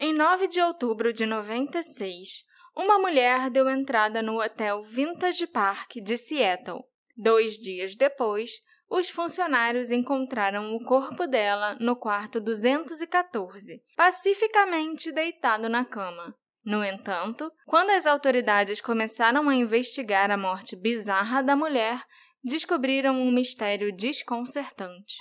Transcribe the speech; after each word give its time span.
Em 0.00 0.12
9 0.12 0.46
de 0.46 0.60
outubro 0.60 1.12
de 1.12 1.26
96, 1.26 2.44
uma 2.76 3.00
mulher 3.00 3.50
deu 3.50 3.68
entrada 3.68 4.22
no 4.22 4.40
hotel 4.40 4.80
Vintage 4.80 5.44
Park 5.48 5.96
de 5.96 6.16
Seattle. 6.16 6.84
Dois 7.16 7.54
dias 7.54 7.96
depois, 7.96 8.52
os 8.88 9.10
funcionários 9.10 9.90
encontraram 9.90 10.72
o 10.76 10.84
corpo 10.84 11.26
dela 11.26 11.76
no 11.80 11.96
quarto 11.96 12.38
214, 12.38 13.82
pacificamente 13.96 15.10
deitado 15.10 15.68
na 15.68 15.84
cama. 15.84 16.32
No 16.64 16.84
entanto, 16.84 17.50
quando 17.66 17.90
as 17.90 18.06
autoridades 18.06 18.80
começaram 18.80 19.48
a 19.48 19.54
investigar 19.56 20.30
a 20.30 20.36
morte 20.36 20.76
bizarra 20.76 21.42
da 21.42 21.56
mulher, 21.56 22.00
descobriram 22.44 23.20
um 23.20 23.32
mistério 23.32 23.90
desconcertante. 23.92 25.16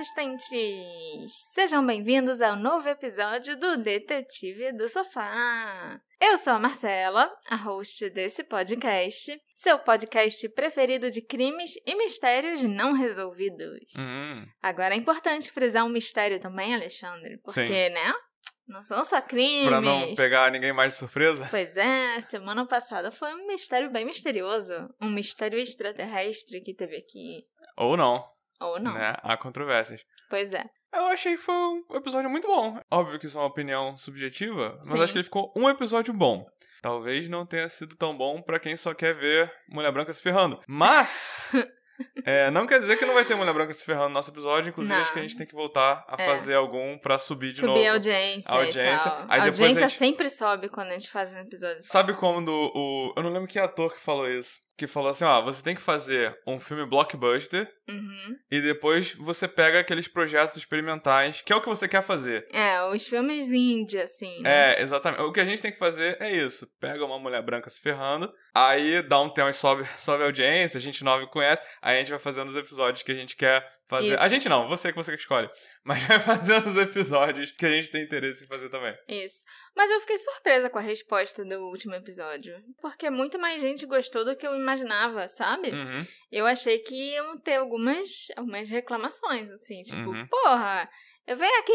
Assistentes! 0.00 0.48
Sejam 1.52 1.84
bem-vindos 1.84 2.40
ao 2.40 2.56
novo 2.56 2.88
episódio 2.88 3.54
do 3.58 3.76
Detetive 3.76 4.72
do 4.72 4.88
Sofá. 4.88 6.00
Eu 6.18 6.38
sou 6.38 6.54
a 6.54 6.58
Marcela, 6.58 7.30
a 7.50 7.56
host 7.56 8.08
desse 8.08 8.42
podcast, 8.42 9.38
seu 9.54 9.78
podcast 9.78 10.48
preferido 10.50 11.10
de 11.10 11.20
crimes 11.20 11.74
e 11.86 11.94
mistérios 11.96 12.62
não 12.62 12.94
resolvidos. 12.94 13.92
Hum, 13.98 14.46
Agora 14.62 14.94
é 14.94 14.96
importante 14.96 15.52
frisar 15.52 15.84
um 15.84 15.90
mistério 15.90 16.40
também, 16.40 16.74
Alexandre, 16.74 17.36
porque, 17.44 17.66
Sim. 17.66 17.90
né? 17.90 18.14
Não 18.66 18.82
são 18.82 19.04
só 19.04 19.20
crimes. 19.20 19.68
pra 19.68 19.82
não 19.82 20.14
pegar 20.14 20.50
ninguém 20.50 20.72
mais 20.72 20.94
de 20.94 20.98
surpresa. 20.98 21.46
Pois 21.50 21.76
é, 21.76 22.22
semana 22.22 22.64
passada 22.66 23.10
foi 23.10 23.34
um 23.34 23.46
mistério 23.46 23.90
bem 23.90 24.06
misterioso. 24.06 24.72
Um 24.98 25.10
mistério 25.10 25.58
extraterrestre 25.58 26.62
que 26.62 26.72
teve 26.72 26.96
aqui. 26.96 27.42
Ou 27.76 27.96
não, 27.96 28.24
Ou 28.60 28.78
não. 28.78 28.92
né? 28.94 29.14
Há 29.22 29.36
controvérsias. 29.36 30.02
Pois 30.28 30.52
é. 30.54 30.64
Eu 30.92 31.06
achei 31.06 31.36
que 31.36 31.42
foi 31.42 31.54
um 31.54 31.84
episódio 31.94 32.28
muito 32.28 32.48
bom. 32.48 32.78
Óbvio 32.90 33.18
que 33.18 33.26
isso 33.26 33.38
é 33.38 33.40
uma 33.40 33.46
opinião 33.46 33.96
subjetiva, 33.96 34.66
mas 34.78 34.88
Sim. 34.88 35.00
acho 35.02 35.12
que 35.12 35.18
ele 35.18 35.24
ficou 35.24 35.52
um 35.56 35.68
episódio 35.68 36.12
bom. 36.12 36.44
Talvez 36.82 37.28
não 37.28 37.44
tenha 37.46 37.68
sido 37.68 37.94
tão 37.96 38.16
bom 38.16 38.40
pra 38.42 38.58
quem 38.58 38.74
só 38.76 38.92
quer 38.94 39.14
ver 39.14 39.52
Mulher 39.68 39.92
Branca 39.92 40.12
se 40.12 40.22
ferrando. 40.22 40.60
Mas 40.66 41.48
é, 42.24 42.50
não 42.50 42.66
quer 42.66 42.80
dizer 42.80 42.96
que 42.98 43.04
não 43.04 43.14
vai 43.14 43.24
ter 43.24 43.34
Mulher 43.34 43.52
Branca 43.52 43.72
se 43.74 43.84
ferrando 43.84 44.08
no 44.08 44.14
nosso 44.14 44.30
episódio. 44.30 44.70
Inclusive, 44.70 44.94
Não. 44.94 45.02
acho 45.02 45.12
que 45.12 45.18
a 45.18 45.22
gente 45.22 45.36
tem 45.36 45.46
que 45.46 45.54
voltar 45.54 46.04
a 46.08 46.20
É. 46.20 46.26
fazer 46.26 46.54
algum 46.54 46.98
pra 46.98 47.18
subir 47.18 47.48
de 47.48 47.56
Subir 47.60 47.66
novo. 47.68 47.86
a 47.86 47.92
audiência. 47.92 48.50
a 48.50 48.56
audiência. 48.56 49.12
Aí 49.28 49.40
a 49.40 49.44
audiência 49.44 49.84
a 49.84 49.88
gente- 49.88 49.98
sempre 49.98 50.30
sobe 50.30 50.68
quando 50.70 50.88
a 50.88 50.92
gente 50.92 51.10
faz 51.10 51.32
um 51.32 51.38
episódio. 51.38 51.82
Sabe 51.82 52.14
quando 52.14 52.48
o. 52.50 53.12
Eu 53.16 53.22
não 53.22 53.30
lembro 53.30 53.46
que 53.46 53.58
ator 53.58 53.92
que 53.94 54.00
falou 54.00 54.28
isso. 54.28 54.54
Que 54.80 54.86
falou 54.86 55.10
assim: 55.10 55.24
ó, 55.24 55.42
você 55.42 55.62
tem 55.62 55.74
que 55.74 55.82
fazer 55.82 56.34
um 56.46 56.58
filme 56.58 56.86
blockbuster 56.86 57.70
Uhum. 57.86 58.36
e 58.50 58.62
depois 58.62 59.12
você 59.14 59.46
pega 59.46 59.78
aqueles 59.80 60.08
projetos 60.08 60.56
experimentais, 60.56 61.42
que 61.42 61.52
é 61.52 61.56
o 61.56 61.60
que 61.60 61.68
você 61.68 61.86
quer 61.86 62.02
fazer. 62.02 62.46
É, 62.50 62.82
os 62.84 63.06
filmes 63.06 63.48
indie, 63.48 63.98
assim. 63.98 64.40
né? 64.40 64.72
É, 64.76 64.80
exatamente. 64.82 65.20
O 65.22 65.32
que 65.32 65.40
a 65.40 65.44
gente 65.44 65.60
tem 65.60 65.70
que 65.70 65.78
fazer 65.78 66.16
é 66.18 66.32
isso. 66.34 66.66
Pega 66.80 67.04
uma 67.04 67.18
mulher 67.18 67.42
branca 67.42 67.68
se 67.68 67.78
ferrando, 67.78 68.32
aí 68.54 69.02
dá 69.02 69.20
um 69.20 69.28
tema 69.28 69.50
e 69.50 69.52
sobe, 69.52 69.84
sobe 69.98 70.22
a 70.22 70.26
audiência, 70.26 70.78
a 70.78 70.80
gente 70.80 71.04
nova 71.04 71.26
conhece, 71.26 71.60
aí 71.82 71.96
a 71.96 71.98
gente 71.98 72.10
vai 72.10 72.20
fazendo 72.20 72.48
os 72.48 72.56
episódios 72.56 73.02
que 73.02 73.12
a 73.12 73.16
gente 73.16 73.36
quer 73.36 73.62
fazer. 73.90 74.14
Isso. 74.14 74.22
A 74.22 74.28
gente 74.28 74.48
não, 74.48 74.68
você 74.68 74.90
que 74.90 74.96
você 74.96 75.12
que 75.14 75.20
escolhe. 75.20 75.50
Mas 75.84 76.02
vai 76.04 76.18
fazendo 76.20 76.68
os 76.68 76.76
episódios 76.76 77.50
que 77.52 77.66
a 77.66 77.70
gente 77.70 77.90
tem 77.90 78.02
interesse 78.04 78.44
em 78.44 78.46
fazer 78.46 78.68
também. 78.70 78.96
Isso. 79.08 79.44
Mas 79.76 79.90
eu 79.90 80.00
fiquei 80.00 80.16
surpresa 80.16 80.70
com 80.70 80.78
a 80.78 80.82
resposta 80.82 81.44
do 81.44 81.58
último 81.68 81.94
episódio. 81.94 82.54
Porque 82.80 83.10
muito 83.10 83.38
mais 83.38 83.60
gente 83.60 83.84
gostou 83.86 84.24
do 84.24 84.34
que 84.36 84.46
eu 84.46 84.54
imaginava, 84.56 85.28
sabe? 85.28 85.70
Uhum. 85.70 86.06
Eu 86.32 86.46
achei 86.46 86.78
que 86.78 86.94
iam 86.94 87.36
ter 87.38 87.56
algumas, 87.56 88.08
algumas 88.36 88.68
reclamações, 88.70 89.50
assim. 89.50 89.82
Tipo, 89.82 90.10
Uhum. 90.10 90.26
porra, 90.28 90.88
eu 91.26 91.36
venho 91.36 91.58
aqui 91.60 91.72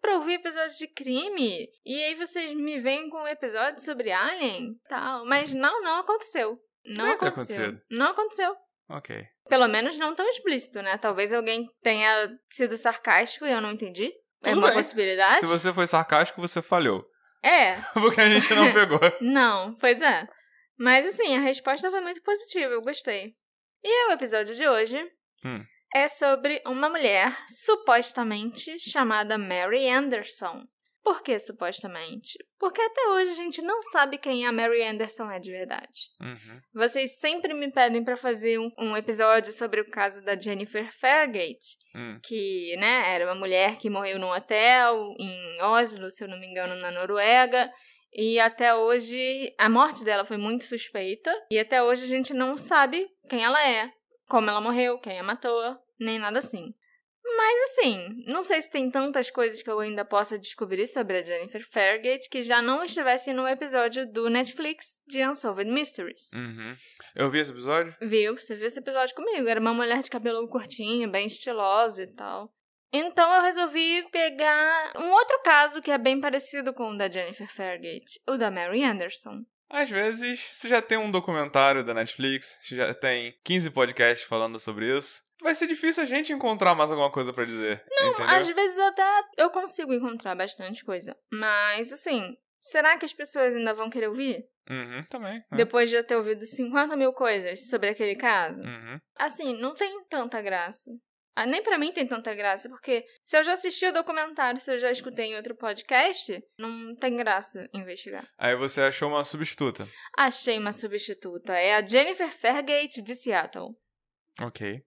pra 0.00 0.16
ouvir 0.16 0.34
episódios 0.34 0.76
de 0.78 0.86
crime. 0.88 1.68
E 1.84 2.02
aí 2.04 2.14
vocês 2.14 2.52
me 2.54 2.78
vêm 2.80 3.08
com 3.08 3.22
um 3.22 3.28
episódio 3.28 3.82
sobre 3.82 4.12
Alien 4.12 4.72
tal. 4.88 5.24
Mas 5.24 5.52
não, 5.52 5.82
não 5.82 6.00
aconteceu. 6.00 6.58
Não 6.84 7.04
ter 7.06 7.26
aconteceu. 7.26 7.78
Não 7.90 8.06
aconteceu. 8.10 8.56
Ok. 8.88 9.24
Pelo 9.48 9.66
menos 9.68 9.98
não 9.98 10.14
tão 10.14 10.28
explícito, 10.28 10.80
né? 10.82 10.96
Talvez 10.98 11.32
alguém 11.32 11.66
tenha 11.82 12.30
sido 12.50 12.76
sarcástico 12.76 13.44
e 13.46 13.50
eu 13.52 13.60
não 13.60 13.72
entendi. 13.72 14.06
é 14.42 14.50
Tudo 14.50 14.58
uma 14.58 14.68
bem. 14.68 14.76
possibilidade? 14.76 15.40
Se 15.40 15.46
você 15.46 15.72
foi 15.72 15.86
sarcástico, 15.86 16.40
você 16.40 16.62
falhou. 16.62 17.04
É, 17.42 17.74
Porque 17.92 18.20
a 18.20 18.28
gente 18.28 18.54
não 18.54 18.72
pegou. 18.72 19.00
não, 19.20 19.74
pois 19.76 20.00
é. 20.00 20.26
Mas 20.78 21.06
assim, 21.06 21.36
a 21.36 21.40
resposta 21.40 21.90
foi 21.90 22.00
muito 22.00 22.22
positiva, 22.22 22.72
eu 22.72 22.80
gostei. 22.82 23.34
E 23.84 24.08
o 24.08 24.12
episódio 24.12 24.54
de 24.54 24.66
hoje 24.68 25.04
Hum. 25.44 25.62
é 25.94 26.06
sobre 26.08 26.62
uma 26.64 26.88
mulher 26.88 27.36
supostamente 27.48 28.78
chamada 28.78 29.36
Mary 29.36 29.88
Anderson. 29.88 30.62
Por 31.02 31.22
que 31.22 31.36
supostamente? 31.38 32.38
Porque 32.58 32.80
até 32.80 33.08
hoje 33.08 33.32
a 33.32 33.34
gente 33.34 33.60
não 33.60 33.82
sabe 33.82 34.18
quem 34.18 34.46
a 34.46 34.52
Mary 34.52 34.82
Anderson 34.84 35.28
é 35.30 35.40
de 35.40 35.50
verdade. 35.50 36.10
Uhum. 36.20 36.60
Vocês 36.72 37.18
sempre 37.18 37.52
me 37.54 37.72
pedem 37.72 38.04
pra 38.04 38.16
fazer 38.16 38.58
um, 38.58 38.70
um 38.78 38.96
episódio 38.96 39.52
sobre 39.52 39.80
o 39.80 39.90
caso 39.90 40.22
da 40.24 40.38
Jennifer 40.38 40.88
Fairgate, 40.92 41.76
Hum. 41.94 42.18
que, 42.22 42.74
né, 42.78 43.14
era 43.14 43.26
uma 43.26 43.34
mulher 43.34 43.76
que 43.76 43.90
morreu 43.90 44.18
num 44.18 44.30
hotel 44.30 45.12
em 45.18 45.60
Oslo, 45.60 46.10
se 46.10 46.24
eu 46.24 46.28
não 46.28 46.38
me 46.38 46.46
engano, 46.46 46.76
na 46.76 46.90
Noruega. 46.90 47.70
E 48.14 48.38
até 48.38 48.74
hoje 48.74 49.52
a 49.58 49.68
morte 49.68 50.04
dela 50.04 50.24
foi 50.24 50.36
muito 50.36 50.64
suspeita. 50.64 51.30
E 51.50 51.58
até 51.58 51.82
hoje 51.82 52.04
a 52.04 52.08
gente 52.08 52.32
não 52.32 52.56
sabe 52.56 53.08
quem 53.28 53.42
ela 53.42 53.66
é, 53.68 53.90
como 54.28 54.48
ela 54.48 54.60
morreu, 54.60 54.98
quem 55.00 55.18
a 55.18 55.22
matou, 55.22 55.76
nem 55.98 56.18
nada 56.18 56.38
assim. 56.38 56.72
Mas 57.24 57.62
assim, 57.70 58.24
não 58.26 58.42
sei 58.42 58.60
se 58.60 58.70
tem 58.70 58.90
tantas 58.90 59.30
coisas 59.30 59.62
que 59.62 59.70
eu 59.70 59.78
ainda 59.78 60.04
possa 60.04 60.38
descobrir 60.38 60.86
sobre 60.86 61.18
a 61.18 61.22
Jennifer 61.22 61.64
Fairgate 61.64 62.28
que 62.28 62.42
já 62.42 62.60
não 62.60 62.84
estivessem 62.84 63.32
no 63.32 63.46
episódio 63.46 64.10
do 64.10 64.28
Netflix 64.28 65.00
de 65.06 65.24
Unsolved 65.24 65.70
Mysteries. 65.70 66.32
Uhum. 66.32 66.74
Eu 67.14 67.30
vi 67.30 67.38
esse 67.38 67.52
episódio? 67.52 67.94
Viu? 68.00 68.34
Você 68.36 68.54
viu 68.54 68.66
esse 68.66 68.80
episódio 68.80 69.14
comigo. 69.14 69.48
Era 69.48 69.60
uma 69.60 69.72
mulher 69.72 70.02
de 70.02 70.10
cabelo 70.10 70.48
curtinho, 70.48 71.10
bem 71.10 71.26
estilosa 71.26 72.02
e 72.02 72.08
tal. 72.08 72.52
Então 72.92 73.32
eu 73.34 73.42
resolvi 73.42 74.06
pegar 74.10 74.92
um 74.96 75.10
outro 75.10 75.40
caso 75.42 75.80
que 75.80 75.90
é 75.90 75.96
bem 75.96 76.20
parecido 76.20 76.74
com 76.74 76.90
o 76.90 76.96
da 76.96 77.08
Jennifer 77.08 77.50
Fairgate, 77.50 78.20
o 78.28 78.36
da 78.36 78.50
Mary 78.50 78.84
Anderson. 78.84 79.44
Às 79.70 79.88
vezes, 79.88 80.50
você 80.52 80.68
já 80.68 80.82
tem 80.82 80.98
um 80.98 81.10
documentário 81.10 81.82
da 81.82 81.94
Netflix, 81.94 82.58
você 82.62 82.76
já 82.76 82.92
tem 82.92 83.34
15 83.42 83.70
podcasts 83.70 84.28
falando 84.28 84.60
sobre 84.60 84.94
isso. 84.94 85.22
Vai 85.42 85.54
ser 85.54 85.66
difícil 85.66 86.02
a 86.02 86.06
gente 86.06 86.32
encontrar 86.32 86.74
mais 86.74 86.90
alguma 86.90 87.10
coisa 87.10 87.32
pra 87.32 87.44
dizer. 87.44 87.84
entendeu? 87.90 88.26
Às 88.28 88.48
vezes 88.48 88.78
até 88.78 89.04
eu 89.36 89.50
consigo 89.50 89.92
encontrar 89.92 90.34
bastante 90.34 90.84
coisa. 90.84 91.16
Mas, 91.32 91.92
assim, 91.92 92.36
será 92.60 92.96
que 92.96 93.04
as 93.04 93.12
pessoas 93.12 93.54
ainda 93.54 93.74
vão 93.74 93.90
querer 93.90 94.08
ouvir? 94.08 94.44
Uhum, 94.70 95.04
também. 95.10 95.42
é. 95.52 95.56
Depois 95.56 95.90
de 95.90 95.96
eu 95.96 96.04
ter 96.06 96.14
ouvido 96.16 96.46
50 96.46 96.96
mil 96.96 97.12
coisas 97.12 97.68
sobre 97.68 97.88
aquele 97.88 98.14
caso? 98.14 98.60
Uhum. 98.60 98.98
Assim, 99.18 99.58
não 99.60 99.74
tem 99.74 100.04
tanta 100.04 100.40
graça. 100.40 100.90
Ah, 101.34 101.46
nem 101.46 101.62
pra 101.62 101.78
mim 101.78 101.90
tem 101.90 102.06
tanta 102.06 102.34
graça, 102.34 102.68
porque 102.68 103.04
se 103.22 103.38
eu 103.38 103.42
já 103.42 103.54
assisti 103.54 103.86
o 103.86 103.92
documentário, 103.92 104.60
se 104.60 104.70
eu 104.70 104.76
já 104.76 104.90
escutei 104.90 105.26
em 105.32 105.36
outro 105.36 105.56
podcast, 105.56 106.38
não 106.58 106.94
tem 106.94 107.16
graça 107.16 107.68
investigar. 107.72 108.28
Aí 108.38 108.54
você 108.54 108.82
achou 108.82 109.08
uma 109.08 109.24
substituta. 109.24 109.88
Achei 110.16 110.58
uma 110.58 110.72
substituta. 110.72 111.54
É 111.54 111.74
a 111.74 111.84
Jennifer 111.84 112.30
Fairgate 112.30 113.00
de 113.00 113.16
Seattle. 113.16 113.70
Ok. 114.40 114.82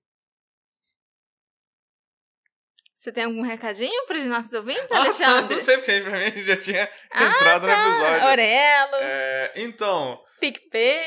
Você 3.06 3.12
tem 3.12 3.26
algum 3.26 3.44
recadinho 3.44 4.04
pros 4.08 4.26
nossos 4.26 4.52
ouvintes, 4.52 4.90
Ah, 4.92 4.98
Alexandre? 4.98 5.54
não 5.54 5.62
sei, 5.62 5.78
porque 5.78 6.00
pra 6.00 6.18
mim 6.18 6.42
já 6.44 6.58
tinha 6.58 6.90
Ah, 7.12 7.24
entrado 7.26 7.68
tá. 7.68 7.78
no 7.86 7.90
episódio. 7.92 8.28
Orelo, 8.30 8.96
É, 8.96 9.54
então, 9.58 10.20
PicPay. 10.40 11.06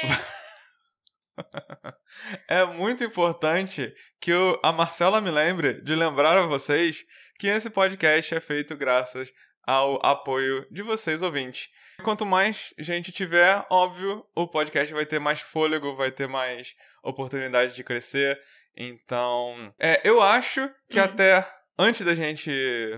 é 2.49 2.65
muito 2.67 3.03
importante 3.03 3.93
que 4.21 4.33
o- 4.33 4.61
a 4.62 4.71
Marcela 4.71 5.21
me 5.21 5.29
lembre 5.33 5.83
de 5.83 5.97
lembrar 5.97 6.39
a 6.39 6.47
vocês 6.47 7.05
que 7.37 7.49
esse 7.49 7.69
podcast 7.69 8.33
é 8.33 8.39
feito 8.39 8.77
graças 8.77 9.33
ao 9.67 9.99
apoio 10.06 10.65
de 10.71 10.83
vocês 10.85 11.21
ouvintes. 11.21 11.69
Quanto 12.05 12.25
mais 12.25 12.73
gente 12.79 13.11
tiver, 13.11 13.67
óbvio, 13.69 14.25
o 14.37 14.47
podcast 14.47 14.95
vai 14.95 15.05
ter 15.05 15.19
mais 15.19 15.41
fôlego, 15.41 15.97
vai 15.97 16.12
ter 16.12 16.29
mais 16.29 16.77
oportunidade 17.03 17.75
de 17.75 17.83
crescer. 17.83 18.41
Então, 18.77 19.75
é, 19.81 20.00
eu 20.05 20.23
acho 20.23 20.71
que 20.89 21.00
Hum. 21.00 21.03
até 21.05 21.58
antes 21.79 22.05
da 22.05 22.15
gente 22.15 22.51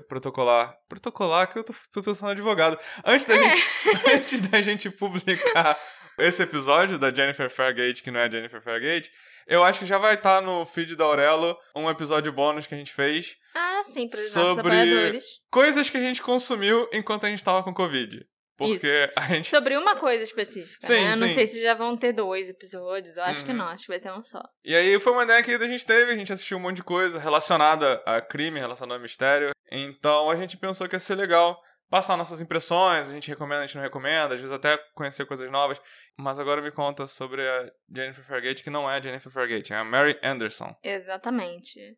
protocolar, 0.09 0.75
protocolar 0.89 1.53
que 1.53 1.59
eu 1.59 1.65
tô, 1.65 1.75
tô 1.93 2.03
pensando 2.03 2.31
advogado, 2.31 2.79
antes 3.05 3.27
da, 3.27 3.37
gente, 3.37 3.67
antes 4.15 4.41
da 4.41 4.61
gente 4.63 4.91
publicar 4.91 5.79
esse 6.19 6.43
episódio 6.43 6.99
da 6.99 7.13
Jennifer 7.13 7.51
Fairgate, 7.51 8.03
que 8.03 8.11
não 8.11 8.21
é 8.21 8.25
a 8.25 8.31
Jennifer 8.31 8.61
Fairgate, 8.63 9.11
Eu 9.47 9.63
acho 9.65 9.81
que 9.81 9.87
já 9.87 9.99
vai 9.99 10.15
estar 10.15 10.41
no 10.41 10.65
feed 10.65 10.97
da 10.97 11.05
Aurelo 11.05 11.57
um 11.75 11.91
episódio 11.91 12.33
bônus 12.33 12.67
que 12.67 12.75
a 12.75 12.79
gente 12.79 12.93
fez. 12.93 13.35
Ah, 13.55 13.83
sim, 13.85 14.09
para 14.09 14.19
os 14.19 14.35
nossos 14.35 14.59
apoiadores. 14.59 15.25
Coisas 15.51 15.91
que 15.91 15.97
a 15.97 16.01
gente 16.01 16.23
consumiu 16.23 16.89
enquanto 16.93 17.25
a 17.25 17.29
gente 17.29 17.39
estava 17.39 17.63
com 17.63 17.75
Covid. 17.75 18.25
Porque 18.61 18.75
Isso. 18.75 19.13
a 19.17 19.23
gente. 19.23 19.49
Sobre 19.49 19.75
uma 19.79 19.97
coisa 19.97 20.23
específica. 20.23 20.87
Sim, 20.87 20.93
né? 20.93 21.13
Eu 21.15 21.17
não 21.17 21.29
sei 21.31 21.47
se 21.47 21.63
já 21.63 21.73
vão 21.73 21.97
ter 21.97 22.13
dois 22.13 22.51
episódios. 22.51 23.17
Eu 23.17 23.25
acho 23.25 23.41
uhum. 23.41 23.47
que 23.47 23.53
não, 23.55 23.65
acho 23.69 23.85
que 23.87 23.93
vai 23.93 23.99
ter 23.99 24.13
um 24.13 24.23
só. 24.23 24.43
E 24.63 24.75
aí 24.75 25.01
foi 25.01 25.15
uma 25.15 25.23
ideia 25.23 25.43
que 25.43 25.51
a 25.51 25.67
gente 25.67 25.87
teve, 25.87 26.13
a 26.13 26.15
gente 26.15 26.31
assistiu 26.31 26.59
um 26.59 26.61
monte 26.61 26.77
de 26.77 26.83
coisa 26.83 27.19
relacionada 27.19 28.03
a 28.05 28.21
crime, 28.21 28.61
relacionada 28.61 29.01
a 29.01 29.03
mistério. 29.03 29.53
Então 29.73 30.29
a 30.29 30.37
gente 30.37 30.59
pensou 30.59 30.87
que 30.87 30.95
ia 30.95 31.01
ser 31.01 31.15
legal 31.15 31.59
passar 31.89 32.19
nossas 32.19 32.43
impressões, 32.43 33.09
a 33.09 33.13
gente 33.13 33.31
recomenda, 33.31 33.63
a 33.63 33.67
gente 33.67 33.77
não 33.77 33.83
recomenda, 33.83 34.35
às 34.35 34.41
vezes 34.41 34.55
até 34.55 34.77
conhecer 34.95 35.25
coisas 35.25 35.51
novas. 35.51 35.81
Mas 36.19 36.39
agora 36.39 36.61
me 36.61 36.71
conta 36.71 37.07
sobre 37.07 37.49
a 37.49 37.73
Jennifer 37.91 38.25
Fargate, 38.27 38.63
que 38.63 38.69
não 38.69 38.91
é 38.91 38.99
a 38.99 39.01
Jennifer 39.01 39.33
Fargate, 39.33 39.73
é 39.73 39.77
a 39.77 39.85
Mary 39.85 40.21
Anderson. 40.23 40.77
Exatamente. 40.85 41.97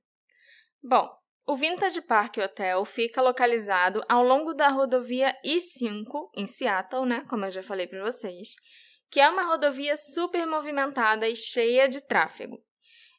Bom, 0.80 1.10
o 1.46 1.56
Vintage 1.56 2.00
Park 2.02 2.38
Hotel 2.38 2.84
fica 2.84 3.20
localizado 3.20 4.02
ao 4.08 4.22
longo 4.22 4.54
da 4.54 4.68
rodovia 4.68 5.36
I-5, 5.44 6.30
em 6.36 6.46
Seattle, 6.46 7.06
né, 7.06 7.24
como 7.28 7.44
eu 7.44 7.50
já 7.50 7.62
falei 7.62 7.86
para 7.86 8.02
vocês, 8.02 8.54
que 9.10 9.20
é 9.20 9.28
uma 9.28 9.42
rodovia 9.42 9.96
super 9.96 10.46
movimentada 10.46 11.28
e 11.28 11.34
cheia 11.34 11.88
de 11.88 12.00
tráfego. 12.00 12.62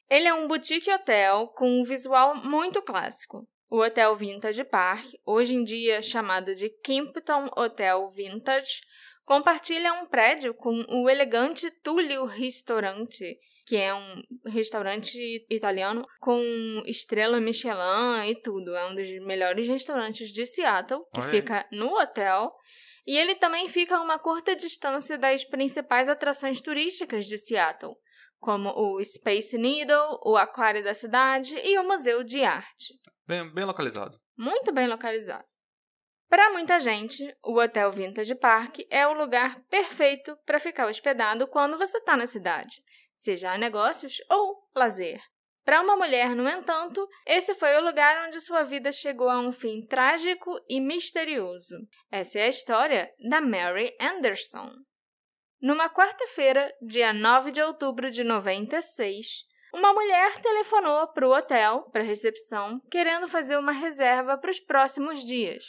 Ele 0.08 0.26
é 0.26 0.34
um 0.34 0.48
boutique 0.48 0.90
hotel 0.90 1.48
com 1.48 1.80
um 1.80 1.84
visual 1.84 2.34
muito 2.36 2.82
clássico. 2.82 3.48
O 3.70 3.80
Hotel 3.80 4.14
Vintage 4.14 4.64
Park, 4.64 5.04
hoje 5.24 5.56
em 5.56 5.64
dia 5.64 6.00
chamado 6.02 6.54
de 6.54 6.68
Kimpton 6.68 7.48
Hotel 7.56 8.08
Vintage, 8.08 8.82
compartilha 9.24 9.92
um 9.94 10.06
prédio 10.06 10.54
com 10.54 10.84
o 10.88 11.08
elegante 11.08 11.70
Tullio 11.82 12.24
Ristorante, 12.24 13.38
que 13.66 13.76
é 13.76 13.94
um 13.94 14.22
restaurante 14.46 15.46
italiano 15.50 16.06
com 16.20 16.82
estrela 16.86 17.40
Michelin 17.40 18.28
e 18.28 18.40
tudo. 18.42 18.74
É 18.74 18.86
um 18.86 18.94
dos 18.94 19.08
melhores 19.24 19.66
restaurantes 19.66 20.28
de 20.30 20.44
Seattle, 20.44 21.00
que 21.12 21.20
Oi. 21.20 21.30
fica 21.30 21.66
no 21.72 21.94
hotel. 21.98 22.52
E 23.06 23.16
ele 23.16 23.34
também 23.34 23.68
fica 23.68 23.96
a 23.96 24.02
uma 24.02 24.18
curta 24.18 24.56
distância 24.56 25.18
das 25.18 25.44
principais 25.44 26.08
atrações 26.08 26.60
turísticas 26.60 27.26
de 27.26 27.36
Seattle, 27.38 27.94
como 28.38 28.70
o 28.70 29.02
Space 29.04 29.56
Needle, 29.58 30.18
o 30.24 30.36
Aquário 30.36 30.82
da 30.82 30.94
Cidade 30.94 31.54
e 31.62 31.78
o 31.78 31.84
Museu 31.84 32.22
de 32.24 32.42
Arte. 32.44 32.94
Bem, 33.26 33.52
bem 33.52 33.64
localizado. 33.64 34.18
Muito 34.36 34.72
bem 34.72 34.86
localizado. 34.86 35.44
Para 36.28 36.50
muita 36.50 36.80
gente, 36.80 37.22
o 37.44 37.60
Hotel 37.60 37.92
Vintage 37.92 38.34
Park 38.34 38.80
é 38.90 39.06
o 39.06 39.12
lugar 39.12 39.60
perfeito 39.68 40.36
para 40.44 40.58
ficar 40.58 40.88
hospedado 40.88 41.46
quando 41.46 41.78
você 41.78 41.98
está 41.98 42.16
na 42.16 42.26
cidade, 42.26 42.82
seja 43.14 43.56
negócios 43.56 44.22
ou 44.30 44.68
lazer. 44.74 45.20
Para 45.64 45.80
uma 45.80 45.96
mulher, 45.96 46.36
no 46.36 46.46
entanto, 46.46 47.08
esse 47.26 47.54
foi 47.54 47.74
o 47.76 47.84
lugar 47.84 48.26
onde 48.26 48.40
sua 48.40 48.62
vida 48.64 48.92
chegou 48.92 49.30
a 49.30 49.38
um 49.38 49.50
fim 49.50 49.86
trágico 49.86 50.54
e 50.68 50.78
misterioso. 50.78 51.76
Essa 52.10 52.40
é 52.40 52.42
a 52.42 52.48
história 52.48 53.10
da 53.30 53.40
Mary 53.40 53.96
Anderson. 53.98 54.70
Numa 55.60 55.88
quarta-feira, 55.88 56.70
dia 56.82 57.14
9 57.14 57.50
de 57.50 57.62
outubro 57.62 58.10
de 58.10 58.22
96, 58.22 59.46
uma 59.72 59.94
mulher 59.94 60.38
telefonou 60.42 61.08
para 61.08 61.26
o 61.26 61.34
hotel, 61.34 61.88
para 61.90 62.02
a 62.02 62.06
recepção, 62.06 62.78
querendo 62.90 63.26
fazer 63.26 63.56
uma 63.56 63.72
reserva 63.72 64.36
para 64.36 64.50
os 64.50 64.60
próximos 64.60 65.24
dias. 65.24 65.64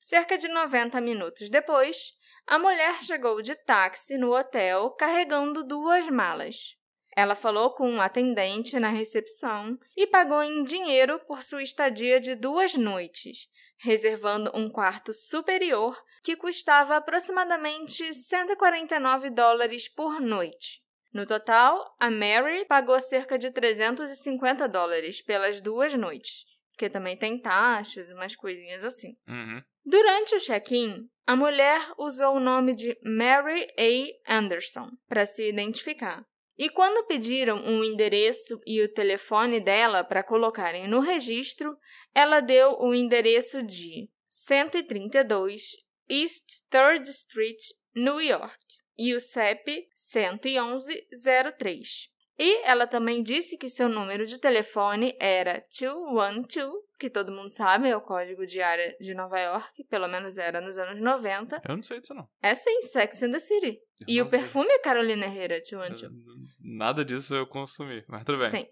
Cerca 0.00 0.36
de 0.36 0.48
90 0.48 1.00
minutos 1.00 1.48
depois, 1.48 2.12
a 2.46 2.58
mulher 2.58 3.02
chegou 3.02 3.40
de 3.40 3.54
táxi 3.54 4.18
no 4.18 4.36
hotel 4.36 4.90
carregando 4.90 5.64
duas 5.64 6.08
malas. 6.08 6.76
Ela 7.16 7.34
falou 7.34 7.70
com 7.70 7.90
um 7.90 8.00
atendente 8.00 8.78
na 8.78 8.90
recepção 8.90 9.78
e 9.96 10.06
pagou 10.06 10.42
em 10.42 10.62
dinheiro 10.62 11.18
por 11.20 11.42
sua 11.42 11.62
estadia 11.62 12.20
de 12.20 12.34
duas 12.34 12.74
noites, 12.74 13.48
reservando 13.78 14.50
um 14.54 14.68
quarto 14.68 15.14
superior 15.14 15.96
que 16.22 16.36
custava 16.36 16.94
aproximadamente 16.94 18.12
149 18.12 19.30
dólares 19.30 19.88
por 19.88 20.20
noite. 20.20 20.82
No 21.10 21.24
total, 21.24 21.96
a 21.98 22.10
Mary 22.10 22.66
pagou 22.66 23.00
cerca 23.00 23.38
de 23.38 23.50
350 23.50 24.68
dólares 24.68 25.22
pelas 25.22 25.62
duas 25.62 25.94
noites, 25.94 26.44
porque 26.72 26.90
também 26.90 27.16
tem 27.16 27.40
taxas 27.40 28.10
e 28.10 28.12
umas 28.12 28.36
coisinhas 28.36 28.84
assim. 28.84 29.16
Uhum. 29.26 29.62
Durante 29.82 30.34
o 30.34 30.40
check-in, 30.40 31.08
a 31.26 31.34
mulher 31.34 31.80
usou 31.96 32.36
o 32.36 32.40
nome 32.40 32.74
de 32.74 32.94
Mary 33.02 33.66
A. 33.78 34.36
Anderson 34.36 34.90
para 35.08 35.24
se 35.24 35.48
identificar. 35.48 36.22
E 36.58 36.70
quando 36.70 37.06
pediram 37.06 37.58
um 37.58 37.84
endereço 37.84 38.58
e 38.66 38.82
o 38.82 38.88
telefone 38.88 39.60
dela 39.60 40.02
para 40.02 40.22
colocarem 40.22 40.88
no 40.88 41.00
registro, 41.00 41.76
ela 42.14 42.40
deu 42.40 42.78
o 42.80 42.94
endereço 42.94 43.62
de 43.62 44.08
132 44.30 45.84
East 46.08 46.62
3rd 46.70 47.08
Street, 47.08 47.62
New 47.94 48.18
York 48.20 48.56
e 48.96 49.14
o 49.14 49.20
CEP 49.20 49.86
11103. 49.94 52.08
E 52.38 52.62
ela 52.64 52.86
também 52.86 53.22
disse 53.22 53.56
que 53.56 53.66
seu 53.68 53.88
número 53.88 54.26
de 54.26 54.38
telefone 54.38 55.16
era 55.18 55.62
212, 55.70 56.70
que 56.98 57.08
todo 57.08 57.32
mundo 57.32 57.50
sabe, 57.50 57.88
é 57.88 57.96
o 57.96 58.00
código 58.00 58.46
de 58.46 58.60
área 58.60 58.94
de 59.00 59.14
Nova 59.14 59.40
York, 59.40 59.84
pelo 59.84 60.06
menos 60.06 60.36
era 60.36 60.60
nos 60.60 60.76
anos 60.76 61.00
90. 61.00 61.62
Eu 61.66 61.76
não 61.76 61.82
sei 61.82 62.00
disso 62.00 62.14
não. 62.14 62.28
É 62.42 62.54
sim, 62.54 62.82
Sex 62.82 63.22
and 63.22 63.32
the 63.32 63.38
City. 63.38 63.78
Eu 64.00 64.06
e 64.06 64.20
o 64.20 64.28
perfume 64.28 64.70
é 64.70 64.78
Carolina 64.78 65.24
Herrera 65.24 65.58
212. 65.60 66.14
Nada 66.60 67.02
disso 67.04 67.34
eu 67.34 67.46
consumi, 67.46 68.04
mas 68.06 68.22
tudo 68.24 68.38
bem. 68.38 68.50
Sim. 68.50 68.66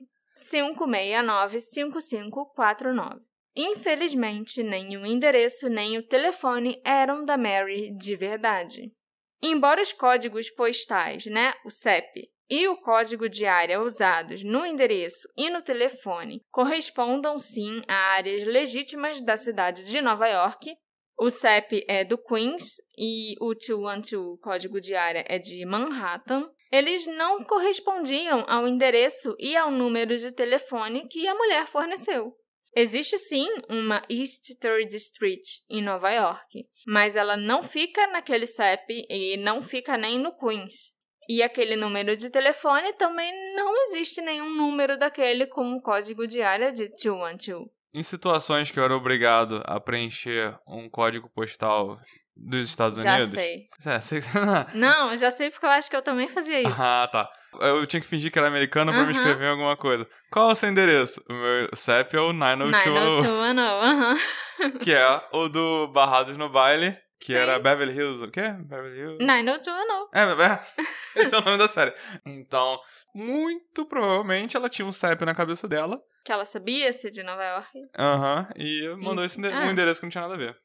569-5549. 0.53 3.21
Infelizmente, 3.57 4.65
nem 4.65 4.97
o 4.97 5.07
endereço 5.07 5.69
nem 5.69 5.97
o 5.97 6.03
telefone 6.03 6.83
eram 6.85 7.25
da 7.25 7.39
Mary 7.39 7.97
de 7.97 8.17
verdade. 8.17 8.93
Embora 9.41 9.81
os 9.81 9.93
códigos 9.93 10.51
postais, 10.51 11.27
né, 11.27 11.55
o 11.65 11.71
CEP, 11.71 12.29
e 12.49 12.69
o 12.69 12.77
código 12.77 13.29
de 13.29 13.47
área 13.47 13.81
usados 13.81 14.43
no 14.43 14.65
endereço 14.65 15.29
e 15.37 15.49
no 15.51 15.63
telefone 15.63 16.43
correspondam 16.51 17.39
sim 17.39 17.83
a 17.89 17.95
áreas 18.15 18.45
legítimas 18.45 19.21
da 19.21 19.37
cidade 19.37 19.85
de 19.85 20.01
Nova 20.01 20.27
York, 20.29 20.75
o 21.17 21.31
CEP 21.31 21.85
é 21.89 22.05
do 22.05 22.19
Queens 22.19 22.75
e 22.99 23.35
o 23.41 23.55
212 23.55 24.41
código 24.41 24.81
de 24.81 24.97
área 24.97 25.25
é 25.29 25.39
de 25.39 25.65
Manhattan. 25.65 26.51
Eles 26.73 27.07
não 27.07 27.45
correspondiam 27.45 28.45
ao 28.49 28.67
endereço 28.67 29.37
e 29.39 29.57
ao 29.57 29.71
número 29.71 30.17
de 30.19 30.33
telefone 30.33 31.07
que 31.07 31.29
a 31.29 31.35
mulher 31.35 31.67
forneceu. 31.67 32.35
Existe 32.77 33.17
sim 33.17 33.49
uma 33.69 34.03
East 34.11 34.59
3rd 34.61 34.93
Street 34.95 35.45
em 35.71 35.81
Nova 35.81 36.11
York, 36.11 36.67
mas 36.85 37.15
ela 37.15 37.37
não 37.37 37.63
fica 37.63 38.09
naquele 38.09 38.49
CEP 38.49 39.07
e 39.09 39.37
não 39.37 39.63
fica 39.63 39.97
nem 39.97 40.19
no 40.19 40.37
Queens. 40.37 40.94
E 41.29 41.43
aquele 41.43 41.77
número 41.77 42.17
de 42.17 42.31
telefone 42.31 42.93
também 42.95 43.33
não 43.55 43.85
existe 43.85 44.21
nenhum 44.21 44.55
número 44.55 44.99
daquele 44.99 45.47
com 45.47 45.65
um 45.65 45.81
código 45.81 46.27
de 46.27 46.43
área 46.43 46.73
de 46.73 46.89
212. 46.89 47.71
Em 47.93 48.03
situações 48.03 48.71
que 48.71 48.79
eu 48.79 48.85
era 48.85 48.97
obrigado 48.97 49.63
a 49.65 49.79
preencher 49.79 50.59
um 50.67 50.89
código 50.91 51.31
postal 51.31 51.97
dos 52.37 52.67
Estados 52.67 53.01
já 53.01 53.15
Unidos? 53.15 53.31
Sei. 53.31 53.69
É, 53.87 54.01
sei. 54.01 54.21
não, 54.75 55.17
já 55.17 55.31
sei 55.31 55.51
porque 55.51 55.67
eu 55.67 55.71
acho 55.71 55.91
que 55.91 55.97
eu 55.97 56.03
também 56.03 56.29
fazia 56.29 56.61
isso. 56.61 56.83
Ah, 56.83 57.09
tá. 57.11 57.31
Eu 57.61 57.87
tinha 57.87 58.01
que 58.01 58.09
fingir 58.09 58.33
que 58.33 58.39
era 58.39 58.49
americano 58.49 58.91
pra 58.91 59.03
uh 59.03 59.05
-huh. 59.05 59.07
me 59.07 59.13
inscrever 59.13 59.47
em 59.47 59.51
alguma 59.51 59.77
coisa. 59.77 60.09
Qual 60.31 60.49
é 60.49 60.53
o 60.53 60.55
seu 60.55 60.69
endereço? 60.69 61.23
O 61.29 61.33
meu 61.33 61.69
CEP 61.75 62.17
é 62.17 62.21
o 62.21 62.33
90210. 62.33 63.23
90210, 63.23 63.59
aham. 63.59 64.17
que 64.83 64.93
é 64.93 65.23
o 65.33 65.49
do 65.49 65.89
Barrados 65.89 66.37
no 66.37 66.49
Baile, 66.49 66.97
que 67.19 67.33
Sim. 67.33 67.39
era 67.39 67.59
Beverly 67.59 67.95
Hills. 67.97 68.25
O 68.25 68.31
quê? 68.31 68.43
Beverly 68.51 68.99
Hills? 68.99 69.25
90210. 69.25 70.11
É, 70.13 71.21
é, 71.21 71.23
esse 71.23 71.35
é 71.35 71.39
o 71.39 71.41
nome 71.41 71.59
da 71.59 71.69
série. 71.69 71.95
Então, 72.25 72.79
muito 73.15 73.87
provavelmente 73.87 74.57
ela 74.57 74.69
tinha 74.69 74.87
um 74.87 74.93
CEP 74.93 75.25
na 75.25 75.35
cabeça 75.35 75.69
dela. 75.69 76.03
Que 76.25 76.33
ela 76.33 76.45
sabia 76.45 76.93
ser 76.93 77.11
de 77.11 77.23
Nova 77.23 77.45
York. 77.45 77.79
Aham, 77.99 78.49
e 78.57 78.89
mandou 78.97 79.25
esse 79.25 79.45
ah. 79.47 79.67
um 79.67 79.71
endereço 79.71 80.01
que 80.01 80.07
não 80.07 80.11
tinha 80.11 80.23
nada 80.23 80.35
a 80.35 80.39
ver. 80.39 80.57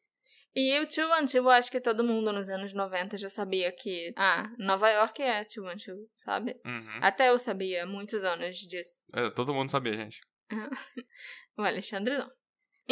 E 0.55 0.79
o 0.79 0.85
Tio 0.87 1.13
Antigo, 1.13 1.47
acho 1.49 1.69
que 1.69 1.79
todo 1.79 2.03
mundo 2.03 2.33
nos 2.33 2.49
anos 2.49 2.73
90 2.73 3.17
já 3.17 3.29
sabia 3.29 3.71
que, 3.71 4.11
ah, 4.17 4.49
Nova 4.57 4.89
York 4.89 5.21
é 5.21 5.43
Tio 5.45 5.67
Antigo, 5.67 6.09
sabe? 6.13 6.59
Uhum. 6.65 6.99
Até 7.01 7.29
eu 7.29 7.37
sabia, 7.37 7.85
muitos 7.85 8.23
anos 8.23 8.57
disso. 8.57 9.03
É, 9.13 9.29
todo 9.29 9.53
mundo 9.53 9.69
sabia, 9.69 9.95
gente. 9.95 10.19
o 11.57 11.61
Alexandre 11.61 12.17
não. 12.17 12.29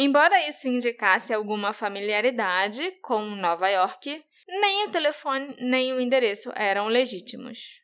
Embora 0.00 0.48
isso 0.48 0.68
indicasse 0.68 1.34
alguma 1.34 1.72
familiaridade 1.72 2.92
com 3.02 3.20
Nova 3.22 3.68
York, 3.68 4.24
nem 4.46 4.86
o 4.86 4.90
telefone 4.90 5.56
nem 5.58 5.92
o 5.92 6.00
endereço 6.00 6.52
eram 6.54 6.86
legítimos. 6.86 7.82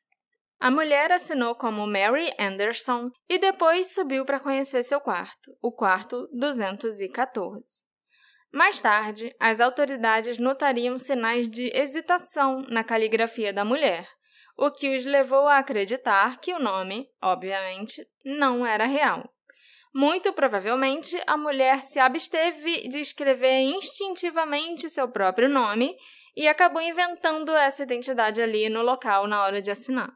A 0.60 0.70
mulher 0.70 1.10
assinou 1.10 1.56
como 1.56 1.84
Mary 1.88 2.32
Anderson 2.38 3.10
e 3.28 3.36
depois 3.36 3.88
subiu 3.92 4.24
para 4.24 4.38
conhecer 4.38 4.84
seu 4.84 5.00
quarto, 5.00 5.50
o 5.60 5.72
quarto 5.72 6.28
214. 6.32 7.82
Mais 8.52 8.78
tarde, 8.78 9.34
as 9.40 9.60
autoridades 9.60 10.38
notariam 10.38 10.96
sinais 10.96 11.48
de 11.48 11.76
hesitação 11.76 12.62
na 12.68 12.84
caligrafia 12.84 13.52
da 13.52 13.64
mulher, 13.64 14.08
o 14.56 14.70
que 14.70 14.94
os 14.94 15.04
levou 15.04 15.48
a 15.48 15.58
acreditar 15.58 16.38
que 16.38 16.54
o 16.54 16.60
nome, 16.60 17.08
obviamente, 17.20 18.06
não 18.24 18.64
era 18.64 18.86
real. 18.86 19.33
Muito 19.94 20.32
provavelmente, 20.32 21.16
a 21.24 21.36
mulher 21.36 21.82
se 21.82 22.00
absteve 22.00 22.88
de 22.88 22.98
escrever 22.98 23.60
instintivamente 23.60 24.90
seu 24.90 25.08
próprio 25.08 25.48
nome 25.48 25.96
e 26.34 26.48
acabou 26.48 26.82
inventando 26.82 27.52
essa 27.52 27.84
identidade 27.84 28.42
ali 28.42 28.68
no 28.68 28.82
local 28.82 29.28
na 29.28 29.44
hora 29.44 29.62
de 29.62 29.70
assinar. 29.70 30.12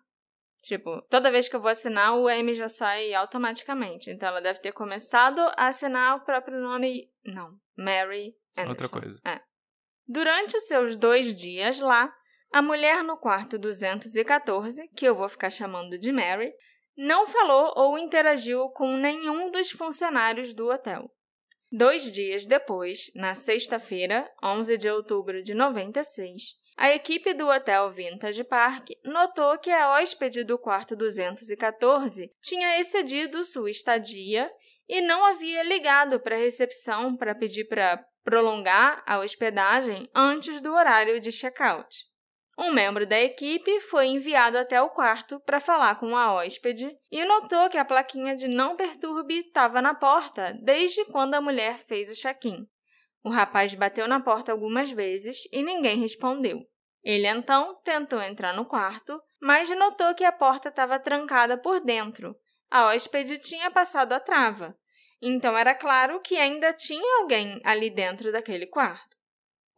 Tipo, 0.63 1.01
toda 1.03 1.31
vez 1.31 1.49
que 1.49 1.55
eu 1.55 1.61
vou 1.61 1.71
assinar, 1.71 2.17
o 2.17 2.29
M 2.29 2.53
já 2.55 2.69
sai 2.69 3.15
automaticamente. 3.15 4.11
Então 4.11 4.29
ela 4.29 4.41
deve 4.41 4.59
ter 4.59 4.73
começado 4.73 5.41
a 5.57 5.69
assinar 5.69 6.17
o 6.17 6.25
próprio 6.25 6.61
nome. 6.61 7.09
Não, 7.25 7.57
Mary 7.77 8.35
Anderson. 8.57 8.71
Outra 8.71 8.89
coisa. 8.89 9.21
É. 9.25 9.41
Durante 10.09 10.57
os 10.57 10.65
seus 10.67 10.97
dois 10.97 11.35
dias 11.35 11.79
lá, 11.79 12.13
a 12.53 12.61
mulher 12.61 13.05
no 13.05 13.17
quarto 13.17 13.57
214, 13.59 14.89
que 14.97 15.07
eu 15.07 15.15
vou 15.15 15.29
ficar 15.29 15.51
chamando 15.51 15.97
de 15.97 16.11
Mary, 16.11 16.53
não 16.99 17.29
falou 17.29 17.73
ou 17.77 17.97
interagiu 17.97 18.69
com 18.71 18.97
nenhum 18.97 19.53
dos 19.53 19.71
funcionários 19.71 20.53
do 20.53 20.69
hotel. 20.69 21.09
Dois 21.71 22.13
dias 22.13 22.45
depois, 22.45 23.13
na 23.15 23.37
sexta-feira, 23.37 24.29
11 24.43 24.77
de 24.77 24.91
outubro 24.91 25.41
de 25.41 25.55
96, 25.55 26.57
a 26.77 26.93
equipe 26.93 27.33
do 27.35 27.47
Hotel 27.47 27.89
Vintage 27.91 28.43
Park 28.43 28.89
notou 29.05 29.57
que 29.59 29.71
a 29.71 29.93
hóspede 29.93 30.43
do 30.43 30.59
quarto 30.59 30.97
214 30.97 32.33
tinha 32.43 32.81
excedido 32.81 33.45
sua 33.45 33.71
estadia 33.71 34.51
e 34.89 35.01
não 35.01 35.25
havia 35.25 35.63
ligado 35.63 36.19
para 36.19 36.35
a 36.35 36.39
recepção 36.39 37.17
para 37.17 37.35
pedir 37.35 37.67
para 37.67 38.05
prolongar 38.25 39.05
a 39.07 39.21
hospedagem 39.21 40.09
antes 40.13 40.61
do 40.61 40.73
horário 40.73 41.21
de 41.21 41.31
check-out. 41.31 42.08
Um 42.61 42.73
membro 42.73 43.07
da 43.07 43.21
equipe 43.21 43.79
foi 43.79 44.07
enviado 44.07 44.59
até 44.59 44.83
o 44.83 44.91
quarto 44.91 45.39
para 45.47 45.61
falar 45.61 45.95
com 46.01 46.17
a 46.17 46.35
hóspede 46.35 46.93
e 47.09 47.25
notou 47.25 47.69
que 47.69 47.79
a 47.79 47.85
plaquinha 47.85 48.35
de 48.35 48.49
não 48.49 48.75
perturbe 48.75 49.47
estava 49.47 49.81
na 49.81 49.95
porta 49.95 50.59
desde 50.61 51.05
quando 51.05 51.35
a 51.35 51.41
mulher 51.41 51.79
fez 51.79 52.11
o 52.11 52.21
check-in. 52.21 52.67
O 53.23 53.31
rapaz 53.31 53.73
bateu 53.75 54.09
na 54.09 54.19
porta 54.19 54.51
algumas 54.51 54.91
vezes 54.91 55.45
e 55.53 55.63
ninguém 55.63 56.01
respondeu. 56.01 56.67
Ele 57.05 57.29
então 57.29 57.81
tentou 57.85 58.21
entrar 58.21 58.53
no 58.53 58.65
quarto, 58.65 59.23
mas 59.41 59.71
notou 59.71 60.13
que 60.17 60.25
a 60.25 60.33
porta 60.33 60.69
estava 60.69 60.99
trancada 60.99 61.57
por 61.57 61.79
dentro. 61.79 62.35
A 62.69 62.87
hóspede 62.87 63.39
tinha 63.39 63.71
passado 63.71 64.13
a 64.15 64.19
trava, 64.19 64.77
então 65.23 65.57
era 65.57 65.77
claro 65.77 66.21
que 66.21 66.37
ainda 66.37 66.73
tinha 66.73 67.21
alguém 67.21 67.61
ali 67.63 67.89
dentro 67.89 68.33
daquele 68.33 68.67
quarto. 68.67 69.08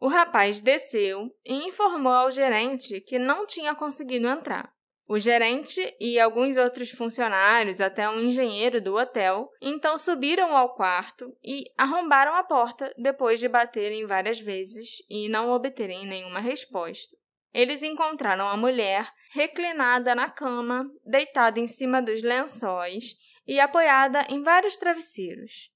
O 0.01 0.07
rapaz 0.07 0.61
desceu 0.61 1.31
e 1.45 1.53
informou 1.53 2.11
ao 2.11 2.31
gerente 2.31 2.99
que 3.01 3.19
não 3.19 3.45
tinha 3.45 3.75
conseguido 3.75 4.27
entrar. 4.27 4.73
O 5.07 5.19
gerente 5.19 5.95
e 5.99 6.19
alguns 6.19 6.57
outros 6.57 6.89
funcionários, 6.89 7.79
até 7.79 8.09
um 8.09 8.19
engenheiro 8.19 8.81
do 8.81 8.95
hotel, 8.95 9.47
então 9.61 9.99
subiram 9.99 10.57
ao 10.57 10.73
quarto 10.73 11.37
e 11.43 11.65
arrombaram 11.77 12.33
a 12.33 12.43
porta 12.43 12.91
depois 12.97 13.39
de 13.39 13.47
baterem 13.47 14.07
várias 14.07 14.39
vezes 14.39 15.03
e 15.07 15.29
não 15.29 15.51
obterem 15.51 16.07
nenhuma 16.07 16.39
resposta. 16.39 17.15
Eles 17.53 17.83
encontraram 17.83 18.47
a 18.47 18.57
mulher 18.57 19.07
reclinada 19.31 20.15
na 20.15 20.31
cama, 20.31 20.83
deitada 21.05 21.59
em 21.59 21.67
cima 21.67 22.01
dos 22.01 22.23
lençóis 22.23 23.17
e 23.45 23.59
apoiada 23.59 24.25
em 24.29 24.41
vários 24.41 24.77
travesseiros. 24.77 25.70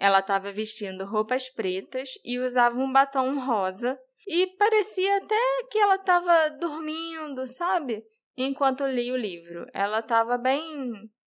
Ela 0.00 0.20
estava 0.20 0.50
vestindo 0.50 1.04
roupas 1.04 1.50
pretas 1.50 2.14
e 2.24 2.38
usava 2.38 2.74
um 2.78 2.90
batom 2.90 3.38
rosa, 3.38 4.00
e 4.26 4.46
parecia 4.56 5.18
até 5.18 5.66
que 5.70 5.78
ela 5.78 5.96
estava 5.96 6.48
dormindo, 6.58 7.46
sabe? 7.46 8.02
Enquanto 8.34 8.86
lia 8.86 9.12
o 9.12 9.16
livro. 9.16 9.66
Ela 9.74 9.98
estava 9.98 10.38
bem. 10.38 10.62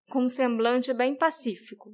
com 0.10 0.24
um 0.24 0.28
semblante 0.28 0.92
bem 0.92 1.16
pacífico. 1.16 1.92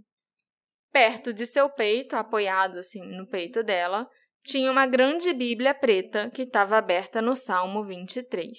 Perto 0.89 1.33
de 1.33 1.45
seu 1.45 1.69
peito, 1.69 2.15
apoiado 2.15 2.79
assim 2.79 3.05
no 3.05 3.27
peito 3.27 3.62
dela, 3.62 4.07
tinha 4.41 4.71
uma 4.71 4.88
grande 4.88 5.33
Bíblia 5.33 5.74
preta 5.74 6.29
que 6.29 6.43
estava 6.43 6.77
aberta 6.77 7.21
no 7.21 7.36
Salmo 7.36 7.83
23. 7.83 8.57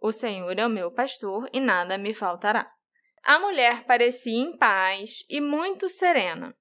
O 0.00 0.12
Senhor 0.12 0.56
é 0.56 0.64
o 0.64 0.70
meu 0.70 0.92
pastor 0.92 1.48
e 1.52 1.58
nada 1.58 1.98
me 1.98 2.14
faltará. 2.14 2.70
A 3.24 3.40
mulher 3.40 3.84
parecia 3.84 4.38
em 4.38 4.56
paz 4.56 5.24
e 5.28 5.40
muito 5.40 5.88
serena. 5.88 6.56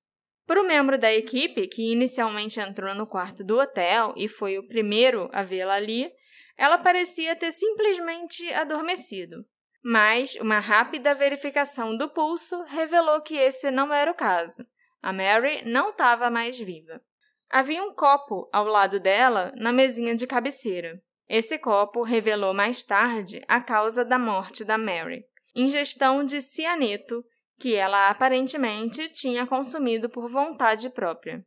Para 0.47 0.61
o 0.61 0.65
membro 0.65 0.97
da 0.97 1.13
equipe, 1.13 1.67
que 1.67 1.91
inicialmente 1.91 2.57
entrou 2.57 2.95
no 2.95 3.05
quarto 3.05 3.43
do 3.43 3.59
hotel 3.59 4.13
e 4.15 4.29
foi 4.29 4.57
o 4.57 4.65
primeiro 4.65 5.29
a 5.33 5.43
vê-la 5.43 5.75
ali, 5.75 6.09
ela 6.57 6.77
parecia 6.77 7.35
ter 7.35 7.51
simplesmente 7.51 8.49
adormecido. 8.53 9.45
Mas 9.83 10.35
uma 10.35 10.59
rápida 10.59 11.13
verificação 11.13 11.97
do 11.97 12.09
pulso 12.09 12.63
revelou 12.63 13.21
que 13.21 13.35
esse 13.35 13.69
não 13.69 13.93
era 13.93 14.09
o 14.09 14.15
caso. 14.15 14.65
A 15.01 15.11
Mary 15.11 15.63
não 15.65 15.89
estava 15.89 16.29
mais 16.29 16.57
viva. 16.57 17.01
Havia 17.49 17.83
um 17.83 17.93
copo 17.93 18.49
ao 18.53 18.65
lado 18.65 19.01
dela 19.01 19.53
na 19.57 19.73
mesinha 19.73 20.15
de 20.15 20.25
cabeceira. 20.25 21.01
Esse 21.27 21.57
copo 21.57 22.03
revelou 22.03 22.53
mais 22.53 22.83
tarde 22.83 23.41
a 23.49 23.59
causa 23.59 24.03
da 24.03 24.17
morte 24.17 24.63
da 24.63 24.77
Mary: 24.77 25.25
ingestão 25.53 26.23
de 26.23 26.41
cianeto 26.41 27.23
que 27.59 27.75
ela 27.75 28.09
aparentemente 28.09 29.09
tinha 29.09 29.45
consumido 29.45 30.09
por 30.09 30.29
vontade 30.29 30.89
própria. 30.89 31.43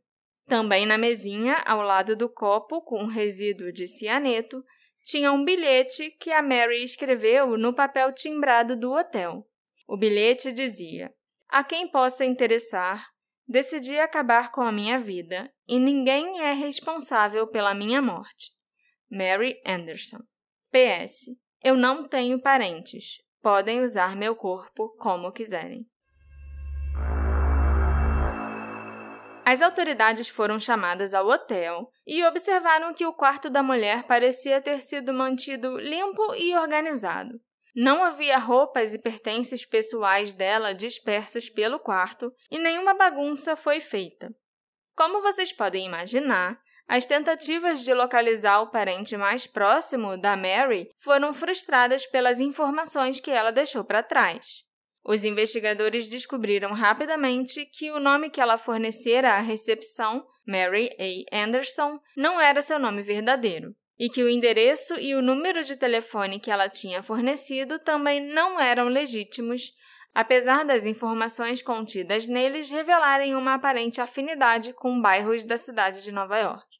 Também 0.47 0.85
na 0.85 0.97
mesinha, 0.97 1.55
ao 1.65 1.81
lado 1.81 2.15
do 2.15 2.27
copo 2.27 2.81
com 2.81 3.05
resíduo 3.05 3.71
de 3.71 3.87
cianeto, 3.87 4.63
tinha 5.03 5.31
um 5.31 5.43
bilhete 5.43 6.11
que 6.19 6.31
a 6.31 6.41
Mary 6.41 6.83
escreveu 6.83 7.57
no 7.57 7.73
papel 7.73 8.13
timbrado 8.13 8.75
do 8.75 8.91
hotel. 8.91 9.45
O 9.87 9.97
bilhete 9.97 10.51
dizia: 10.51 11.11
A 11.49 11.63
quem 11.63 11.87
possa 11.87 12.25
interessar, 12.25 13.07
decidi 13.47 13.97
acabar 13.97 14.51
com 14.51 14.61
a 14.61 14.71
minha 14.71 14.99
vida 14.99 15.51
e 15.67 15.79
ninguém 15.79 16.41
é 16.41 16.53
responsável 16.53 17.47
pela 17.47 17.73
minha 17.73 18.01
morte. 18.01 18.51
Mary 19.09 19.59
Anderson. 19.65 20.19
PS. 20.71 21.31
Eu 21.63 21.75
não 21.75 22.07
tenho 22.07 22.41
parentes. 22.41 23.17
Podem 23.41 23.81
usar 23.81 24.15
meu 24.15 24.35
corpo 24.35 24.95
como 24.97 25.31
quiserem. 25.31 25.85
As 29.43 29.61
autoridades 29.61 30.29
foram 30.29 30.59
chamadas 30.59 31.13
ao 31.13 31.27
hotel 31.27 31.89
e 32.05 32.23
observaram 32.23 32.93
que 32.93 33.05
o 33.05 33.13
quarto 33.13 33.49
da 33.49 33.63
mulher 33.63 34.03
parecia 34.03 34.61
ter 34.61 34.81
sido 34.81 35.13
mantido 35.13 35.77
limpo 35.77 36.35
e 36.35 36.55
organizado. 36.55 37.39
Não 37.75 38.03
havia 38.03 38.37
roupas 38.37 38.93
e 38.93 38.99
pertences 38.99 39.65
pessoais 39.65 40.33
dela 40.33 40.73
dispersos 40.73 41.49
pelo 41.49 41.79
quarto 41.79 42.31
e 42.49 42.59
nenhuma 42.59 42.93
bagunça 42.93 43.55
foi 43.55 43.79
feita. 43.79 44.29
Como 44.95 45.21
vocês 45.21 45.53
podem 45.53 45.85
imaginar, 45.85 46.59
as 46.87 47.05
tentativas 47.05 47.85
de 47.85 47.93
localizar 47.93 48.61
o 48.61 48.69
parente 48.69 49.15
mais 49.15 49.47
próximo 49.47 50.17
da 50.17 50.35
Mary 50.35 50.89
foram 50.97 51.31
frustradas 51.31 52.05
pelas 52.05 52.41
informações 52.41 53.21
que 53.21 53.31
ela 53.31 53.51
deixou 53.51 53.83
para 53.83 54.03
trás. 54.03 54.65
Os 55.03 55.23
investigadores 55.25 56.07
descobriram 56.07 56.73
rapidamente 56.73 57.65
que 57.65 57.91
o 57.91 57.99
nome 57.99 58.29
que 58.29 58.39
ela 58.39 58.57
fornecera 58.57 59.33
à 59.33 59.39
recepção, 59.39 60.25
Mary 60.45 60.89
A. 60.99 61.43
Anderson, 61.43 61.99
não 62.15 62.39
era 62.39 62.61
seu 62.61 62.77
nome 62.77 63.01
verdadeiro, 63.01 63.75
e 63.97 64.09
que 64.09 64.23
o 64.23 64.29
endereço 64.29 64.99
e 64.99 65.15
o 65.15 65.21
número 65.21 65.63
de 65.63 65.75
telefone 65.75 66.39
que 66.39 66.51
ela 66.51 66.69
tinha 66.69 67.01
fornecido 67.01 67.79
também 67.79 68.19
não 68.19 68.59
eram 68.59 68.87
legítimos, 68.87 69.73
apesar 70.13 70.63
das 70.65 70.85
informações 70.85 71.61
contidas 71.63 72.27
neles 72.27 72.69
revelarem 72.69 73.35
uma 73.35 73.55
aparente 73.55 74.01
afinidade 74.01 74.71
com 74.73 75.01
bairros 75.01 75.43
da 75.43 75.57
cidade 75.57 76.03
de 76.03 76.11
Nova 76.11 76.37
York. 76.37 76.70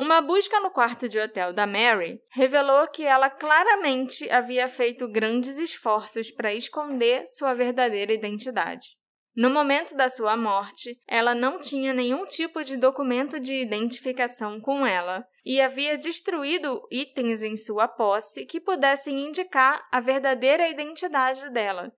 Uma 0.00 0.20
busca 0.20 0.60
no 0.60 0.70
quarto 0.70 1.08
de 1.08 1.18
hotel 1.18 1.52
da 1.52 1.66
Mary 1.66 2.20
revelou 2.30 2.86
que 2.86 3.02
ela 3.02 3.28
claramente 3.28 4.30
havia 4.30 4.68
feito 4.68 5.08
grandes 5.08 5.58
esforços 5.58 6.30
para 6.30 6.54
esconder 6.54 7.26
sua 7.26 7.52
verdadeira 7.52 8.12
identidade. 8.12 8.96
No 9.34 9.50
momento 9.50 9.96
da 9.96 10.08
sua 10.08 10.36
morte, 10.36 10.96
ela 11.06 11.34
não 11.34 11.58
tinha 11.58 11.92
nenhum 11.92 12.24
tipo 12.26 12.62
de 12.62 12.76
documento 12.76 13.40
de 13.40 13.56
identificação 13.56 14.60
com 14.60 14.86
ela 14.86 15.26
e 15.44 15.60
havia 15.60 15.98
destruído 15.98 16.80
itens 16.92 17.42
em 17.42 17.56
sua 17.56 17.88
posse 17.88 18.46
que 18.46 18.60
pudessem 18.60 19.26
indicar 19.26 19.84
a 19.90 19.98
verdadeira 19.98 20.68
identidade 20.68 21.50
dela, 21.50 21.92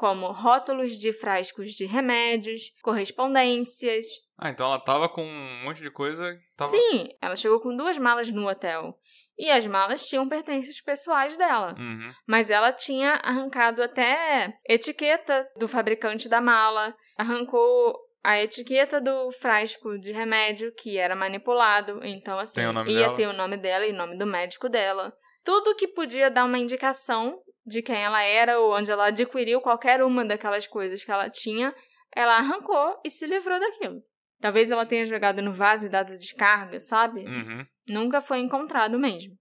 como 0.00 0.32
rótulos 0.32 0.92
de 0.92 1.12
frascos 1.12 1.72
de 1.72 1.84
remédios, 1.84 2.72
correspondências. 2.80 4.06
Ah, 4.38 4.48
então 4.48 4.64
ela 4.64 4.78
tava 4.78 5.10
com 5.10 5.22
um 5.22 5.62
monte 5.62 5.82
de 5.82 5.90
coisa. 5.90 6.24
Tava... 6.56 6.70
Sim, 6.70 7.10
ela 7.20 7.36
chegou 7.36 7.60
com 7.60 7.76
duas 7.76 7.98
malas 7.98 8.32
no 8.32 8.48
hotel. 8.48 8.98
E 9.38 9.50
as 9.50 9.66
malas 9.66 10.06
tinham 10.06 10.26
pertences 10.26 10.82
pessoais 10.82 11.36
dela. 11.36 11.74
Uhum. 11.78 12.14
Mas 12.26 12.48
ela 12.48 12.72
tinha 12.72 13.20
arrancado 13.22 13.82
até 13.82 14.54
etiqueta 14.66 15.46
do 15.58 15.68
fabricante 15.68 16.30
da 16.30 16.40
mala, 16.40 16.94
arrancou 17.18 17.94
a 18.24 18.40
etiqueta 18.40 19.02
do 19.02 19.30
frasco 19.32 19.98
de 19.98 20.12
remédio 20.12 20.72
que 20.74 20.96
era 20.96 21.14
manipulado. 21.14 22.00
Então, 22.04 22.38
assim, 22.38 22.62
ia 22.62 23.02
dela. 23.02 23.16
ter 23.16 23.26
o 23.26 23.34
nome 23.34 23.58
dela 23.58 23.84
e 23.84 23.92
o 23.92 23.96
nome 23.96 24.16
do 24.16 24.26
médico 24.26 24.66
dela. 24.66 25.12
Tudo 25.44 25.76
que 25.76 25.88
podia 25.88 26.30
dar 26.30 26.46
uma 26.46 26.58
indicação 26.58 27.38
de 27.66 27.82
quem 27.82 27.96
ela 27.96 28.22
era 28.22 28.58
ou 28.58 28.74
onde 28.76 28.90
ela 28.90 29.06
adquiriu 29.06 29.60
qualquer 29.60 30.02
uma 30.02 30.24
daquelas 30.24 30.66
coisas 30.66 31.04
que 31.04 31.10
ela 31.10 31.28
tinha, 31.28 31.74
ela 32.14 32.36
arrancou 32.36 33.00
e 33.04 33.10
se 33.10 33.26
livrou 33.26 33.58
daquilo. 33.58 34.02
Talvez 34.40 34.70
ela 34.70 34.86
tenha 34.86 35.04
jogado 35.04 35.42
no 35.42 35.52
vaso 35.52 35.86
e 35.86 35.90
dado 35.90 36.16
descarga, 36.16 36.80
sabe? 36.80 37.26
Uhum. 37.26 37.66
Nunca 37.88 38.20
foi 38.20 38.38
encontrado 38.38 38.98
mesmo. 38.98 39.34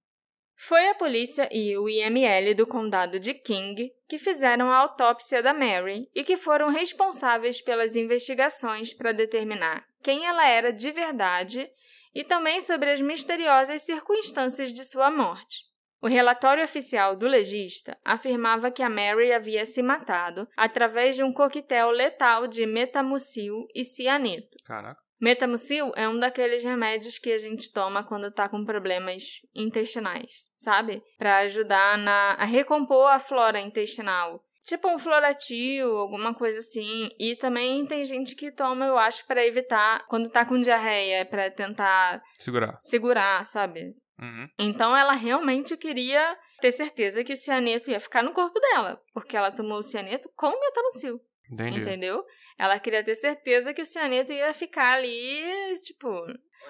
Foi 0.61 0.89
a 0.89 0.95
polícia 0.95 1.47
e 1.53 1.77
o 1.77 1.87
IML 1.87 2.53
do 2.53 2.67
condado 2.67 3.17
de 3.17 3.33
King 3.33 3.89
que 4.09 4.17
fizeram 4.17 4.69
a 4.69 4.75
autópsia 4.75 5.41
da 5.41 5.53
Mary 5.53 6.09
e 6.13 6.21
que 6.21 6.35
foram 6.35 6.67
responsáveis 6.67 7.61
pelas 7.61 7.95
investigações 7.95 8.93
para 8.93 9.13
determinar 9.13 9.85
quem 10.03 10.25
ela 10.25 10.45
era 10.45 10.73
de 10.73 10.91
verdade 10.91 11.69
e 12.13 12.25
também 12.25 12.59
sobre 12.59 12.91
as 12.91 12.99
misteriosas 12.99 13.83
circunstâncias 13.83 14.73
de 14.73 14.83
sua 14.83 15.09
morte. 15.09 15.68
O 16.01 16.07
relatório 16.07 16.63
oficial 16.63 17.15
do 17.15 17.27
legista 17.27 17.97
afirmava 18.05 18.71
que 18.71 18.81
a 18.81 18.89
Mary 18.89 19.33
havia 19.33 19.65
se 19.65 19.83
matado 19.83 20.47
através 20.55 21.15
de 21.15 21.23
um 21.23 21.33
coquetel 21.33 21.91
letal 21.91 22.47
de 22.47 22.65
metamucil 22.65 23.67
e 23.75 23.83
cianeto. 23.83 24.57
Caraca. 24.63 25.01
Metamucil 25.19 25.91
é 25.97 26.07
um 26.07 26.17
daqueles 26.17 26.63
remédios 26.63 27.19
que 27.19 27.33
a 27.33 27.37
gente 27.37 27.73
toma 27.73 28.05
quando 28.05 28.31
tá 28.31 28.47
com 28.47 28.63
problemas 28.63 29.41
intestinais, 29.53 30.49
sabe? 30.55 31.03
Para 31.17 31.39
ajudar 31.39 31.97
na, 31.97 32.35
a 32.35 32.45
recompor 32.45 33.09
a 33.09 33.19
flora 33.19 33.59
intestinal. 33.59 34.41
Tipo 34.63 34.87
um 34.87 34.99
floratil, 34.99 35.97
alguma 35.97 36.33
coisa 36.33 36.59
assim. 36.59 37.09
E 37.19 37.35
também 37.35 37.85
tem 37.85 38.05
gente 38.05 38.35
que 38.35 38.51
toma, 38.51 38.85
eu 38.85 38.97
acho, 38.97 39.25
para 39.25 39.45
evitar 39.45 40.05
quando 40.07 40.29
tá 40.29 40.45
com 40.45 40.59
diarreia, 40.59 41.25
para 41.25 41.51
tentar 41.51 42.21
Segurar. 42.37 42.77
segurar, 42.79 43.45
sabe? 43.45 43.95
Uhum. 44.21 44.49
Então 44.59 44.95
ela 44.95 45.13
realmente 45.13 45.77
queria 45.77 46.37
ter 46.59 46.71
certeza 46.71 47.23
que 47.23 47.33
o 47.33 47.37
cianeto 47.37 47.89
ia 47.89 47.99
ficar 47.99 48.21
no 48.21 48.33
corpo 48.33 48.59
dela, 48.59 49.01
porque 49.13 49.37
ela 49.37 49.51
tomou 49.51 49.77
o 49.77 49.83
cianeto 49.83 50.29
com 50.35 50.49
metamucil. 50.59 51.21
Entendi. 51.51 51.79
Entendeu? 51.79 52.23
Ela 52.57 52.79
queria 52.79 53.03
ter 53.03 53.15
certeza 53.15 53.73
que 53.73 53.81
o 53.81 53.85
cianeto 53.85 54.31
ia 54.31 54.53
ficar 54.53 54.97
ali, 54.97 55.73
tipo. 55.83 56.07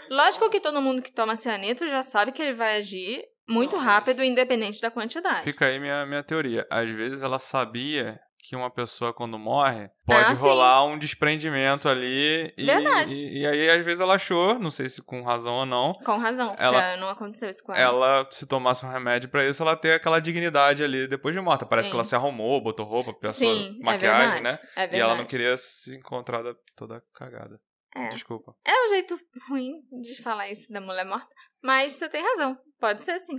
Lógico 0.09 0.49
que 0.49 0.59
todo 0.59 0.81
mundo 0.81 1.01
que 1.01 1.11
toma 1.11 1.35
cianeto 1.35 1.85
já 1.87 2.01
sabe 2.01 2.31
que 2.31 2.41
ele 2.41 2.53
vai 2.53 2.77
agir 2.77 3.23
muito 3.47 3.75
rápido, 3.77 4.23
independente 4.23 4.79
da 4.79 4.91
quantidade. 4.91 5.43
Fica 5.43 5.65
aí 5.65 5.79
minha, 5.79 6.05
minha 6.05 6.23
teoria. 6.23 6.65
Às 6.69 6.89
vezes 6.91 7.23
ela 7.23 7.39
sabia 7.39 8.19
que 8.41 8.55
uma 8.55 8.71
pessoa, 8.71 9.13
quando 9.13 9.37
morre, 9.37 9.89
pode 10.05 10.31
Ah, 10.31 10.35
sim. 10.35 10.41
rolar 10.41 10.83
um 10.85 10.97
desprendimento 10.97 11.87
ali. 11.89 12.53
E, 12.57 12.65
Verdade. 12.65 13.15
E, 13.15 13.41
e 13.41 13.45
aí, 13.47 13.69
às 13.69 13.85
vezes, 13.85 13.99
ela 13.99 14.15
achou, 14.15 14.57
não 14.57 14.71
sei 14.71 14.89
se 14.89 15.01
com 15.01 15.21
razão 15.21 15.53
ou 15.55 15.65
não, 15.65 15.91
Com 16.05 16.17
razão, 16.17 16.55
Ela- 16.57 16.97
não 16.97 17.09
aconteceu 17.09 17.49
isso 17.49 17.63
com 17.63 17.73
ela. 17.73 17.81
ela, 18.17 18.27
se 18.31 18.47
tomasse 18.47 18.85
um 18.85 18.89
remédio 18.89 19.29
pra 19.29 19.45
isso, 19.45 19.61
ela 19.61 19.75
ter 19.75 19.93
aquela 19.93 20.19
dignidade 20.19 20.83
ali 20.83 21.07
depois 21.07 21.35
de 21.35 21.41
morta. 21.41 21.65
Parece 21.65 21.87
Sim. 21.87 21.91
que 21.91 21.95
ela 21.97 22.03
se 22.03 22.15
arrumou, 22.15 22.61
botou 22.63 22.85
roupa, 22.85 23.13
pensou 23.13 23.33
Sim, 23.47 23.79
maquiagem, 23.83 24.39
é 24.39 24.41
né? 24.41 24.51
verdade. 24.75 24.95
É 24.95 24.97
E 24.97 24.99
ela 24.99 25.15
não 25.15 25.25
queria 25.25 25.55
se 25.57 25.95
encontrar 25.95 26.41
da- 26.41 26.55
toda 26.75 27.03
cagada. 27.13 27.59
É. 27.95 28.09
Desculpa. 28.09 28.53
É 28.65 28.85
um 28.85 28.89
jeito 28.89 29.19
ruim 29.49 29.73
de 30.01 30.21
falar 30.21 30.49
isso 30.49 30.71
da 30.71 30.79
mulher 30.79 31.05
morta, 31.05 31.27
mas 31.61 31.93
você 31.93 32.07
tem 32.07 32.21
razão, 32.23 32.57
pode 32.79 33.01
ser 33.01 33.11
assim. 33.11 33.35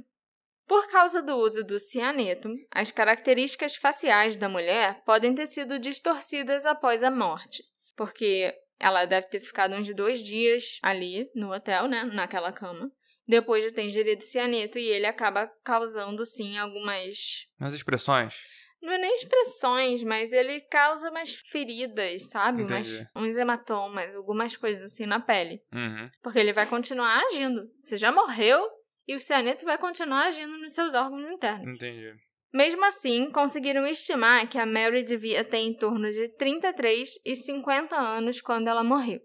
Por 0.71 0.87
causa 0.87 1.21
do 1.21 1.35
uso 1.35 1.65
do 1.65 1.81
cianeto, 1.81 2.49
as 2.71 2.93
características 2.93 3.75
faciais 3.75 4.37
da 4.37 4.49
mulher 4.49 5.03
podem 5.05 5.35
ter 5.35 5.49
sido 5.49 5.81
distorcidas 5.81 6.65
após 6.65 7.03
a 7.03 7.11
morte, 7.11 7.65
porque 7.97 8.55
ela 8.79 9.05
deve 9.05 9.27
ter 9.27 9.41
ficado 9.41 9.75
uns 9.75 9.93
dois 9.93 10.25
dias 10.25 10.79
ali 10.81 11.29
no 11.35 11.53
hotel, 11.53 11.89
né, 11.89 12.05
naquela 12.05 12.53
cama, 12.53 12.89
depois 13.27 13.65
de 13.65 13.73
ter 13.73 13.83
ingerido 13.83 14.23
cianeto 14.23 14.79
e 14.79 14.87
ele 14.87 15.07
acaba 15.07 15.51
causando, 15.65 16.25
sim, 16.25 16.57
algumas 16.57 17.49
Nas 17.59 17.75
expressões, 17.75 18.37
não 18.81 18.93
é 18.93 18.99
nem 18.99 19.17
expressões, 19.17 20.05
mas 20.05 20.33
ele 20.33 20.61
causa 20.61 21.11
umas 21.11 21.35
feridas, 21.35 22.29
sabe? 22.29 22.63
Umas, 22.63 23.05
uns 23.17 23.37
hematomas, 23.37 24.15
algumas 24.15 24.57
coisas 24.57 24.85
assim 24.85 25.05
na 25.05 25.19
pele. 25.19 25.61
uhum. 25.75 26.09
Porque 26.23 26.39
ele 26.39 26.53
vai 26.53 26.65
continuar 26.65 27.23
agindo. 27.25 27.69
Você 27.81 27.97
já 27.97 28.13
morreu 28.13 28.65
e 29.11 29.17
o 29.17 29.19
cianeto 29.19 29.65
vai 29.65 29.77
continuar 29.77 30.27
agindo 30.27 30.57
nos 30.57 30.73
seus 30.73 30.95
órgãos 30.95 31.29
internos. 31.29 31.67
entendi. 31.75 32.15
Mesmo 32.55 32.85
assim, 32.85 33.29
conseguiram 33.33 33.85
estimar 33.85 34.49
que 34.49 34.57
a 34.57 34.65
Mary 34.65 35.03
devia 35.03 35.43
ter 35.43 35.59
em 35.59 35.75
torno 35.75 36.13
de 36.13 36.29
33 36.37 37.19
e 37.25 37.35
50 37.35 37.97
anos 37.97 38.41
quando 38.41 38.69
ela 38.69 38.85
morreu. 38.85 39.21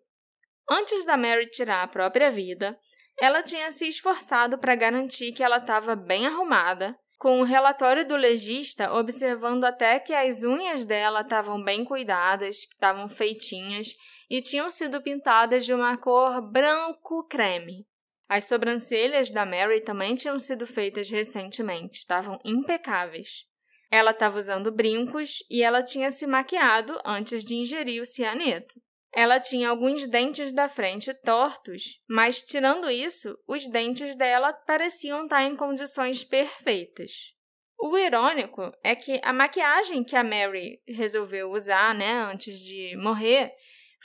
Antes 0.67 1.05
da 1.05 1.15
Mary 1.15 1.47
tirar 1.51 1.83
a 1.83 1.88
própria 1.88 2.31
vida, 2.31 2.75
ela 3.21 3.43
tinha 3.43 3.71
se 3.71 3.88
esforçado 3.88 4.57
para 4.57 4.73
garantir 4.73 5.31
que 5.33 5.43
ela 5.43 5.57
estava 5.57 5.95
bem 5.95 6.25
arrumada, 6.25 6.97
com 7.19 7.39
o 7.39 7.43
relatório 7.43 8.07
do 8.07 8.15
legista 8.15 8.91
observando 8.91 9.65
até 9.65 9.99
que 9.99 10.13
as 10.13 10.43
unhas 10.43 10.83
dela 10.83 11.21
estavam 11.21 11.63
bem 11.63 11.86
cuidadas, 11.86 12.65
que 12.65 12.73
estavam 12.73 13.07
feitinhas 13.07 13.95
e 14.31 14.41
tinham 14.41 14.71
sido 14.71 14.99
pintadas 14.99 15.63
de 15.63 15.75
uma 15.75 15.95
cor 15.95 16.41
branco-creme. 16.41 17.86
As 18.27 18.45
sobrancelhas 18.45 19.29
da 19.29 19.45
Mary 19.45 19.81
também 19.81 20.15
tinham 20.15 20.39
sido 20.39 20.65
feitas 20.65 21.09
recentemente, 21.09 21.99
estavam 21.99 22.39
impecáveis. 22.43 23.45
Ela 23.91 24.11
estava 24.11 24.38
usando 24.38 24.71
brincos 24.71 25.43
e 25.49 25.61
ela 25.61 25.83
tinha 25.83 26.09
se 26.11 26.25
maquiado 26.25 26.99
antes 27.05 27.45
de 27.45 27.55
ingerir 27.55 28.01
o 28.01 28.05
cianeto. 28.05 28.73
Ela 29.13 29.39
tinha 29.39 29.69
alguns 29.69 30.05
dentes 30.07 30.51
da 30.51 30.67
frente 30.67 31.13
tortos, 31.13 32.01
mas 32.09 32.41
tirando 32.41 32.89
isso, 32.89 33.38
os 33.47 33.65
dentes 33.65 34.15
dela 34.15 34.51
pareciam 34.51 35.23
estar 35.23 35.43
em 35.43 35.55
condições 35.55 36.23
perfeitas. 36.23 37.33
O 37.79 37.97
irônico 37.97 38.71
é 38.83 38.95
que 38.95 39.21
a 39.23 39.31
maquiagem 39.31 40.03
que 40.03 40.15
a 40.15 40.23
Mary 40.23 40.81
resolveu 40.88 41.51
usar, 41.51 41.93
né, 41.93 42.23
antes 42.23 42.59
de 42.59 42.97
morrer, 42.97 43.53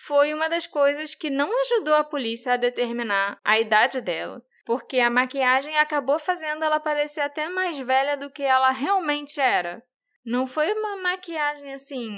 foi 0.07 0.33
uma 0.33 0.49
das 0.49 0.67
coisas 0.67 1.15
que 1.15 1.29
não 1.29 1.51
ajudou 1.61 1.95
a 1.95 2.05
polícia 2.05 2.55
a 2.55 2.57
determinar 2.57 3.39
a 3.45 3.59
idade 3.59 4.01
dela, 4.01 4.43
porque 4.65 4.99
a 4.99 5.11
maquiagem 5.11 5.77
acabou 5.79 6.19
fazendo 6.19 6.65
ela 6.65 6.81
parecer 6.81 7.21
até 7.21 7.49
mais 7.49 7.79
velha 7.79 8.17
do 8.17 8.31
que 8.31 8.43
ela 8.43 8.71
realmente 8.71 9.41
era. 9.41 9.83
Não 10.25 10.47
foi 10.47 10.73
uma 10.73 10.97
maquiagem 10.99 11.73
assim 11.73 12.11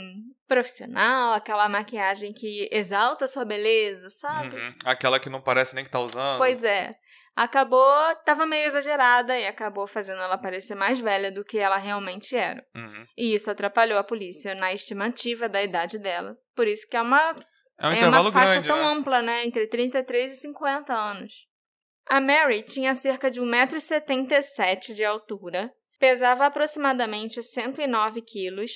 profissional, 0.47 1.35
aquela 1.35 1.69
maquiagem 1.69 2.33
que 2.33 2.69
exalta 2.71 3.27
sua 3.27 3.45
beleza, 3.45 4.11
sabe? 4.11 4.57
Uhum. 4.57 4.75
Aquela 4.85 5.19
que 5.19 5.31
não 5.31 5.41
parece 5.41 5.75
nem 5.75 5.85
que 5.85 5.91
tá 5.91 6.01
usando. 6.01 6.39
Pois 6.39 6.63
é. 6.65 6.95
Acabou, 7.35 8.15
tava 8.27 8.45
meio 8.45 8.67
exagerada 8.67 9.39
e 9.39 9.47
acabou 9.47 9.87
fazendo 9.87 10.21
ela 10.21 10.37
parecer 10.37 10.75
mais 10.75 11.01
velha 11.01 11.33
do 11.33 11.45
que 11.45 11.59
ela 11.59 11.79
realmente 11.79 12.37
era. 12.37 12.63
Uhum. 12.75 13.05
E 13.17 13.35
isso 13.35 13.51
atrapalhou 13.51 13.99
a 13.99 14.05
polícia 14.05 14.55
na 14.55 14.73
estimativa 14.73 15.49
da 15.49 15.63
idade 15.63 15.99
dela. 15.99 16.37
Por 16.55 16.69
isso 16.69 16.87
que 16.87 16.97
é 16.97 17.01
uma 17.01 17.35
É 17.83 17.89
um 17.89 17.91
é 17.91 17.97
intervalo 17.97 18.27
uma 18.27 18.33
faixa 18.33 18.61
grande, 18.61 18.69
tão 18.69 18.77
né? 18.77 18.85
ampla, 18.85 19.21
né? 19.21 19.45
Entre 19.45 19.67
33 19.67 20.33
e 20.33 20.37
50 20.37 20.95
anos. 20.95 21.49
A 22.07 22.21
Mary 22.21 22.63
tinha 22.63 22.95
cerca 22.95 23.29
de 23.29 23.41
1,77m 23.41 24.95
de 24.95 25.05
altura, 25.05 25.69
pesava 25.99 26.47
aproximadamente 26.47 27.43
109 27.43 28.23
quilos, 28.23 28.71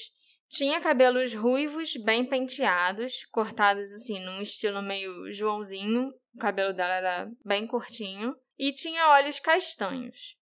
tinha 0.49 0.81
cabelos 0.81 1.35
ruivos 1.35 1.93
bem 2.05 2.25
penteados, 2.25 3.25
cortados 3.31 3.93
assim 3.93 4.19
num 4.21 4.41
estilo 4.41 4.83
meio 4.83 5.33
Joãozinho, 5.33 6.11
o 6.35 6.39
cabelo 6.39 6.73
dela 6.73 6.95
era 6.95 7.29
bem 7.45 7.65
curtinho, 7.67 8.35
e 8.59 8.73
tinha 8.73 9.09
olhos 9.11 9.39
castanhos. 9.39 10.37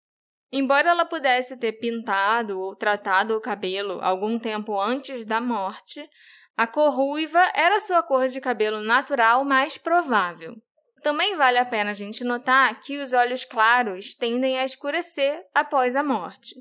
Embora 0.52 0.90
ela 0.90 1.04
pudesse 1.04 1.56
ter 1.58 1.72
pintado 1.72 2.58
ou 2.60 2.76
tratado 2.76 3.36
o 3.36 3.40
cabelo 3.40 3.98
algum 4.00 4.38
tempo 4.38 4.80
antes 4.80 5.26
da 5.26 5.40
morte, 5.40 6.08
a 6.56 6.66
cor 6.66 6.94
ruiva 6.94 7.50
era 7.54 7.80
sua 7.80 8.02
cor 8.02 8.28
de 8.28 8.40
cabelo 8.40 8.80
natural 8.80 9.44
mais 9.44 9.76
provável. 9.76 10.54
Também 11.02 11.36
vale 11.36 11.58
a 11.58 11.64
pena 11.64 11.90
a 11.90 11.94
gente 11.94 12.24
notar 12.24 12.80
que 12.80 12.98
os 12.98 13.12
olhos 13.12 13.44
claros 13.44 14.14
tendem 14.14 14.58
a 14.58 14.64
escurecer 14.64 15.44
após 15.54 15.96
a 15.96 16.02
morte. 16.02 16.54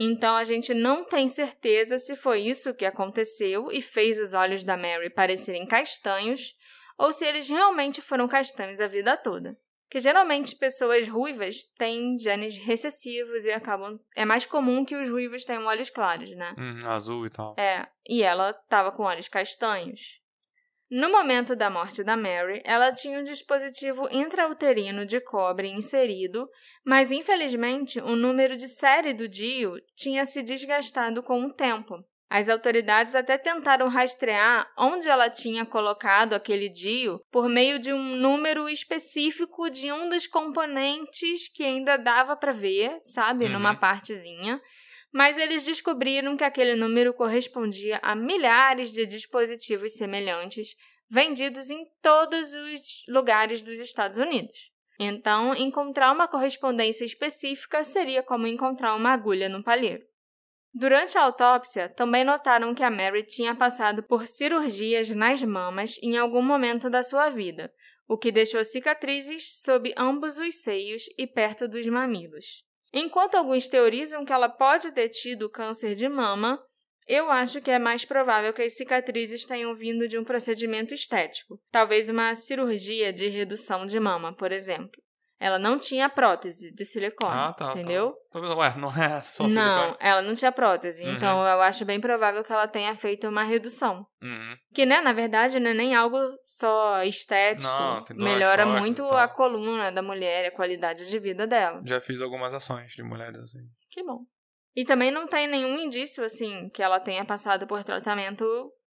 Então 0.00 0.36
a 0.36 0.44
gente 0.44 0.74
não 0.74 1.04
tem 1.04 1.28
certeza 1.28 1.98
se 1.98 2.14
foi 2.14 2.40
isso 2.40 2.74
que 2.74 2.84
aconteceu 2.84 3.72
e 3.72 3.80
fez 3.80 4.18
os 4.18 4.34
olhos 4.34 4.62
da 4.62 4.76
Mary 4.76 5.10
parecerem 5.10 5.66
castanhos 5.66 6.54
ou 6.98 7.12
se 7.12 7.24
eles 7.24 7.48
realmente 7.48 8.02
foram 8.02 8.28
castanhos 8.28 8.80
a 8.80 8.86
vida 8.86 9.16
toda. 9.16 9.56
Que 9.90 10.00
geralmente 10.00 10.56
pessoas 10.56 11.08
ruivas 11.08 11.64
têm 11.78 12.18
genes 12.18 12.56
recessivos 12.58 13.44
e 13.44 13.50
acabam. 13.50 13.96
É 14.14 14.24
mais 14.24 14.44
comum 14.44 14.84
que 14.84 14.96
os 14.96 15.08
ruivos 15.08 15.44
tenham 15.44 15.64
olhos 15.64 15.88
claros, 15.88 16.30
né? 16.30 16.54
Uhum, 16.58 16.88
azul 16.88 17.26
e 17.26 17.30
tal. 17.30 17.54
É, 17.58 17.86
e 18.08 18.22
ela 18.22 18.50
estava 18.50 18.92
com 18.92 19.04
olhos 19.04 19.28
castanhos. 19.28 20.20
No 20.90 21.10
momento 21.10 21.54
da 21.54 21.68
morte 21.68 22.02
da 22.02 22.16
Mary, 22.16 22.62
ela 22.64 22.90
tinha 22.92 23.18
um 23.18 23.22
dispositivo 23.22 24.08
intrauterino 24.10 25.04
de 25.04 25.20
cobre 25.20 25.68
inserido, 25.68 26.48
mas 26.84 27.10
infelizmente 27.10 28.00
o 28.00 28.16
número 28.16 28.56
de 28.56 28.66
série 28.68 29.12
do 29.12 29.28
DIU 29.28 29.74
tinha 29.94 30.24
se 30.24 30.42
desgastado 30.42 31.22
com 31.22 31.44
o 31.44 31.52
tempo. 31.52 32.02
As 32.30 32.48
autoridades 32.48 33.14
até 33.14 33.38
tentaram 33.38 33.88
rastrear 33.88 34.70
onde 34.76 35.08
ela 35.08 35.30
tinha 35.30 35.64
colocado 35.64 36.34
aquele 36.34 36.68
DIU 36.68 37.20
por 37.30 37.48
meio 37.48 37.78
de 37.78 37.92
um 37.92 38.16
número 38.16 38.68
específico 38.68 39.70
de 39.70 39.90
um 39.90 40.08
dos 40.08 40.26
componentes 40.26 41.48
que 41.52 41.64
ainda 41.64 41.96
dava 41.96 42.36
para 42.36 42.52
ver, 42.52 42.98
sabe, 43.02 43.46
Uhum. 43.46 43.52
numa 43.52 43.74
partezinha 43.74 44.60
mas 45.12 45.38
eles 45.38 45.64
descobriram 45.64 46.36
que 46.36 46.44
aquele 46.44 46.74
número 46.74 47.14
correspondia 47.14 47.98
a 48.02 48.14
milhares 48.14 48.92
de 48.92 49.06
dispositivos 49.06 49.94
semelhantes 49.94 50.74
vendidos 51.10 51.70
em 51.70 51.86
todos 52.02 52.52
os 52.52 52.80
lugares 53.08 53.62
dos 53.62 53.78
Estados 53.78 54.18
Unidos. 54.18 54.70
Então, 55.00 55.54
encontrar 55.54 56.12
uma 56.12 56.28
correspondência 56.28 57.04
específica 57.04 57.84
seria 57.84 58.22
como 58.22 58.46
encontrar 58.46 58.94
uma 58.94 59.12
agulha 59.12 59.48
no 59.48 59.62
palheiro. 59.62 60.04
Durante 60.74 61.16
a 61.16 61.22
autópsia, 61.22 61.88
também 61.88 62.24
notaram 62.24 62.74
que 62.74 62.82
a 62.82 62.90
Mary 62.90 63.24
tinha 63.24 63.54
passado 63.54 64.02
por 64.02 64.26
cirurgias 64.26 65.10
nas 65.10 65.42
mamas 65.42 65.98
em 66.02 66.16
algum 66.16 66.42
momento 66.42 66.90
da 66.90 67.02
sua 67.02 67.30
vida, 67.30 67.72
o 68.06 68.16
que 68.18 68.30
deixou 68.30 68.62
cicatrizes 68.64 69.60
sob 69.62 69.92
ambos 69.96 70.38
os 70.38 70.62
seios 70.62 71.04
e 71.18 71.26
perto 71.26 71.66
dos 71.66 71.86
mamilos. 71.86 72.64
Enquanto 72.92 73.34
alguns 73.34 73.68
teorizam 73.68 74.24
que 74.24 74.32
ela 74.32 74.48
pode 74.48 74.92
ter 74.92 75.08
tido 75.08 75.50
câncer 75.50 75.94
de 75.94 76.08
mama, 76.08 76.62
eu 77.06 77.30
acho 77.30 77.62
que 77.62 77.70
é 77.70 77.78
mais 77.78 78.04
provável 78.04 78.52
que 78.52 78.62
as 78.62 78.76
cicatrizes 78.76 79.44
tenham 79.44 79.74
vindo 79.74 80.06
de 80.06 80.18
um 80.18 80.24
procedimento 80.24 80.92
estético, 80.92 81.58
talvez 81.70 82.10
uma 82.10 82.34
cirurgia 82.34 83.12
de 83.12 83.28
redução 83.28 83.86
de 83.86 83.98
mama, 83.98 84.34
por 84.34 84.52
exemplo. 84.52 85.02
Ela 85.40 85.58
não 85.58 85.78
tinha 85.78 86.08
prótese 86.08 86.74
de 86.74 86.84
silicone, 86.84 87.32
ah, 87.32 87.52
tá, 87.52 87.66
tá. 87.66 87.72
entendeu? 87.72 88.12
Tá. 88.32 88.40
Ué, 88.40 88.76
não 88.76 88.88
é 88.90 89.20
só 89.20 89.44
silicone? 89.44 89.54
Não, 89.54 89.96
ela 90.00 90.20
não 90.20 90.34
tinha 90.34 90.50
prótese. 90.50 91.04
Uhum. 91.04 91.14
Então, 91.14 91.46
eu 91.46 91.60
acho 91.60 91.84
bem 91.84 92.00
provável 92.00 92.42
que 92.42 92.52
ela 92.52 92.66
tenha 92.66 92.92
feito 92.96 93.28
uma 93.28 93.44
redução. 93.44 94.04
Uhum. 94.20 94.56
Que, 94.74 94.84
né, 94.84 95.00
na 95.00 95.12
verdade, 95.12 95.60
não 95.60 95.70
é 95.70 95.74
nem 95.74 95.94
algo 95.94 96.18
só 96.44 97.04
estético. 97.04 97.70
Não, 97.70 98.04
Melhora 98.16 98.66
muito 98.66 99.04
a 99.04 99.28
coluna 99.28 99.92
da 99.92 100.02
mulher 100.02 100.44
e 100.44 100.48
a 100.48 100.52
qualidade 100.52 101.08
de 101.08 101.18
vida 101.20 101.46
dela. 101.46 101.82
Já 101.84 102.00
fiz 102.00 102.20
algumas 102.20 102.52
ações 102.52 102.92
de 102.92 103.02
mulheres 103.04 103.38
assim. 103.38 103.60
Que 103.90 104.02
bom. 104.02 104.18
E 104.74 104.84
também 104.84 105.10
não 105.10 105.26
tem 105.26 105.46
nenhum 105.46 105.78
indício, 105.78 106.24
assim, 106.24 106.68
que 106.70 106.82
ela 106.82 107.00
tenha 107.00 107.24
passado 107.24 107.66
por 107.66 107.82
tratamento 107.82 108.44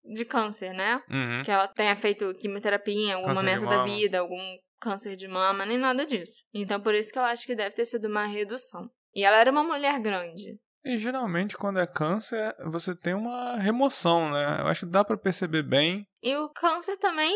de 0.04 0.24
câncer, 0.24 0.72
né? 0.72 1.02
Uhum. 1.08 1.42
Que 1.42 1.50
ela 1.50 1.68
tenha 1.68 1.94
feito 1.96 2.34
quimioterapia 2.34 2.94
em 2.94 3.12
algum 3.12 3.28
câncer 3.28 3.42
momento 3.42 3.66
da 3.66 3.82
vida, 3.82 4.18
algum 4.18 4.56
câncer 4.80 5.14
de 5.16 5.28
mama, 5.28 5.66
nem 5.66 5.78
nada 5.78 6.06
disso. 6.06 6.42
Então, 6.52 6.80
por 6.80 6.94
isso 6.94 7.12
que 7.12 7.18
eu 7.18 7.24
acho 7.24 7.46
que 7.46 7.54
deve 7.54 7.74
ter 7.74 7.84
sido 7.84 8.08
uma 8.08 8.24
redução. 8.24 8.90
E 9.14 9.24
ela 9.24 9.36
era 9.36 9.50
uma 9.50 9.62
mulher 9.62 10.00
grande. 10.00 10.58
E 10.84 10.96
geralmente, 10.96 11.58
quando 11.58 11.78
é 11.78 11.86
câncer, 11.86 12.54
você 12.70 12.96
tem 12.96 13.12
uma 13.12 13.58
remoção, 13.58 14.30
né? 14.30 14.60
Eu 14.60 14.66
acho 14.66 14.86
que 14.86 14.92
dá 14.92 15.04
para 15.04 15.18
perceber 15.18 15.62
bem. 15.62 16.06
E 16.22 16.34
o 16.36 16.48
câncer 16.48 16.96
também, 16.96 17.34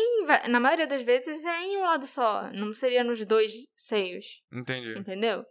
na 0.49 0.59
maioria 0.59 0.87
das 0.87 1.03
vezes, 1.03 1.45
é 1.45 1.61
em 1.61 1.77
um 1.77 1.83
lado 1.83 2.07
só. 2.07 2.49
Não 2.51 2.73
seria 2.73 3.03
nos 3.03 3.23
dois 3.23 3.53
seios. 3.77 4.41
Entendi. 4.51 4.97
Entendeu? 4.97 5.45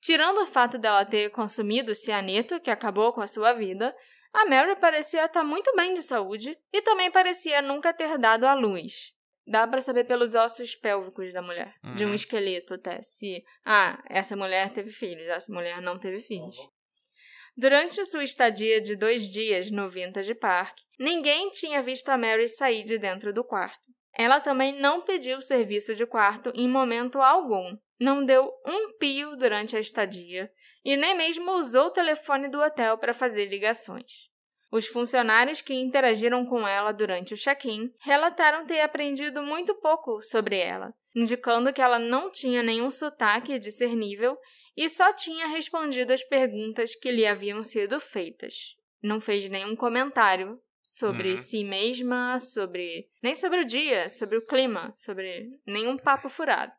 Tirando 0.00 0.42
o 0.42 0.46
fato 0.46 0.76
dela 0.76 1.04
ter 1.04 1.30
consumido 1.30 1.94
cianeto, 1.94 2.60
que 2.60 2.70
acabou 2.70 3.12
com 3.12 3.20
a 3.20 3.26
sua 3.26 3.52
vida, 3.52 3.94
a 4.32 4.46
Mary 4.46 4.74
parecia 4.76 5.24
estar 5.24 5.44
muito 5.44 5.72
bem 5.76 5.94
de 5.94 6.02
saúde 6.02 6.58
e 6.72 6.82
também 6.82 7.10
parecia 7.10 7.62
nunca 7.62 7.94
ter 7.94 8.18
dado 8.18 8.44
à 8.44 8.54
luz. 8.54 9.12
Dá 9.46 9.66
para 9.66 9.80
saber 9.80 10.04
pelos 10.04 10.34
ossos 10.34 10.74
pélvicos 10.74 11.32
da 11.32 11.42
mulher, 11.42 11.74
uhum. 11.84 11.94
de 11.94 12.04
um 12.04 12.08
uhum. 12.08 12.14
esqueleto 12.14 12.74
até, 12.74 13.02
se, 13.02 13.44
ah, 13.64 14.02
essa 14.08 14.34
mulher 14.34 14.70
teve 14.70 14.90
filhos, 14.90 15.26
essa 15.26 15.52
mulher 15.52 15.82
não 15.82 15.98
teve 15.98 16.18
filhos. 16.18 16.56
Durante 17.56 18.04
sua 18.06 18.24
estadia 18.24 18.80
de 18.80 18.96
dois 18.96 19.30
dias 19.30 19.70
no 19.70 19.88
Vintage 19.88 20.34
Park, 20.34 20.76
ninguém 20.98 21.50
tinha 21.50 21.82
visto 21.82 22.08
a 22.08 22.18
Mary 22.18 22.48
sair 22.48 22.82
de 22.82 22.98
dentro 22.98 23.32
do 23.32 23.44
quarto. 23.44 23.92
Ela 24.16 24.40
também 24.40 24.80
não 24.80 25.02
pediu 25.02 25.40
serviço 25.40 25.94
de 25.94 26.06
quarto 26.06 26.50
em 26.54 26.68
momento 26.68 27.20
algum, 27.20 27.76
não 28.00 28.24
deu 28.24 28.50
um 28.66 28.96
pio 28.98 29.36
durante 29.36 29.76
a 29.76 29.80
estadia 29.80 30.50
e 30.84 30.96
nem 30.96 31.16
mesmo 31.16 31.52
usou 31.52 31.86
o 31.86 31.90
telefone 31.90 32.48
do 32.48 32.60
hotel 32.60 32.98
para 32.98 33.14
fazer 33.14 33.46
ligações. 33.46 34.28
Os 34.74 34.88
funcionários 34.88 35.60
que 35.60 35.72
interagiram 35.72 36.44
com 36.44 36.66
ela 36.66 36.90
durante 36.90 37.32
o 37.32 37.36
check-in 37.36 37.94
relataram 38.00 38.66
ter 38.66 38.80
aprendido 38.80 39.40
muito 39.40 39.72
pouco 39.76 40.20
sobre 40.20 40.58
ela, 40.58 40.92
indicando 41.14 41.72
que 41.72 41.80
ela 41.80 41.96
não 41.96 42.28
tinha 42.28 42.60
nenhum 42.60 42.90
sotaque 42.90 43.56
discernível 43.56 44.36
e 44.76 44.88
só 44.88 45.12
tinha 45.12 45.46
respondido 45.46 46.12
às 46.12 46.24
perguntas 46.24 46.96
que 46.96 47.12
lhe 47.12 47.24
haviam 47.24 47.62
sido 47.62 48.00
feitas. 48.00 48.74
Não 49.00 49.20
fez 49.20 49.48
nenhum 49.48 49.76
comentário 49.76 50.60
sobre 50.82 51.30
uhum. 51.30 51.36
si 51.36 51.62
mesma, 51.62 52.40
sobre 52.40 53.08
nem 53.22 53.32
sobre 53.32 53.60
o 53.60 53.64
dia, 53.64 54.10
sobre 54.10 54.38
o 54.38 54.44
clima, 54.44 54.92
sobre 54.96 55.50
nenhum 55.64 55.96
papo 55.96 56.28
furado. 56.28 56.72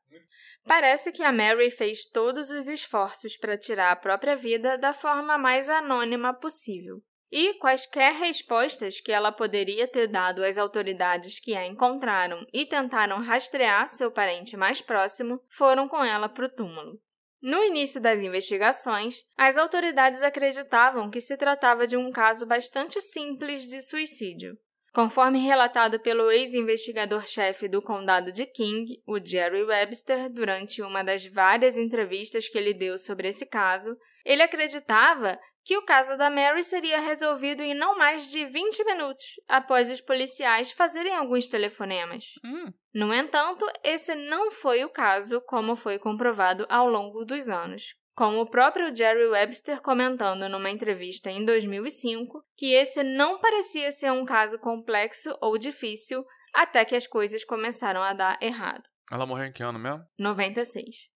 Parece 0.66 1.14
que 1.14 1.24
a 1.24 1.32
Mary 1.32 1.72
fez 1.72 2.06
todos 2.06 2.50
os 2.52 2.68
esforços 2.68 3.38
para 3.38 3.58
tirar 3.58 3.92
a 3.92 3.96
própria 3.96 4.36
vida 4.36 4.78
da 4.78 4.92
forma 4.92 5.38
mais 5.38 5.70
anônima 5.70 6.34
possível 6.34 7.02
e 7.32 7.54
quaisquer 7.56 8.14
respostas 8.14 9.02
que 9.02 9.12
ela 9.12 9.32
poderia 9.32 9.88
ter 9.88 10.08
dado 10.08 10.44
às 10.44 10.58
autoridades 10.58 11.40
que 11.40 11.56
a 11.56 11.66
encontraram 11.66 12.46
e 12.54 12.66
tentaram 12.66 13.22
rastrear 13.22 13.90
seu 13.90 14.12
parente 14.12 14.56
mais 14.56 14.82
próximo 14.82 15.42
foram 15.50 15.88
com 15.88 16.04
ela 16.04 16.30
para 16.30 16.46
o 16.46 16.50
túmulo. 16.50 17.00
No 17.42 17.64
início 17.64 18.02
das 18.02 18.22
investigações, 18.22 19.24
as 19.38 19.58
autoridades 19.58 20.24
acreditavam 20.24 21.12
que 21.12 21.22
se 21.22 21.38
tratava 21.38 21.86
de 21.86 21.96
um 21.96 22.12
caso 22.12 22.46
bastante 22.46 23.00
simples 23.02 23.64
de 23.64 23.82
suicídio. 23.82 24.58
Conforme 24.96 25.40
relatado 25.40 26.00
pelo 26.00 26.32
ex-investigador-chefe 26.32 27.68
do 27.68 27.82
condado 27.82 28.32
de 28.32 28.46
King, 28.46 29.00
o 29.06 29.20
Jerry 29.24 29.62
Webster, 29.62 30.32
durante 30.32 30.82
uma 30.82 31.04
das 31.04 31.26
várias 31.26 31.78
entrevistas 31.78 32.48
que 32.48 32.58
ele 32.58 32.74
deu 32.74 32.98
sobre 32.98 33.28
esse 33.28 33.46
caso, 33.46 33.98
ele 34.24 34.42
acreditava 34.42 35.38
que 35.66 35.76
o 35.76 35.82
caso 35.82 36.16
da 36.16 36.30
Mary 36.30 36.64
seria 36.64 37.00
resolvido 37.00 37.64
em 37.64 37.74
não 37.74 37.98
mais 37.98 38.32
de 38.32 38.46
20 38.46 38.86
minutos 38.86 39.24
após 39.48 39.90
os 39.90 40.00
policiais 40.00 40.72
fazerem 40.72 41.16
alguns 41.16 41.48
telefonemas. 41.48 42.36
Hum. 42.46 42.72
No 42.94 43.12
entanto, 43.12 43.66
esse 43.84 44.14
não 44.14 44.52
foi 44.52 44.86
o 44.86 44.90
caso, 44.90 45.42
como 45.42 45.76
foi 45.76 45.98
comprovado 45.98 46.68
ao 46.70 46.88
longo 46.88 47.26
dos 47.26 47.50
anos. 47.50 47.96
Com 48.16 48.40
o 48.40 48.46
próprio 48.46 48.96
Jerry 48.96 49.26
Webster 49.26 49.82
comentando 49.82 50.48
numa 50.48 50.70
entrevista 50.70 51.32
em 51.32 51.44
2005 51.44 52.46
que 52.56 52.72
esse 52.72 53.04
não 53.04 53.40
parecia 53.40 53.92
ser 53.92 54.12
um 54.12 54.24
caso 54.24 54.60
complexo 54.60 55.36
ou 55.42 55.58
difícil 55.58 56.24
até 56.54 56.86
que 56.86 56.96
as 56.96 57.08
coisas 57.08 57.44
começaram 57.44 58.02
a 58.02 58.14
dar 58.14 58.38
errado. 58.40 58.84
Ela 59.12 59.26
morreu 59.26 59.48
em 59.48 59.52
que 59.52 59.64
ano 59.64 59.80
mesmo? 59.80 60.06
96. 60.18 61.15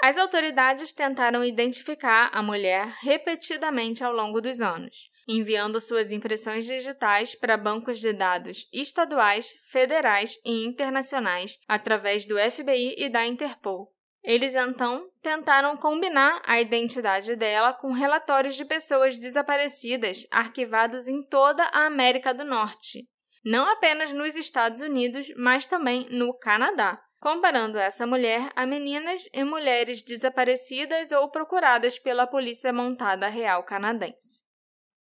As 0.00 0.16
autoridades 0.16 0.92
tentaram 0.92 1.44
identificar 1.44 2.30
a 2.32 2.40
mulher 2.40 2.86
repetidamente 3.00 4.04
ao 4.04 4.12
longo 4.12 4.40
dos 4.40 4.60
anos, 4.60 5.10
enviando 5.26 5.80
suas 5.80 6.12
impressões 6.12 6.66
digitais 6.66 7.34
para 7.34 7.56
bancos 7.56 7.98
de 7.98 8.12
dados 8.12 8.68
estaduais, 8.72 9.52
federais 9.70 10.38
e 10.44 10.64
internacionais 10.64 11.58
através 11.66 12.24
do 12.24 12.36
FBI 12.38 12.94
e 12.96 13.08
da 13.08 13.26
Interpol. 13.26 13.92
Eles 14.22 14.54
então 14.54 15.08
tentaram 15.20 15.76
combinar 15.76 16.42
a 16.46 16.60
identidade 16.60 17.34
dela 17.34 17.72
com 17.72 17.92
relatórios 17.92 18.56
de 18.56 18.64
pessoas 18.64 19.18
desaparecidas 19.18 20.26
arquivados 20.30 21.08
em 21.08 21.24
toda 21.24 21.64
a 21.72 21.86
América 21.86 22.32
do 22.32 22.44
Norte, 22.44 23.08
não 23.44 23.68
apenas 23.68 24.12
nos 24.12 24.36
Estados 24.36 24.80
Unidos, 24.80 25.26
mas 25.36 25.66
também 25.66 26.06
no 26.10 26.36
Canadá 26.38 27.00
comparando 27.20 27.78
essa 27.78 28.06
mulher 28.06 28.50
a 28.54 28.64
meninas 28.64 29.28
e 29.32 29.42
mulheres 29.44 30.02
desaparecidas 30.02 31.12
ou 31.12 31.28
procuradas 31.30 31.98
pela 31.98 32.26
Polícia 32.26 32.72
Montada 32.72 33.28
Real 33.28 33.62
Canadense. 33.64 34.42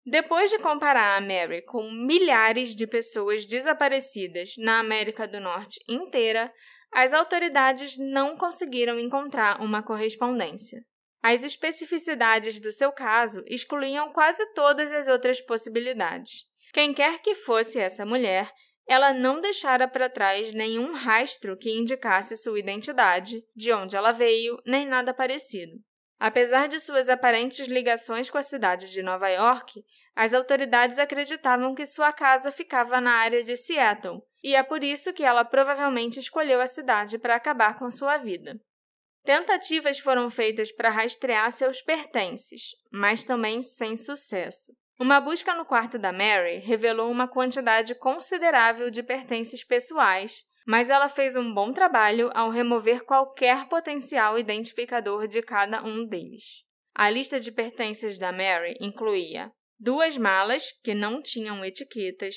Depois 0.05 0.51
de 0.51 0.59
comparar 0.59 1.17
a 1.17 1.21
Mary 1.21 1.63
com 1.63 1.91
milhares 1.91 2.75
de 2.77 2.87
pessoas 2.87 3.45
desaparecidas 3.45 4.55
na 4.57 4.79
América 4.79 5.27
do 5.27 5.41
Norte 5.41 5.81
inteira, 5.89 6.53
as 6.93 7.13
autoridades 7.13 7.97
não 7.99 8.37
conseguiram 8.37 8.99
encontrar 8.99 9.61
uma 9.61 9.83
correspondência. 9.83 10.81
As 11.23 11.43
especificidades 11.43 12.61
do 12.61 12.71
seu 12.71 12.93
caso 12.93 13.43
excluíam 13.49 14.13
quase 14.13 14.47
todas 14.55 14.93
as 14.93 15.09
outras 15.09 15.41
possibilidades. 15.41 16.45
Quem 16.73 16.95
quer 16.95 17.21
que 17.21 17.35
fosse 17.35 17.79
essa 17.81 18.07
mulher 18.07 18.49
ela 18.87 19.13
não 19.13 19.41
deixara 19.41 19.89
para 19.89 20.09
trás 20.09 20.53
nenhum 20.53 20.93
rastro 20.93 21.57
que 21.57 21.71
indicasse 21.71 22.37
sua 22.37 22.59
identidade, 22.59 23.43
de 23.55 23.73
onde 23.73 23.97
ela 23.97 24.13
veio, 24.13 24.61
nem 24.65 24.87
nada 24.87 25.13
parecido. 25.13 25.73
Apesar 26.19 26.67
de 26.69 26.79
suas 26.81 27.09
aparentes 27.09 27.67
ligações 27.67 28.31
com 28.31 28.39
a 28.39 28.43
cidade 28.43 28.91
de 28.91 29.03
Nova 29.03 29.29
York, 29.29 29.85
as 30.15 30.33
autoridades 30.33 30.99
acreditavam 30.99 31.75
que 31.75 31.85
sua 31.85 32.11
casa 32.13 32.51
ficava 32.51 33.01
na 33.01 33.13
área 33.13 33.43
de 33.43 33.57
Seattle, 33.57 34.23
e 34.43 34.55
é 34.55 34.63
por 34.63 34.83
isso 34.83 35.13
que 35.13 35.25
ela 35.25 35.45
provavelmente 35.45 36.19
escolheu 36.19 36.61
a 36.61 36.67
cidade 36.67 37.19
para 37.19 37.35
acabar 37.35 37.77
com 37.77 37.91
sua 37.91 38.17
vida. 38.17 38.59
Tentativas 39.25 39.99
foram 39.99 40.31
feitas 40.31 40.71
para 40.73 40.89
rastrear 40.89 41.51
seus 41.51 41.83
pertences, 41.83 42.71
mas 42.91 43.25
também 43.25 43.61
sem 43.61 43.97
sucesso. 43.97 44.73
Uma 44.99 45.21
busca 45.21 45.55
no 45.55 45.65
quarto 45.65 45.99
da 45.99 46.11
Mary 46.11 46.57
revelou 46.57 47.11
uma 47.11 47.29
quantidade 47.29 47.95
considerável 47.95 48.91
de 48.91 49.03
pertences 49.03 49.63
pessoais, 49.63 50.43
mas 50.67 50.89
ela 50.89 51.09
fez 51.09 51.37
um 51.37 51.53
bom 51.53 51.71
trabalho 51.71 52.31
ao 52.35 52.49
remover 52.49 53.05
qualquer 53.05 53.69
potencial 53.69 54.39
identificador 54.39 55.29
de 55.29 55.43
cada 55.43 55.83
um 55.85 56.07
deles. 56.07 56.65
A 56.95 57.11
lista 57.11 57.39
de 57.39 57.53
pertences 57.53 58.19
da 58.19 58.33
Mary 58.33 58.75
incluía 58.81 59.53
duas 59.79 60.17
malas 60.17 60.73
que 60.83 60.95
não 60.95 61.21
tinham 61.21 61.63
etiquetas, 61.63 62.35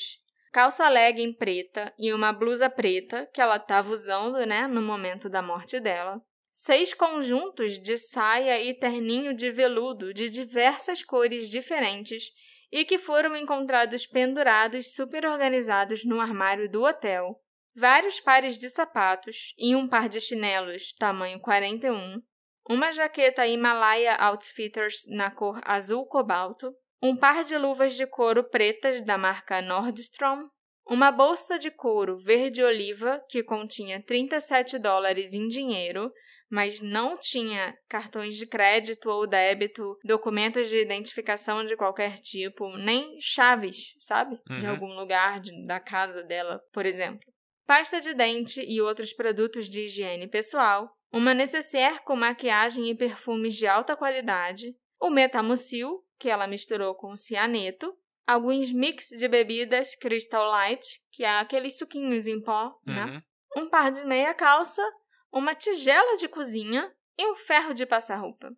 calça 0.51 0.89
legging 0.89 1.33
preta 1.33 1.93
e 1.97 2.11
uma 2.11 2.33
blusa 2.33 2.69
preta 2.69 3.25
que 3.33 3.39
ela 3.39 3.55
estava 3.55 3.93
usando, 3.93 4.45
né, 4.45 4.67
no 4.67 4.81
momento 4.81 5.29
da 5.29 5.41
morte 5.41 5.79
dela. 5.79 6.21
Seis 6.51 6.93
conjuntos 6.93 7.79
de 7.79 7.97
saia 7.97 8.61
e 8.61 8.73
terninho 8.73 9.33
de 9.33 9.51
veludo 9.51 10.13
de 10.13 10.29
diversas 10.29 11.03
cores 11.03 11.49
diferentes 11.49 12.31
e 12.71 12.83
que 12.83 12.97
foram 12.97 13.35
encontrados 13.35 14.05
pendurados 14.05 14.93
super 14.93 15.25
organizados 15.25 16.03
no 16.03 16.19
armário 16.19 16.69
do 16.69 16.83
hotel. 16.83 17.39
Vários 17.75 18.19
pares 18.19 18.57
de 18.57 18.69
sapatos 18.69 19.53
e 19.57 19.75
um 19.75 19.87
par 19.87 20.09
de 20.09 20.19
chinelos 20.19 20.93
tamanho 20.93 21.39
41, 21.39 22.21
uma 22.67 22.91
jaqueta 22.91 23.47
Himalaya 23.47 24.15
Outfitters 24.15 25.03
na 25.07 25.31
cor 25.31 25.61
azul 25.63 26.05
cobalto, 26.05 26.73
um 27.01 27.15
par 27.15 27.43
de 27.43 27.57
luvas 27.57 27.95
de 27.95 28.05
couro 28.05 28.43
pretas 28.43 29.01
da 29.01 29.17
marca 29.17 29.61
Nordstrom, 29.61 30.49
uma 30.85 31.11
bolsa 31.11 31.57
de 31.57 31.71
couro 31.71 32.17
verde-oliva 32.17 33.23
que 33.29 33.43
continha 33.43 34.01
37 34.01 34.79
dólares 34.79 35.33
em 35.33 35.47
dinheiro, 35.47 36.11
mas 36.49 36.81
não 36.81 37.13
tinha 37.15 37.77
cartões 37.87 38.35
de 38.35 38.47
crédito 38.47 39.09
ou 39.09 39.27
débito, 39.27 39.97
documentos 40.03 40.69
de 40.69 40.81
identificação 40.81 41.63
de 41.63 41.75
qualquer 41.75 42.17
tipo, 42.19 42.75
nem 42.77 43.17
chaves, 43.21 43.93
sabe? 43.99 44.39
Uhum. 44.49 44.57
De 44.57 44.67
algum 44.67 44.93
lugar 44.95 45.39
de, 45.39 45.65
da 45.65 45.79
casa 45.79 46.23
dela, 46.23 46.59
por 46.73 46.85
exemplo. 46.85 47.27
Pasta 47.65 48.01
de 48.01 48.13
dente 48.15 48.61
e 48.61 48.81
outros 48.81 49.13
produtos 49.13 49.69
de 49.69 49.85
higiene 49.85 50.27
pessoal, 50.27 50.91
uma 51.11 51.33
necessaire 51.33 51.99
com 52.03 52.15
maquiagem 52.15 52.89
e 52.89 52.95
perfumes 52.95 53.55
de 53.55 53.67
alta 53.67 53.95
qualidade, 53.95 54.75
o 54.99 55.09
metamucil, 55.09 56.03
que 56.19 56.29
ela 56.29 56.47
misturou 56.47 56.95
com 56.95 57.15
cianeto, 57.15 57.93
alguns 58.27 58.71
mix 58.71 59.09
de 59.09 59.27
bebidas 59.27 59.95
Crystal 59.95 60.45
Light, 60.49 60.85
que 61.11 61.23
é 61.23 61.39
aqueles 61.39 61.77
suquinhos 61.77 62.27
em 62.27 62.41
pó, 62.41 62.75
né? 62.85 63.05
uhum. 63.05 63.13
né? 63.13 63.23
Um 63.57 63.69
par 63.69 63.91
de 63.91 64.05
meia 64.05 64.33
calça, 64.33 64.83
uma 65.31 65.53
tigela 65.53 66.17
de 66.17 66.27
cozinha 66.27 66.91
e 67.17 67.25
um 67.31 67.35
ferro 67.35 67.73
de 67.73 67.85
passar 67.85 68.17
roupa. 68.17 68.51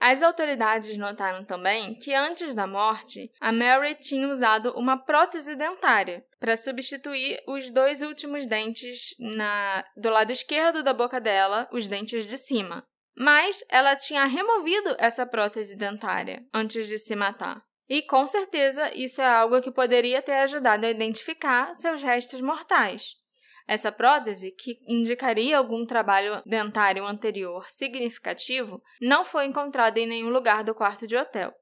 As 0.00 0.22
autoridades 0.22 0.96
notaram 0.96 1.44
também 1.44 1.94
que 1.98 2.14
antes 2.14 2.54
da 2.54 2.68
morte, 2.68 3.32
a 3.40 3.50
Mary 3.50 3.96
tinha 3.96 4.28
usado 4.28 4.72
uma 4.76 4.96
prótese 4.96 5.56
dentária 5.56 6.24
para 6.38 6.56
substituir 6.56 7.42
os 7.48 7.68
dois 7.70 8.00
últimos 8.00 8.46
dentes 8.46 9.14
na, 9.18 9.84
do 9.96 10.08
lado 10.08 10.30
esquerdo 10.30 10.84
da 10.84 10.94
boca 10.94 11.20
dela, 11.20 11.68
os 11.72 11.88
dentes 11.88 12.28
de 12.28 12.38
cima. 12.38 12.86
Mas 13.16 13.64
ela 13.68 13.96
tinha 13.96 14.24
removido 14.24 14.94
essa 15.00 15.26
prótese 15.26 15.76
dentária 15.76 16.46
antes 16.54 16.86
de 16.86 16.98
se 16.98 17.16
matar. 17.16 17.60
E 17.88 18.02
com 18.02 18.24
certeza 18.24 18.94
isso 18.94 19.20
é 19.20 19.26
algo 19.26 19.60
que 19.60 19.72
poderia 19.72 20.22
ter 20.22 20.34
ajudado 20.34 20.86
a 20.86 20.90
identificar 20.90 21.74
seus 21.74 22.02
restos 22.02 22.40
mortais. 22.40 23.16
Essa 23.68 23.92
prótese, 23.92 24.50
que 24.50 24.76
indicaria 24.86 25.58
algum 25.58 25.84
trabalho 25.84 26.42
dentário 26.46 27.06
anterior 27.06 27.68
significativo, 27.68 28.82
não 28.98 29.26
foi 29.26 29.44
encontrada 29.44 30.00
em 30.00 30.06
nenhum 30.06 30.30
lugar 30.30 30.64
do 30.64 30.74
quarto 30.74 31.06
de 31.06 31.14
hotel. 31.14 31.52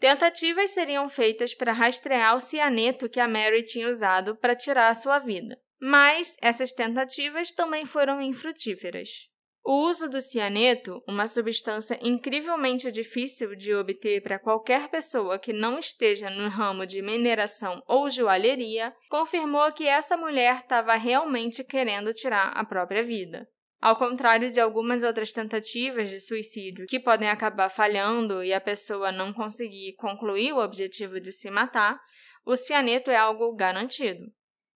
Tentativas 0.00 0.70
seriam 0.70 1.08
feitas 1.08 1.54
para 1.54 1.72
rastrear 1.72 2.34
o 2.34 2.40
cianeto 2.40 3.08
que 3.08 3.20
a 3.20 3.28
Mary 3.28 3.62
tinha 3.62 3.88
usado 3.88 4.34
para 4.34 4.56
tirar 4.56 4.88
a 4.88 4.94
sua 4.96 5.20
vida, 5.20 5.56
mas 5.80 6.36
essas 6.42 6.72
tentativas 6.72 7.52
também 7.52 7.86
foram 7.86 8.20
infrutíferas. 8.20 9.31
O 9.64 9.88
uso 9.88 10.10
do 10.10 10.20
cianeto, 10.20 11.02
uma 11.06 11.28
substância 11.28 11.96
incrivelmente 12.02 12.90
difícil 12.90 13.54
de 13.54 13.72
obter 13.72 14.20
para 14.20 14.38
qualquer 14.38 14.88
pessoa 14.88 15.38
que 15.38 15.52
não 15.52 15.78
esteja 15.78 16.28
no 16.28 16.48
ramo 16.48 16.84
de 16.84 17.00
mineração 17.00 17.80
ou 17.86 18.10
joalheria, 18.10 18.92
confirmou 19.08 19.70
que 19.72 19.86
essa 19.86 20.16
mulher 20.16 20.56
estava 20.56 20.96
realmente 20.96 21.62
querendo 21.62 22.12
tirar 22.12 22.48
a 22.48 22.64
própria 22.64 23.04
vida. 23.04 23.48
Ao 23.80 23.94
contrário 23.94 24.50
de 24.50 24.60
algumas 24.60 25.04
outras 25.04 25.30
tentativas 25.30 26.10
de 26.10 26.20
suicídio 26.20 26.86
que 26.86 26.98
podem 26.98 27.28
acabar 27.28 27.68
falhando 27.68 28.42
e 28.42 28.52
a 28.52 28.60
pessoa 28.60 29.12
não 29.12 29.32
conseguir 29.32 29.94
concluir 29.94 30.52
o 30.52 30.62
objetivo 30.62 31.20
de 31.20 31.32
se 31.32 31.50
matar, 31.50 32.00
o 32.44 32.56
cianeto 32.56 33.12
é 33.12 33.16
algo 33.16 33.54
garantido. 33.54 34.24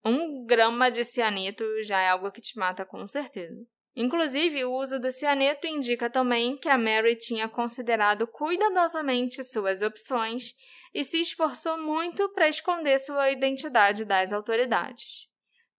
Um 0.05 0.45
grama 0.45 0.91
de 0.91 1.05
cianeto 1.05 1.65
já 1.83 2.01
é 2.01 2.09
algo 2.09 2.31
que 2.31 2.41
te 2.41 2.57
mata 2.57 2.85
com 2.85 3.07
certeza. 3.09 3.67
Inclusive, 3.97 4.63
o 4.67 4.75
uso 4.75 5.01
do 5.01 5.11
cianeto 5.11 5.67
indica 5.67 6.11
também 6.11 6.59
que 6.59 6.69
a 6.69 6.77
Mary 6.77 7.17
tinha 7.17 7.49
considerado 7.49 8.27
cuidadosamente 8.27 9.43
suas 9.43 9.81
opções 9.81 10.53
e 10.93 11.03
se 11.03 11.19
esforçou 11.19 11.79
muito 11.79 12.29
para 12.35 12.47
esconder 12.47 12.99
sua 12.99 13.31
identidade 13.31 14.05
das 14.05 14.35
autoridades. 14.35 15.27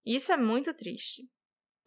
Isso 0.04 0.32
é 0.32 0.38
muito 0.38 0.74
triste. 0.74 1.30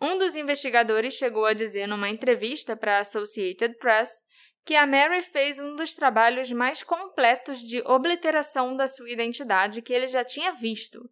Um 0.01 0.19
dos 0.19 0.37
investigadores 0.37 1.15
chegou 1.15 1.47
a 1.47 1.53
dizer 1.53 1.89
numa 1.89 2.09
entrevista 2.09 2.77
para 2.77 2.99
a 2.99 3.01
Associated 3.01 3.77
Press 3.79 4.23
que 4.65 4.77
a 4.77 4.87
Mary 4.87 5.23
fez 5.23 5.59
um 5.59 5.75
dos 5.75 5.95
trabalhos 5.95 6.53
mais 6.53 6.85
completos 6.85 7.59
de 7.59 7.83
obliteração 7.83 8.77
da 8.77 8.87
sua 8.87 9.11
identidade 9.11 9.83
que 9.83 9.93
ele 9.93 10.07
já 10.07 10.25
tinha 10.25 10.53
visto. 10.53 11.11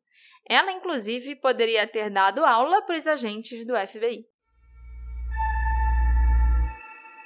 Ela, 0.48 0.70
inclusive, 0.70 1.34
poderia 1.34 1.88
ter 1.88 2.08
dado 2.08 2.44
aula 2.44 2.80
para 2.82 2.96
os 2.96 3.06
agentes 3.06 3.66
do 3.66 3.74
FBI. 3.74 4.24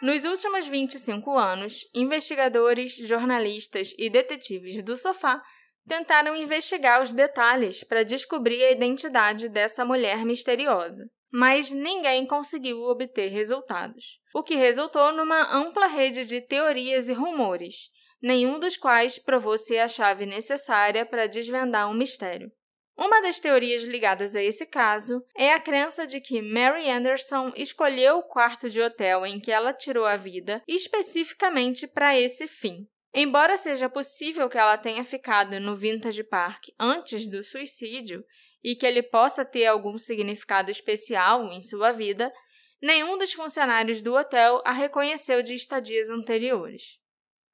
Nos 0.03 0.25
últimos 0.25 0.67
25 0.67 1.39
anos, 1.39 1.89
investigadores, 1.95 2.97
jornalistas 3.07 3.95
e 3.97 4.11
detetives 4.11 4.83
do 4.83 4.97
sofá 4.97 5.41
tentaram 5.87 6.35
investigar 6.35 7.01
os 7.01 7.13
detalhes 7.13 7.85
para 7.85 8.03
descobrir 8.03 8.65
a 8.65 8.73
identidade 8.73 9.49
dessa 9.49 9.85
mulher 9.85 10.25
misteriosa, 10.25 11.09
mas 11.31 11.71
ninguém 11.71 12.27
conseguiu 12.27 12.83
obter 12.83 13.29
resultados, 13.29 14.19
o 14.35 14.43
que 14.43 14.57
resultou 14.57 15.13
numa 15.13 15.55
ampla 15.55 15.87
rede 15.87 16.25
de 16.25 16.41
teorias 16.41 17.09
e 17.09 17.13
rumores, 17.13 17.89
nenhum 18.21 18.59
dos 18.59 18.77
quais 18.77 19.21
provou 19.21 19.57
ser 19.57 19.79
a 19.79 19.87
chave 19.87 20.27
necessária 20.27 21.07
para 21.07 21.29
desvendar 21.29 21.89
um 21.89 21.95
mistério. 21.95 22.51
Uma 22.97 23.23
das 23.23 23.41
teorias 23.41 23.83
ligadas 23.85 24.37
a 24.37 24.43
esse 24.43 24.67
caso 24.67 25.25
é 25.35 25.53
a 25.53 25.61
crença 25.61 26.07
de 26.07 26.21
que 26.21 26.43
Mary 26.43 26.89
Anderson 26.91 27.53
escolheu 27.57 28.19
o 28.19 28.23
quarto 28.23 28.69
de 28.69 28.81
hotel 28.81 29.25
em 29.25 29.41
que 29.41 29.51
ela 29.51 29.73
tirou 29.73 30.05
a 30.05 30.17
vida 30.17 30.63
especificamente 30.69 31.87
para 31.87 32.19
esse 32.19 32.47
fim. 32.47 32.87
Embora 33.15 33.57
seja 33.57 33.91
possível 33.91 34.49
que 34.49 34.57
ela 34.57 34.79
tenha 34.79 35.05
ficado 35.05 35.59
no 35.61 35.77
Vintage 35.77 36.25
Park 36.25 36.69
antes 36.79 37.29
do 37.29 37.43
suicídio 37.43 38.25
e 38.63 38.75
que 38.75 38.87
ele 38.87 39.03
possa 39.03 39.45
ter 39.45 39.67
algum 39.67 39.99
significado 39.99 40.71
especial 40.71 41.51
em 41.53 41.61
sua 41.61 41.93
vida, 41.93 42.33
nenhum 42.81 43.19
dos 43.19 43.33
funcionários 43.33 44.03
do 44.03 44.15
hotel 44.15 44.63
a 44.65 44.73
reconheceu 44.73 45.43
de 45.43 45.55
estadias 45.55 46.09
anteriores. 46.11 47.02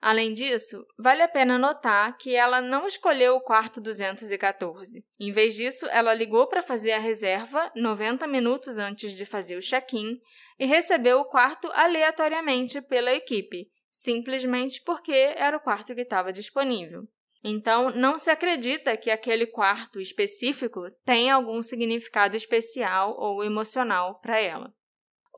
Além 0.00 0.32
disso, 0.32 0.87
vale 0.96 1.22
a 1.22 1.28
pena 1.28 1.58
notar 1.58 2.16
que 2.16 2.34
ela 2.34 2.61
não 2.61 2.87
escolheu 2.87 3.34
o 3.34 3.40
quarto 3.40 3.80
214. 3.80 5.04
Em 5.18 5.32
vez 5.32 5.54
disso, 5.54 5.87
ela 5.87 6.14
ligou 6.14 6.46
para 6.46 6.62
fazer 6.62 6.92
a 6.92 7.00
reserva 7.00 7.70
90 7.74 8.26
minutos 8.28 8.78
antes 8.78 9.12
de 9.14 9.26
fazer 9.26 9.56
o 9.56 9.61
check-in 9.61 10.20
e 10.58 10.66
recebeu 10.66 11.18
o 11.18 11.24
quarto 11.24 11.68
aleatoriamente 11.72 12.80
pela 12.80 13.12
equipe, 13.12 13.68
simplesmente 13.90 14.80
porque 14.84 15.34
era 15.37 15.56
o 15.56 15.61
quarto 15.61 15.94
que 15.94 16.02
estava 16.02 16.32
disponível. 16.32 17.02
Então, 17.42 17.90
não 17.90 18.18
se 18.18 18.30
acredita 18.30 18.96
que 18.96 19.11
aquele 19.11 19.46
quarto 19.46 20.00
específico 20.00 20.88
tenha 21.04 21.34
algum 21.34 21.61
significado 21.61 22.37
especial 22.37 23.16
ou 23.18 23.44
emocional 23.44 24.20
para 24.20 24.40
ela. 24.40 24.72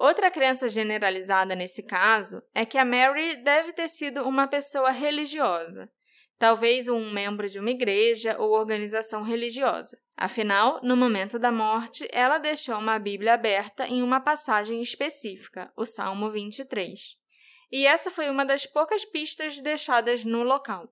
Outra 0.01 0.31
crença 0.31 0.67
generalizada 0.67 1.55
nesse 1.55 1.83
caso 1.83 2.43
é 2.55 2.65
que 2.65 2.79
a 2.79 2.87
Mary 2.87 3.37
deve 3.37 3.75
ter 3.75 3.87
sido 3.87 4.27
uma 4.27 4.47
pessoa 4.47 4.91
religiosa, 4.91 5.93
talvez 6.39 6.89
um 6.89 7.11
membro 7.11 7.47
de 7.47 7.59
uma 7.59 7.69
igreja 7.69 8.35
ou 8.39 8.53
organização 8.53 9.21
religiosa. 9.21 9.99
Afinal, 10.17 10.81
no 10.83 10.97
momento 10.97 11.39
da 11.39 11.53
morte, 11.53 12.09
ela 12.13 12.39
deixou 12.39 12.79
uma 12.79 12.99
Bíblia 12.99 13.35
aberta 13.35 13.87
em 13.87 14.03
uma 14.03 14.21
passagem 14.21 14.81
específica, 14.81 15.71
o 15.77 15.85
Salmo 15.85 16.31
23. 16.31 16.99
E 17.71 17.87
essa 17.87 18.11
foi 18.11 18.31
uma 18.31 18.47
das 18.47 18.65
poucas 18.65 19.05
pistas 19.05 19.61
deixadas 19.61 20.25
no 20.25 20.43
local. 20.43 20.91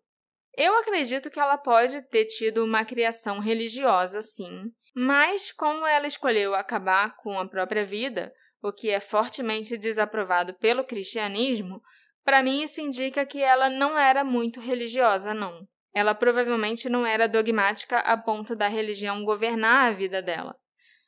Eu 0.55 0.77
acredito 0.77 1.31
que 1.31 1.41
ela 1.41 1.57
pode 1.57 2.03
ter 2.11 2.27
tido 2.27 2.63
uma 2.63 2.85
criação 2.85 3.39
religiosa, 3.39 4.21
sim, 4.21 4.71
mas 4.95 5.51
como 5.51 5.87
ela 5.87 6.07
escolheu 6.07 6.55
acabar 6.55 7.17
com 7.17 7.41
a 7.41 7.49
própria 7.49 7.85
vida, 7.85 8.35
o 8.63 8.73
que 8.73 8.91
é 8.91 9.01
fortemente 9.01 9.77
desaprovado 9.77 10.55
pelo 10.55 10.85
cristianismo, 10.85 11.81
para 12.25 12.43
mim 12.43 12.63
isso 12.63 12.81
indica 12.81 13.25
que 13.25 13.41
ela 13.41 13.71
não 13.71 13.99
era 13.99 14.25
muito 14.25 14.61
religiosa, 14.61 15.33
não. 15.33 15.67
Ela 15.95 16.15
provavelmente 16.15 16.89
não 16.89 17.07
era 17.07 17.29
dogmática 17.29 17.99
a 18.01 18.17
ponto 18.17 18.55
da 18.55 18.69
religião 18.69 19.25
governar 19.25 19.89
a 19.89 19.91
vida 19.93 20.21
dela. 20.21 20.55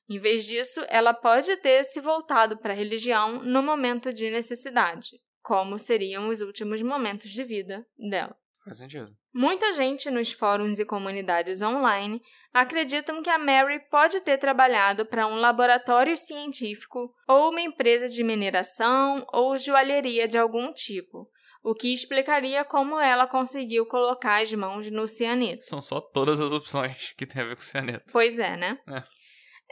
Em 0.08 0.18
vez 0.18 0.44
disso, 0.44 0.84
ela 0.88 1.14
pode 1.14 1.56
ter 1.58 1.84
se 1.84 2.00
voltado 2.00 2.58
para 2.58 2.72
a 2.72 2.76
religião 2.76 3.42
no 3.42 3.62
momento 3.62 4.12
de 4.12 4.30
necessidade. 4.30 5.20
como 5.42 5.78
seriam 5.78 6.28
os 6.28 6.40
últimos 6.42 6.82
momentos 6.82 7.30
de 7.30 7.42
vida 7.42 7.86
dela. 7.98 8.36
Faz 8.64 8.76
sentido. 8.76 9.16
Muita 9.32 9.72
gente 9.72 10.10
nos 10.10 10.32
fóruns 10.32 10.80
e 10.80 10.84
comunidades 10.84 11.62
online 11.62 12.20
acreditam 12.52 13.22
que 13.22 13.30
a 13.30 13.38
Mary 13.38 13.78
pode 13.88 14.20
ter 14.20 14.38
trabalhado 14.38 15.06
para 15.06 15.26
um 15.26 15.36
laboratório 15.36 16.16
científico 16.16 17.14
ou 17.28 17.50
uma 17.50 17.60
empresa 17.60 18.08
de 18.08 18.24
mineração 18.24 19.24
ou 19.32 19.56
joalheria 19.56 20.26
de 20.26 20.36
algum 20.36 20.72
tipo, 20.72 21.28
o 21.62 21.74
que 21.74 21.92
explicaria 21.92 22.64
como 22.64 22.98
ela 22.98 23.26
conseguiu 23.26 23.86
colocar 23.86 24.42
as 24.42 24.52
mãos 24.52 24.90
no 24.90 25.06
cianeto. 25.06 25.64
São 25.64 25.80
só 25.80 26.00
todas 26.00 26.40
as 26.40 26.50
opções 26.50 27.12
que 27.16 27.24
tem 27.24 27.42
a 27.42 27.46
ver 27.46 27.54
com 27.54 27.62
cianeto. 27.62 28.06
Pois 28.10 28.36
é, 28.36 28.56
né? 28.56 28.78
É. 28.88 29.02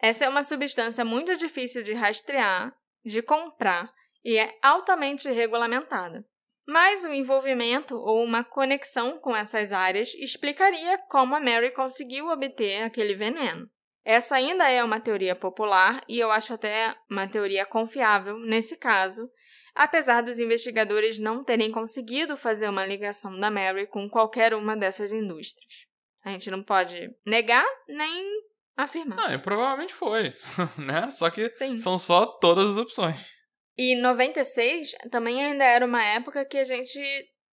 Essa 0.01 0.27
é 0.27 0.29
uma 0.29 0.45
substância 0.45 1.05
muito 1.05 1.35
difícil 1.35 1.83
de 1.83 1.95
rastrear, 1.95 2.73
de 3.05 3.21
comprar 3.23 3.93
e 4.25 4.39
é 4.39 4.57
altamente 4.63 5.29
regulamentada. 5.31 6.25
Mas 6.69 7.03
o 7.03 7.15
envolvimento 7.15 7.97
ou 7.97 8.23
uma 8.23 8.45
conexão 8.45 9.19
com 9.19 9.35
essas 9.35 9.73
áreas 9.73 10.13
explicaria 10.13 10.99
como 11.09 11.35
a 11.35 11.41
Mary 11.41 11.73
conseguiu 11.73 12.29
obter 12.29 12.83
aquele 12.83 13.15
veneno. 13.15 13.67
Essa 14.05 14.37
ainda 14.37 14.69
é 14.69 14.85
uma 14.85 15.01
teoria 15.01 15.35
popular 15.35 16.05
e 16.07 16.19
eu 16.19 16.31
acho 16.31 16.53
até 16.53 16.95
uma 17.11 17.27
teoria 17.27 17.65
confiável 17.65 18.39
nesse 18.39 18.77
caso, 18.77 19.31
apesar 19.75 20.21
dos 20.21 20.39
investigadores 20.39 21.19
não 21.19 21.43
terem 21.43 21.73
conseguido 21.73 22.37
fazer 22.37 22.69
uma 22.69 22.85
ligação 22.85 23.41
da 23.41 23.51
Mary 23.51 23.87
com 23.87 24.07
qualquer 24.07 24.53
uma 24.53 24.77
dessas 24.77 25.11
indústrias. 25.11 25.87
A 26.23 26.29
gente 26.33 26.51
não 26.51 26.63
pode 26.63 27.11
negar 27.25 27.65
nem 27.89 28.43
afirmar. 28.77 29.17
Não, 29.17 29.41
provavelmente 29.41 29.95
foi, 29.95 30.35
né? 30.77 31.09
Só 31.09 31.31
que 31.31 31.49
Sim. 31.49 31.79
são 31.79 31.97
só 31.97 32.27
todas 32.27 32.73
as 32.73 32.77
opções. 32.77 33.38
E 33.79 33.95
96 33.95 34.97
também 35.09 35.45
ainda 35.45 35.65
era 35.65 35.87
uma 35.87 36.05
época 36.05 36.45
que 36.45 36.59
a 36.59 36.65
gente 36.65 37.01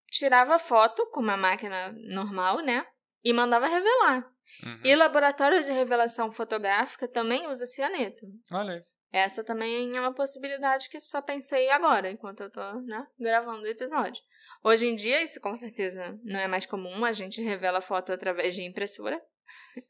tirava 0.09 0.57
foto 0.57 1.05
com 1.11 1.21
uma 1.21 1.37
máquina 1.37 1.93
normal, 2.09 2.61
né? 2.61 2.83
E 3.23 3.31
mandava 3.31 3.67
revelar. 3.67 4.27
Uhum. 4.63 4.79
E 4.83 4.95
laboratório 4.95 5.63
de 5.63 5.71
revelação 5.71 6.31
fotográfica 6.31 7.07
também 7.07 7.47
usa 7.47 7.65
cianeto. 7.65 8.25
Olha 8.51 8.73
aí. 8.73 8.83
Essa 9.11 9.43
também 9.43 9.95
é 9.95 9.99
uma 9.99 10.13
possibilidade 10.13 10.89
que 10.89 10.99
só 10.99 11.21
pensei 11.21 11.69
agora, 11.69 12.11
enquanto 12.11 12.41
eu 12.41 12.51
tô, 12.51 12.81
né, 12.81 13.07
gravando 13.17 13.61
o 13.61 13.67
episódio. 13.67 14.21
Hoje 14.63 14.87
em 14.87 14.95
dia, 14.95 15.21
isso 15.21 15.39
com 15.39 15.55
certeza 15.55 16.19
não 16.23 16.39
é 16.39 16.47
mais 16.47 16.65
comum, 16.65 17.05
a 17.05 17.13
gente 17.13 17.41
revela 17.41 17.79
foto 17.79 18.11
através 18.11 18.55
de 18.55 18.63
impressora. 18.63 19.21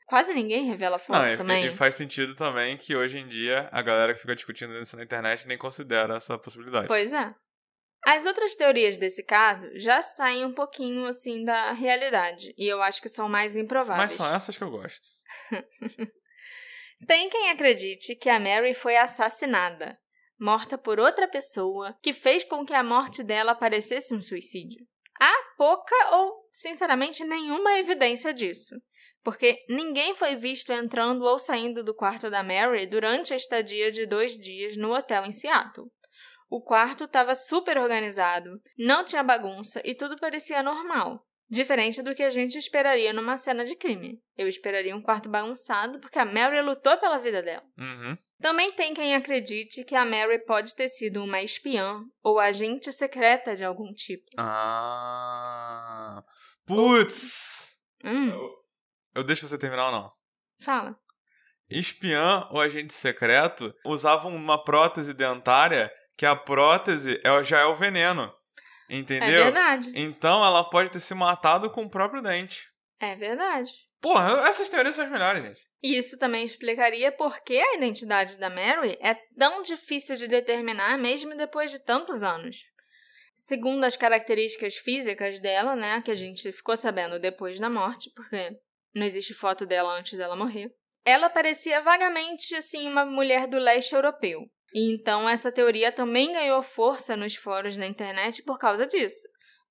Quase 0.08 0.34
ninguém 0.34 0.66
revela 0.66 0.98
foto 0.98 1.18
Não, 1.18 1.34
e- 1.34 1.38
também. 1.38 1.66
E, 1.68 1.76
faz 1.76 1.96
sentido 1.96 2.36
também 2.36 2.78
que 2.78 2.96
hoje 2.96 3.18
em 3.18 3.28
dia 3.28 3.70
a 3.72 3.82
galera 3.82 4.14
que 4.14 4.20
fica 4.22 4.36
discutindo 4.36 4.74
isso 4.78 4.96
na 4.98 5.04
internet 5.04 5.48
nem 5.48 5.58
considera 5.58 6.16
essa 6.18 6.38
possibilidade. 6.38 6.88
Pois 6.88 7.14
é. 7.14 7.34
As 8.06 8.26
outras 8.26 8.54
teorias 8.54 8.98
desse 8.98 9.24
caso 9.24 9.68
já 9.76 10.00
saem 10.02 10.46
um 10.46 10.54
pouquinho 10.54 11.06
assim 11.06 11.44
da 11.44 11.72
realidade, 11.72 12.54
e 12.56 12.68
eu 12.68 12.82
acho 12.84 13.02
que 13.02 13.10
são 13.10 13.28
mais 13.28 13.56
improváveis. 13.56 14.12
Mas 14.12 14.14
são 14.14 14.36
essas 14.36 14.56
que 14.56 14.64
eu 14.64 14.70
gosto. 14.70 15.08
Tem 17.08 17.30
quem 17.30 17.50
acredite 17.50 18.16
que 18.16 18.30
a 18.30 18.40
Mary 18.40 18.76
foi 18.76 18.96
assassinada, 18.96 19.98
morta 20.40 20.78
por 20.78 21.00
outra 21.00 21.28
pessoa, 21.28 21.98
que 22.02 22.14
fez 22.14 22.44
com 22.44 22.64
que 22.64 22.74
a 22.74 22.84
morte 22.84 23.24
dela 23.24 23.56
parecesse 23.56 24.14
um 24.14 24.22
suicídio. 24.22 24.86
Há 25.20 25.34
pouca 25.58 25.96
ou, 26.12 26.45
sinceramente, 26.60 27.24
nenhuma 27.24 27.78
evidência 27.80 28.34
disso, 28.34 28.76
porque 29.24 29.64
ninguém 29.70 30.14
foi 30.14 30.36
visto 30.36 30.72
entrando 30.72 31.24
ou 31.24 31.40
saindo 31.40 31.84
do 31.84 31.96
quarto 31.96 32.30
da 32.30 32.44
Mary 32.44 32.86
durante 32.86 33.34
a 33.34 33.38
estadia 33.38 33.92
de 33.92 34.06
dois 34.06 34.38
dias 34.38 34.78
no 34.78 34.94
hotel 34.94 35.26
em 35.26 35.32
Seattle. 35.32 35.88
O 36.50 36.62
quarto 36.62 37.06
estava 37.06 37.34
super 37.34 37.78
organizado, 37.78 38.62
não 38.78 39.04
tinha 39.04 39.24
bagunça 39.24 39.82
e 39.84 39.96
tudo 39.96 40.18
parecia 40.18 40.62
normal. 40.62 41.26
Diferente 41.48 42.02
do 42.02 42.16
que 42.16 42.24
a 42.24 42.30
gente 42.30 42.58
esperaria 42.58 43.14
numa 43.14 43.38
cena 43.38 43.64
de 43.64 43.76
crime. 43.76 44.20
Eu 44.36 44.48
esperaria 44.48 44.96
um 44.96 45.02
quarto 45.02 45.30
bagunçado 45.30 46.00
porque 46.00 46.18
a 46.18 46.26
Mary 46.26 46.60
lutou 46.62 46.98
pela 46.98 47.20
vida 47.20 47.42
dela. 47.42 47.64
Uhum. 47.78 48.18
Também 48.40 48.72
tem 48.72 48.94
quem 48.94 49.16
acredite 49.16 49.84
que 49.84 49.96
a 49.96 50.04
Mary 50.04 50.44
pode 50.44 50.76
ter 50.76 50.90
sido 50.90 51.24
uma 51.24 51.42
espiã 51.42 52.04
ou 52.24 52.40
agente 52.40 52.92
secreta 52.92 53.56
de 53.56 53.64
algum 53.64 53.94
tipo. 53.94 54.26
Ah. 54.38 56.24
Putz! 56.66 57.76
Hum, 58.04 58.32
Eu 59.14 59.24
deixo 59.24 59.48
você 59.48 59.58
terminar 59.58 59.88
ou 59.88 59.92
não? 59.92 60.12
fala. 60.60 60.90
Espiã 61.70 62.48
ou 62.52 62.62
agente 62.62 62.94
secreto 62.94 63.74
usavam 63.86 64.36
uma 64.36 64.64
prótese 64.64 65.14
dentária 65.14 65.92
que 66.18 66.26
a 66.26 66.36
prótese 66.36 67.20
é- 67.24 67.44
já 67.44 67.60
é 67.60 67.66
o 67.66 67.76
veneno. 67.76 68.32
É 68.90 68.98
Entendeu? 68.98 69.46
verdade. 69.46 69.92
então 69.96 70.46
ela 70.46 70.64
pode 70.70 70.92
ter 70.92 71.00
se 71.00 71.14
matado 71.16 71.70
com 71.72 71.84
o 71.84 71.90
próprio 71.90 72.22
dente. 72.22 72.68
É 73.00 73.16
verdade. 73.16 73.72
Porra, 74.00 74.48
essas 74.48 74.70
teorias 74.70 74.94
são 74.96 75.06
as 75.06 75.12
melhores, 75.12 75.44
gente. 75.44 75.60
E 75.82 75.98
isso 75.98 76.18
também 76.20 76.46
explicaria 76.46 77.12
por 77.12 77.40
que 77.44 77.60
a 77.60 77.74
identidade 77.76 78.38
da 78.38 78.50
Mary 78.50 78.98
é 79.02 79.16
tão 79.38 79.64
difícil 79.64 80.16
de 80.16 80.28
determinar 80.28 80.98
mesmo 81.00 81.36
depois 81.36 81.72
de 81.72 81.84
tantos 81.84 82.22
anos. 82.22 82.58
Segundo 83.36 83.84
as 83.84 83.96
características 83.98 84.78
físicas 84.78 85.40
dela, 85.40 85.76
né, 85.76 86.02
que 86.02 86.12
a 86.12 86.16
gente 86.16 86.52
ficou 86.52 86.76
sabendo 86.76 87.20
depois 87.20 87.60
da 87.60 87.70
morte, 87.70 88.10
porque 88.16 88.58
não 88.94 89.06
existe 89.06 89.34
foto 89.34 89.66
dela 89.66 89.98
antes 89.98 90.18
dela 90.18 90.36
morrer, 90.36 90.72
ela 91.06 91.30
parecia 91.30 91.82
vagamente 91.82 92.56
assim 92.56 92.88
uma 92.88 93.06
mulher 93.06 93.48
do 93.48 93.60
leste 93.60 93.94
europeu. 93.94 94.42
E 94.74 94.92
então 94.94 95.30
essa 95.30 95.52
teoria 95.52 95.92
também 95.92 96.34
ganhou 96.34 96.62
força 96.64 97.16
nos 97.16 97.36
fóruns 97.36 97.78
da 97.78 97.86
internet 97.86 98.44
por 98.44 98.58
causa 98.58 98.88
disso. 98.88 99.28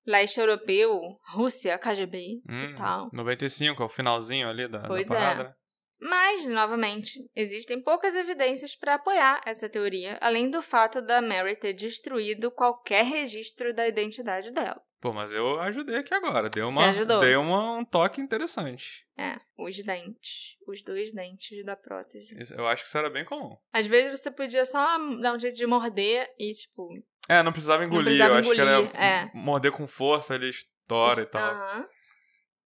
Leste 0.07 0.39
europeu, 0.39 0.99
Rússia, 1.33 1.77
KGB 1.77 2.41
Hum, 2.47 2.63
e 2.71 2.75
tal. 2.75 3.09
95, 3.11 3.81
é 3.81 3.85
o 3.85 3.89
finalzinho 3.89 4.47
ali 4.47 4.67
da, 4.67 4.77
da 4.79 4.87
Pois 4.87 5.09
é. 5.09 5.13
parada. 5.13 5.43
né? 5.45 5.53
Mas, 5.99 6.45
novamente, 6.45 7.19
existem 7.35 7.81
poucas 7.81 8.15
evidências 8.15 8.75
para 8.75 8.95
apoiar 8.95 9.41
essa 9.45 9.69
teoria, 9.69 10.17
além 10.21 10.49
do 10.49 10.61
fato 10.61 11.01
da 11.01 11.21
Mary 11.21 11.55
ter 11.55 11.73
destruído 11.73 12.51
qualquer 12.51 13.05
registro 13.05 13.73
da 13.73 13.87
identidade 13.87 14.51
dela. 14.51 14.81
Pô, 14.99 15.13
mas 15.13 15.31
eu 15.31 15.59
ajudei 15.59 15.97
aqui 15.97 16.13
agora. 16.13 16.49
Você 16.51 16.61
uma, 16.63 16.89
ajudou. 16.89 17.19
dei 17.19 17.35
uma, 17.35 17.77
um 17.77 17.85
toque 17.85 18.19
interessante. 18.19 19.05
É, 19.17 19.37
os 19.57 19.75
dentes. 19.83 20.57
Os 20.67 20.81
dois 20.83 21.13
dentes 21.13 21.63
da 21.63 21.75
prótese. 21.75 22.35
Isso- 22.41 22.55
Eu 22.55 22.67
acho 22.67 22.81
que 22.83 22.89
isso 22.89 22.97
era 22.97 23.09
bem 23.09 23.23
comum. 23.23 23.55
Às 23.71 23.85
vezes 23.85 24.19
você 24.19 24.31
podia 24.31 24.65
só 24.65 24.97
dar 25.21 25.33
um 25.33 25.39
jeito 25.39 25.55
de 25.55 25.65
morder 25.67 26.27
e, 26.39 26.51
tipo. 26.53 26.89
É, 27.29 27.43
não 27.43 27.51
precisava 27.51 27.85
engolir. 27.85 28.05
precisava 28.05 28.33
eu 28.33 28.37
acho 28.39 28.49
que 28.49 28.55
engolir, 28.55 28.91
era 28.95 29.05
é. 29.05 29.31
morder 29.33 29.71
com 29.71 29.87
força, 29.87 30.35
ele 30.35 30.49
estoura 30.49 31.21
e 31.21 31.25
tal. 31.25 31.51
Aham. 31.53 31.87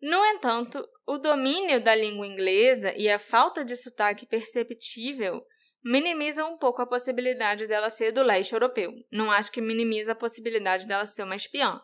No 0.02 0.24
entanto, 0.26 0.84
o 1.06 1.18
domínio 1.18 1.82
da 1.84 1.94
língua 1.94 2.26
inglesa 2.26 2.94
e 2.96 3.10
a 3.10 3.20
falta 3.20 3.66
de 3.66 3.76
sotaque 3.76 4.26
perceptível 4.26 5.42
minimizam 5.84 6.54
um 6.54 6.58
pouco 6.58 6.82
a 6.82 6.88
possibilidade 6.88 7.68
dela 7.68 7.90
ser 7.90 8.12
do 8.12 8.24
leste 8.24 8.54
europeu. 8.54 8.94
Não 9.12 9.32
acho 9.32 9.52
que 9.52 9.62
minimiza 9.62 10.14
a 10.14 10.16
possibilidade 10.16 10.88
dela 10.88 11.06
ser 11.06 11.24
uma 11.24 11.36
espiã. 11.36 11.82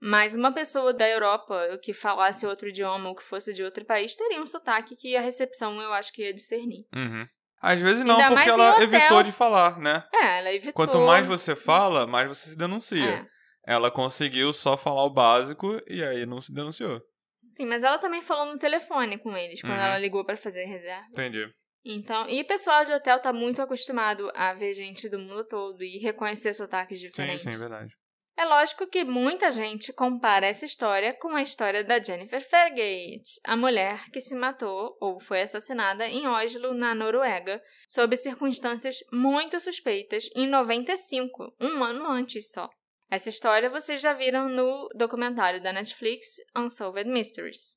Mas 0.00 0.34
uma 0.34 0.52
pessoa 0.52 0.94
da 0.94 1.06
Europa 1.06 1.78
que 1.82 1.92
falasse 1.92 2.46
outro 2.46 2.68
idioma 2.68 3.10
ou 3.10 3.14
que 3.14 3.22
fosse 3.22 3.52
de 3.52 3.62
outro 3.62 3.84
país 3.84 4.16
teria 4.16 4.40
um 4.40 4.46
sotaque 4.46 4.96
que 4.96 5.14
a 5.14 5.20
recepção 5.20 5.80
eu 5.80 5.92
acho 5.92 6.12
que 6.12 6.22
ia 6.22 6.32
discernir. 6.32 6.86
Uhum. 6.94 7.26
Às 7.60 7.78
vezes 7.78 8.02
não, 8.02 8.18
Ainda 8.18 8.34
porque 8.34 8.48
ela 8.48 8.70
hotel. 8.72 8.82
evitou 8.84 9.22
de 9.22 9.32
falar, 9.32 9.78
né? 9.78 10.02
É, 10.14 10.38
ela 10.38 10.52
evitou. 10.52 10.72
Quanto 10.72 10.98
mais 11.00 11.26
você 11.26 11.54
fala, 11.54 12.06
mais 12.06 12.26
você 12.26 12.48
se 12.50 12.56
denuncia. 12.56 13.04
É. 13.04 13.26
Ela 13.66 13.90
conseguiu 13.90 14.50
só 14.54 14.78
falar 14.78 15.04
o 15.04 15.12
básico 15.12 15.78
e 15.86 16.02
aí 16.02 16.24
não 16.24 16.40
se 16.40 16.54
denunciou. 16.54 17.02
Sim, 17.60 17.66
mas 17.66 17.84
ela 17.84 17.98
também 17.98 18.22
falou 18.22 18.46
no 18.50 18.58
telefone 18.58 19.18
com 19.18 19.36
eles 19.36 19.60
quando 19.60 19.74
Uhum. 19.74 19.84
ela 19.84 19.98
ligou 19.98 20.24
para 20.24 20.34
fazer 20.34 20.64
reserva. 20.64 21.06
Entendi. 21.10 21.46
Então, 21.84 22.26
e 22.26 22.40
o 22.40 22.46
pessoal 22.46 22.86
de 22.86 22.92
hotel 22.92 23.20
tá 23.20 23.34
muito 23.34 23.60
acostumado 23.60 24.32
a 24.34 24.54
ver 24.54 24.72
gente 24.72 25.10
do 25.10 25.18
mundo 25.18 25.44
todo 25.46 25.82
e 25.84 25.98
reconhecer 25.98 26.54
sotaques 26.54 26.98
Sim, 26.98 27.08
diferentes. 27.08 27.42
sim, 27.42 27.50
verdade. 27.50 27.92
É 28.34 28.46
lógico 28.46 28.86
que 28.86 29.04
muita 29.04 29.52
gente 29.52 29.92
compara 29.92 30.46
essa 30.46 30.64
história 30.64 31.12
com 31.12 31.36
a 31.36 31.42
história 31.42 31.84
da 31.84 32.02
Jennifer 32.02 32.42
Fairgate, 32.48 33.38
a 33.44 33.54
mulher 33.54 34.08
que 34.10 34.22
se 34.22 34.34
matou 34.34 34.96
ou 34.98 35.20
foi 35.20 35.42
assassinada 35.42 36.08
em 36.08 36.26
Oslo, 36.26 36.72
na 36.72 36.94
Noruega, 36.94 37.60
sob 37.86 38.16
circunstâncias 38.16 38.96
muito 39.12 39.60
suspeitas 39.60 40.30
em 40.34 40.46
95, 40.46 41.54
um 41.60 41.84
ano 41.84 42.06
antes 42.10 42.50
só. 42.50 42.70
Essa 43.10 43.28
história 43.28 43.68
vocês 43.68 44.00
já 44.00 44.12
viram 44.12 44.48
no 44.48 44.88
documentário 44.94 45.60
da 45.60 45.72
Netflix 45.72 46.36
Unsolved 46.56 47.10
Mysteries. 47.10 47.76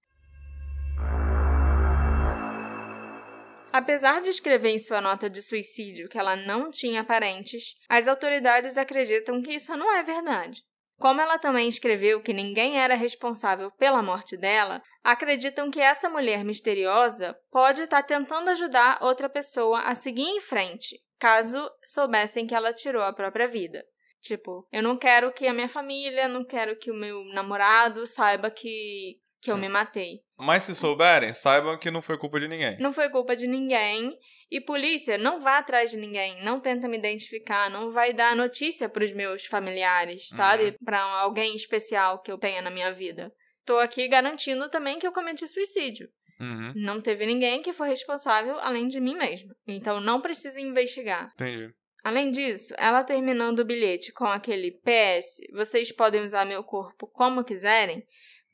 Apesar 3.71 4.21
de 4.21 4.29
escrever 4.29 4.69
em 4.69 4.77
sua 4.77 5.01
nota 5.01 5.27
de 5.27 5.41
suicídio 5.41 6.07
que 6.07 6.19
ela 6.19 6.36
não 6.36 6.69
tinha 6.69 7.03
parentes, 7.03 7.73
as 7.89 8.07
autoridades 8.07 8.77
acreditam 8.77 9.41
que 9.41 9.55
isso 9.55 9.75
não 9.75 9.91
é 9.95 10.03
verdade. 10.03 10.61
Como 10.99 11.19
ela 11.19 11.39
também 11.39 11.67
escreveu 11.67 12.21
que 12.21 12.31
ninguém 12.31 12.79
era 12.79 12.93
responsável 12.93 13.71
pela 13.71 14.03
morte 14.03 14.38
dela, 14.38 14.84
acreditam 15.03 15.71
que 15.71 15.81
essa 15.81 16.07
mulher 16.07 16.45
misteriosa 16.45 17.36
pode 17.49 17.81
estar 17.81 18.03
tentando 18.03 18.51
ajudar 18.51 18.99
outra 19.01 19.27
pessoa 19.27 19.81
a 19.81 19.95
seguir 19.95 20.21
em 20.21 20.39
frente, 20.39 21.01
caso 21.17 21.67
soubessem 21.84 22.45
que 22.45 22.53
ela 22.53 22.71
tirou 22.71 23.01
a 23.01 23.11
própria 23.11 23.47
vida. 23.47 23.84
Tipo, 24.24 24.65
eu 24.71 24.82
não 24.82 24.97
quero 24.97 25.34
que 25.34 25.45
a 25.45 25.53
minha 25.53 25.67
família, 25.67 26.30
não 26.30 26.45
quero 26.45 26.78
que 26.78 26.89
o 26.89 26.95
meu 26.95 27.26
namorado 27.34 28.07
saiba 28.07 28.49
que, 28.49 29.17
que 29.41 29.51
eu 29.51 29.57
me 29.57 29.67
matei. 29.67 30.21
Mas 30.38 30.63
se 30.63 30.74
souberem, 30.74 31.34
saibam 31.34 31.78
que 31.78 31.91
não 31.91 32.01
foi 32.01 32.17
culpa 32.17 32.39
de 32.39 32.47
ninguém. 32.47 32.78
Não 32.80 32.93
foi 32.93 33.09
culpa 33.09 33.36
de 33.36 33.45
ninguém. 33.45 34.17
E 34.49 34.61
polícia, 34.61 35.17
não 35.17 35.41
vá 35.41 35.57
atrás 35.57 35.91
de 35.91 35.97
ninguém. 35.97 36.41
Não 36.41 36.57
tenta 36.57 36.88
me 36.88 36.97
identificar. 36.97 37.69
Não 37.69 37.91
vai 37.91 38.13
dar 38.13 38.34
notícia 38.34 38.88
pros 38.88 39.11
meus 39.11 39.45
familiares, 39.45 40.30
sabe? 40.30 40.67
Uhum. 40.67 40.76
Pra 40.86 41.01
alguém 41.01 41.53
especial 41.53 42.21
que 42.21 42.32
eu 42.32 42.38
tenha 42.38 42.61
na 42.61 42.69
minha 42.69 42.93
vida. 42.93 43.30
Tô 43.65 43.78
aqui 43.78 44.07
garantindo 44.07 44.69
também 44.69 44.99
que 44.99 45.05
eu 45.07 45.11
cometi 45.11 45.45
suicídio. 45.49 46.07
Uhum. 46.39 46.71
Não 46.78 47.01
teve 47.01 47.26
ninguém 47.26 47.61
que 47.61 47.74
for 47.74 47.88
responsável 47.88 48.57
além 48.59 48.88
de 48.88 49.01
mim 49.01 49.15
mesma. 49.15 49.53
Então 49.67 49.99
não 49.99 50.21
precisa 50.21 50.61
investigar. 50.61 51.30
Entendi. 51.34 51.74
Além 52.04 52.30
disso, 52.30 52.74
ela 52.78 53.04
terminando 53.04 53.60
o 53.60 53.66
bilhete 53.66 54.12
com 54.12 54.26
aquele 54.26 54.72
PS, 54.72 55.38
vocês 55.54 55.89
podem 55.89 56.24
usar 56.24 56.45
meu 56.45 56.62
corpo 56.62 57.08
como 57.08 57.45
quiserem, 57.45 58.06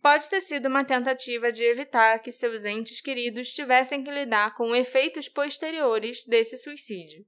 pode 0.01 0.29
ter 0.29 0.39
sido 0.39 0.67
uma 0.67 0.83
tentativa 0.83 1.51
de 1.51 1.63
evitar 1.63 2.19
que 2.19 2.31
seus 2.31 2.63
entes 2.63 3.01
queridos 3.01 3.49
tivessem 3.49 4.03
que 4.03 4.11
lidar 4.11 4.53
com 4.53 4.75
efeitos 4.75 5.27
posteriores 5.27 6.23
desse 6.25 6.59
suicídio. 6.59 7.25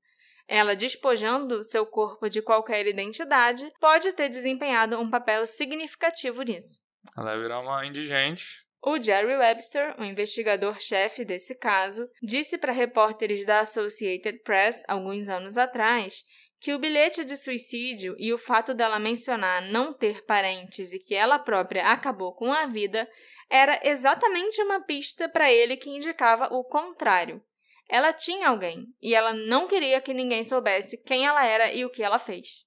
Ela 0.47 0.76
despojando 0.76 1.63
seu 1.63 1.86
corpo 1.86 2.30
de 2.30 2.41
qualquer 2.41 2.86
identidade 2.86 3.72
pode 3.80 4.11
ter 4.13 4.30
desempenhado 4.30 4.99
um 4.99 5.09
papel 5.09 5.47
significativo 5.47 6.43
nisso. 6.43 6.80
Ela 7.17 7.32
vai 7.32 7.39
virar 7.41 7.61
uma 7.61 7.86
indigente. 7.86 8.63
O 8.84 8.99
Jerry 8.99 9.36
Webster, 9.36 9.95
o 9.99 10.03
investigador-chefe 10.03 11.23
desse 11.23 11.53
caso, 11.53 12.09
disse 12.21 12.57
para 12.57 12.71
repórteres 12.71 13.45
da 13.45 13.59
Associated 13.59 14.39
Press 14.39 14.84
alguns 14.88 15.29
anos 15.29 15.55
atrás 15.55 16.23
que 16.59 16.73
o 16.73 16.79
bilhete 16.79 17.23
de 17.23 17.38
suicídio 17.38 18.15
e 18.17 18.34
o 18.34 18.39
fato 18.39 18.73
dela 18.73 18.97
mencionar 18.97 19.61
não 19.71 19.93
ter 19.93 20.25
parentes 20.25 20.93
e 20.93 20.99
que 20.99 21.13
ela 21.13 21.38
própria 21.38 21.91
acabou 21.91 22.34
com 22.34 22.51
a 22.51 22.65
vida 22.65 23.07
era 23.49 23.79
exatamente 23.84 24.59
uma 24.61 24.82
pista 24.82 25.29
para 25.29 25.51
ele 25.51 25.77
que 25.77 25.89
indicava 25.89 26.47
o 26.51 26.63
contrário. 26.63 27.43
Ela 27.88 28.13
tinha 28.13 28.47
alguém 28.47 28.88
e 29.01 29.13
ela 29.13 29.34
não 29.34 29.67
queria 29.67 30.01
que 30.01 30.13
ninguém 30.13 30.43
soubesse 30.43 30.97
quem 30.97 31.27
ela 31.27 31.45
era 31.45 31.71
e 31.71 31.86
o 31.86 31.89
que 31.89 32.01
ela 32.01 32.17
fez. 32.17 32.65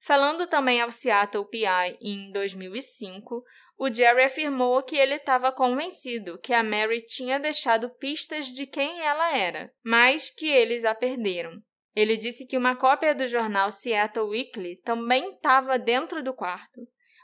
Falando 0.00 0.46
também 0.46 0.82
ao 0.82 0.90
Seattle 0.90 1.48
PI 1.48 1.96
em 2.02 2.30
2005, 2.32 3.42
o 3.84 3.94
Jerry 3.94 4.22
afirmou 4.22 4.82
que 4.82 4.96
ele 4.96 5.16
estava 5.16 5.52
convencido 5.52 6.38
que 6.38 6.54
a 6.54 6.62
Mary 6.62 7.04
tinha 7.04 7.38
deixado 7.38 7.90
pistas 7.90 8.46
de 8.46 8.66
quem 8.66 9.02
ela 9.02 9.36
era, 9.36 9.70
mas 9.84 10.30
que 10.30 10.48
eles 10.48 10.86
a 10.86 10.94
perderam. 10.94 11.60
Ele 11.94 12.16
disse 12.16 12.46
que 12.46 12.56
uma 12.56 12.74
cópia 12.74 13.14
do 13.14 13.28
jornal 13.28 13.70
Seattle 13.70 14.30
Weekly 14.30 14.80
também 14.80 15.28
estava 15.28 15.78
dentro 15.78 16.22
do 16.22 16.32
quarto. 16.32 16.80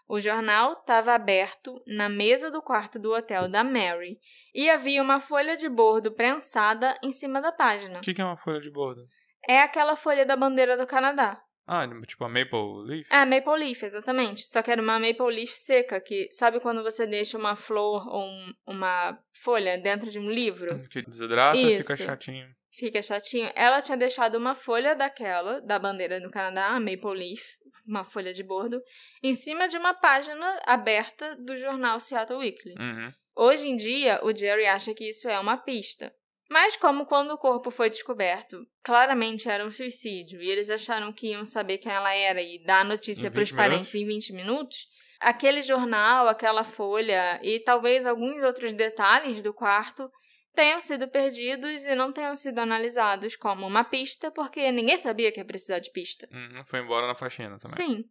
O 0.06 0.20
jornal 0.20 0.74
estava 0.74 1.14
aberto 1.14 1.82
na 1.86 2.11
mesa 2.11 2.50
do 2.50 2.61
quarto 2.61 2.98
do 2.98 3.11
hotel 3.14 3.48
da 3.48 3.64
Mary 3.64 4.18
e 4.54 4.68
havia 4.68 5.00
uma 5.00 5.18
folha 5.18 5.56
de 5.56 5.66
bordo 5.66 6.12
prensada 6.12 6.94
em 7.02 7.11
cima 7.11 7.40
da 7.40 7.50
página. 7.50 8.00
O 8.00 8.02
que, 8.02 8.12
que 8.12 8.20
é 8.20 8.24
uma 8.24 8.36
folha 8.36 8.61
de 8.61 8.70
bordo? 8.70 9.00
É 9.48 9.62
aquela 9.62 9.96
folha 9.96 10.26
da 10.26 10.36
bandeira 10.36 10.76
do 10.76 10.86
Canadá. 10.86 11.40
Ah, 11.73 11.87
tipo 12.05 12.25
a 12.25 12.29
Maple 12.29 12.83
Leaf? 12.85 13.07
É, 13.11 13.25
Maple 13.25 13.64
Leaf, 13.64 13.85
exatamente. 13.85 14.41
Só 14.49 14.61
que 14.61 14.71
era 14.73 14.83
uma 14.83 14.99
Maple 14.99 15.33
Leaf 15.33 15.53
seca, 15.55 16.01
que 16.01 16.29
sabe 16.33 16.59
quando 16.59 16.83
você 16.83 17.07
deixa 17.07 17.39
uma 17.39 17.55
flor 17.55 18.09
ou 18.09 18.23
um- 18.25 18.55
uma 18.66 19.16
folha 19.33 19.79
dentro 19.79 20.11
de 20.11 20.18
um 20.18 20.29
livro? 20.29 20.89
Que 20.89 21.01
desidrata 21.03 21.57
e 21.57 21.81
fica 21.81 21.97
chatinho. 21.97 22.49
Fica 22.73 23.01
chatinho. 23.03 23.51
Ela 23.55 23.81
tinha 23.81 23.97
deixado 23.97 24.35
uma 24.37 24.55
folha 24.55 24.95
daquela, 24.97 25.61
da 25.61 25.79
bandeira 25.79 26.21
do 26.21 26.29
Canadá, 26.31 26.68
a 26.68 26.81
Maple 26.81 27.14
Leaf, 27.16 27.43
uma 27.87 28.03
folha 28.05 28.33
de 28.33 28.43
bordo, 28.43 28.81
em 29.23 29.33
cima 29.33 29.68
de 29.68 29.77
uma 29.77 29.95
página 29.95 30.61
aberta 30.66 31.37
do 31.37 31.57
jornal 31.57 32.01
Seattle 32.01 32.39
Weekly. 32.39 32.75
Uhum. 32.81 33.12
Hoje 33.37 33.68
em 33.68 33.77
dia, 33.77 34.18
o 34.25 34.35
Jerry 34.37 34.66
acha 34.66 34.93
que 34.93 35.09
isso 35.09 35.29
é 35.29 35.39
uma 35.39 35.57
pista. 35.57 36.12
Mas 36.51 36.76
como 36.76 37.07
quando 37.07 37.30
o 37.30 37.38
corpo 37.38 37.70
foi 37.70 37.88
descoberto, 37.88 38.66
claramente 38.82 39.48
era 39.48 39.64
um 39.64 39.70
suicídio, 39.70 40.42
e 40.42 40.51
eles 40.51 40.68
acharam 40.68 41.12
que 41.12 41.28
iam 41.28 41.44
saber 41.44 41.78
quem 41.78 41.92
ela 41.92 42.12
era 42.12 42.42
e 42.42 42.59
dar 42.64 42.80
a 42.80 42.84
notícia 42.84 43.30
para 43.30 43.40
os 43.40 43.51
20 43.51 43.57
parentes 43.57 43.94
em 43.94 44.05
20 44.05 44.32
minutos, 44.32 44.88
aquele 45.20 45.62
jornal, 45.62 46.26
aquela 46.26 46.64
folha 46.64 47.38
e 47.40 47.61
talvez 47.61 48.05
alguns 48.05 48.42
outros 48.42 48.72
detalhes 48.72 49.42
do 49.42 49.55
quarto 49.55 50.11
tenham 50.53 50.80
sido 50.80 51.07
perdidos 51.07 51.84
e 51.84 51.94
não 51.94 52.12
tenham 52.12 52.34
sido 52.34 52.59
analisados 52.59 53.36
como 53.36 53.64
uma 53.64 53.84
pista, 53.84 54.28
porque 54.32 54.72
ninguém 54.72 54.96
sabia 54.96 55.30
que 55.30 55.38
ia 55.38 55.44
precisar 55.44 55.78
de 55.78 55.92
pista. 55.92 56.28
Uhum. 56.32 56.64
Foi 56.64 56.80
embora 56.80 57.07
na 57.07 57.14
faxina 57.14 57.61
também. 57.61 57.76
Sim. 57.76 58.05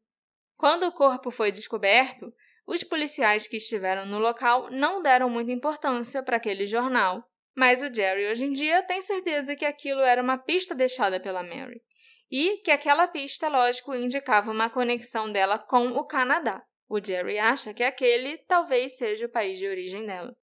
Quando 0.55 0.83
o 0.83 0.93
corpo 0.93 1.29
foi 1.29 1.51
descoberto, 1.51 2.33
os 2.65 2.85
policiais 2.85 3.47
que 3.47 3.57
estiveram 3.57 4.05
no 4.05 4.17
local 4.17 4.69
não 4.71 5.01
deram 5.01 5.29
muita 5.29 5.51
importância 5.51 6.23
para 6.23 6.37
aquele 6.37 6.65
jornal. 6.65 7.21
Mas 7.60 7.82
o 7.82 7.93
Jerry 7.93 8.26
hoje 8.26 8.45
em 8.45 8.53
dia 8.53 8.82
tem 8.84 9.01
certeza 9.01 9.53
que 9.53 9.66
aquilo 9.66 9.99
era 9.99 10.24
uma 10.24 10.38
pista 10.38 10.74
deixada 10.74 11.20
pela 11.20 11.43
Mary. 11.43 11.82
E 12.32 12.62
que 12.64 12.72
aquela 12.72 13.05
pista, 13.05 13.49
lógico, 13.49 13.93
indicava 13.93 14.49
uma 14.49 14.70
conexão 14.70 15.30
dela 15.30 15.57
com 15.57 15.88
o 15.89 16.05
Canadá. 16.05 16.64
O 16.88 17.03
Jerry 17.03 17.38
acha 17.38 17.74
que 17.74 17.84
aquele 17.84 18.38
talvez 18.47 18.95
seja 18.95 19.26
o 19.26 19.30
país 19.30 19.57
de 19.57 19.68
origem 19.68 20.05
dela. 20.05 20.34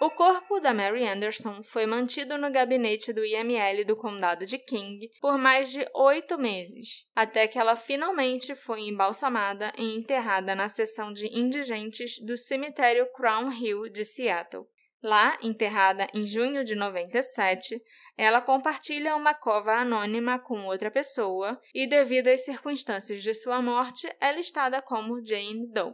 O 0.00 0.10
corpo 0.10 0.60
da 0.60 0.72
Mary 0.72 1.04
Anderson 1.04 1.60
foi 1.64 1.84
mantido 1.84 2.38
no 2.38 2.52
gabinete 2.52 3.12
do 3.12 3.24
IML 3.24 3.84
do 3.84 3.96
condado 3.96 4.46
de 4.46 4.56
King 4.56 5.10
por 5.20 5.36
mais 5.36 5.72
de 5.72 5.84
oito 5.92 6.38
meses, 6.38 7.08
até 7.16 7.48
que 7.48 7.58
ela 7.58 7.74
finalmente 7.74 8.54
foi 8.54 8.82
embalsamada 8.82 9.72
e 9.76 9.96
enterrada 9.96 10.54
na 10.54 10.68
seção 10.68 11.12
de 11.12 11.26
indigentes 11.36 12.24
do 12.24 12.36
cemitério 12.36 13.10
Crown 13.12 13.52
Hill 13.52 13.88
de 13.88 14.04
Seattle. 14.04 14.66
Lá, 15.02 15.36
enterrada 15.42 16.06
em 16.14 16.24
junho 16.24 16.64
de 16.64 16.76
97, 16.76 17.80
ela 18.16 18.40
compartilha 18.40 19.16
uma 19.16 19.34
cova 19.34 19.72
anônima 19.72 20.38
com 20.38 20.64
outra 20.66 20.92
pessoa 20.92 21.58
e, 21.74 21.88
devido 21.88 22.28
às 22.28 22.44
circunstâncias 22.44 23.20
de 23.20 23.34
sua 23.34 23.60
morte, 23.60 24.08
é 24.20 24.32
listada 24.32 24.80
como 24.80 25.24
Jane 25.24 25.72
Doe. 25.72 25.92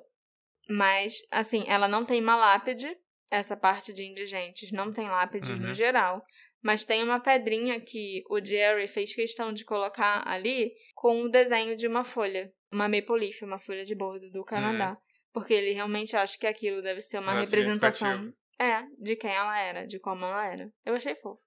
Mas, 0.68 1.18
assim, 1.30 1.64
ela 1.66 1.86
não 1.86 2.04
tem 2.04 2.20
uma 2.22 2.36
lápide, 2.36 2.96
essa 3.30 3.56
parte 3.56 3.92
de 3.92 4.04
indigentes 4.04 4.70
não 4.72 4.92
tem 4.92 5.08
lápides 5.08 5.50
Uhum. 5.50 5.68
no 5.68 5.74
geral, 5.74 6.22
mas 6.62 6.84
tem 6.84 7.02
uma 7.02 7.20
pedrinha 7.20 7.80
que 7.80 8.22
o 8.30 8.42
Jerry 8.42 8.88
fez 8.88 9.14
questão 9.14 9.52
de 9.52 9.64
colocar 9.64 10.22
ali 10.26 10.72
com 10.94 11.22
o 11.22 11.28
desenho 11.28 11.76
de 11.76 11.86
uma 11.86 12.04
folha, 12.04 12.50
uma 12.72 12.88
maple 12.88 13.18
leaf, 13.20 13.42
uma 13.42 13.58
folha 13.58 13.84
de 13.84 13.94
bordo 13.94 14.30
do 14.30 14.44
Canadá, 14.44 14.96
porque 15.32 15.52
ele 15.52 15.72
realmente 15.72 16.16
acha 16.16 16.38
que 16.38 16.46
aquilo 16.46 16.80
deve 16.80 17.00
ser 17.00 17.18
uma 17.18 17.32
Uhum. 17.32 17.38
É 17.38 17.44
representação 17.44 18.32
é 18.58 18.82
de 18.98 19.16
quem 19.16 19.30
ela 19.32 19.58
era, 19.60 19.84
de 19.86 19.98
como 19.98 20.24
ela 20.24 20.46
era. 20.46 20.70
Eu 20.86 20.94
achei 20.94 21.14
fofo. 21.16 21.42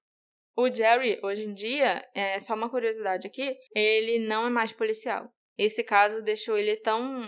O 0.55 0.69
Jerry, 0.73 1.19
hoje 1.23 1.45
em 1.45 1.53
dia, 1.53 2.03
é 2.13 2.39
só 2.39 2.53
uma 2.53 2.69
curiosidade 2.69 3.25
aqui, 3.27 3.55
ele 3.75 4.19
não 4.27 4.45
é 4.47 4.49
mais 4.49 4.73
policial. 4.73 5.31
Esse 5.57 5.83
caso 5.83 6.21
deixou 6.21 6.57
ele 6.57 6.75
tão 6.77 7.23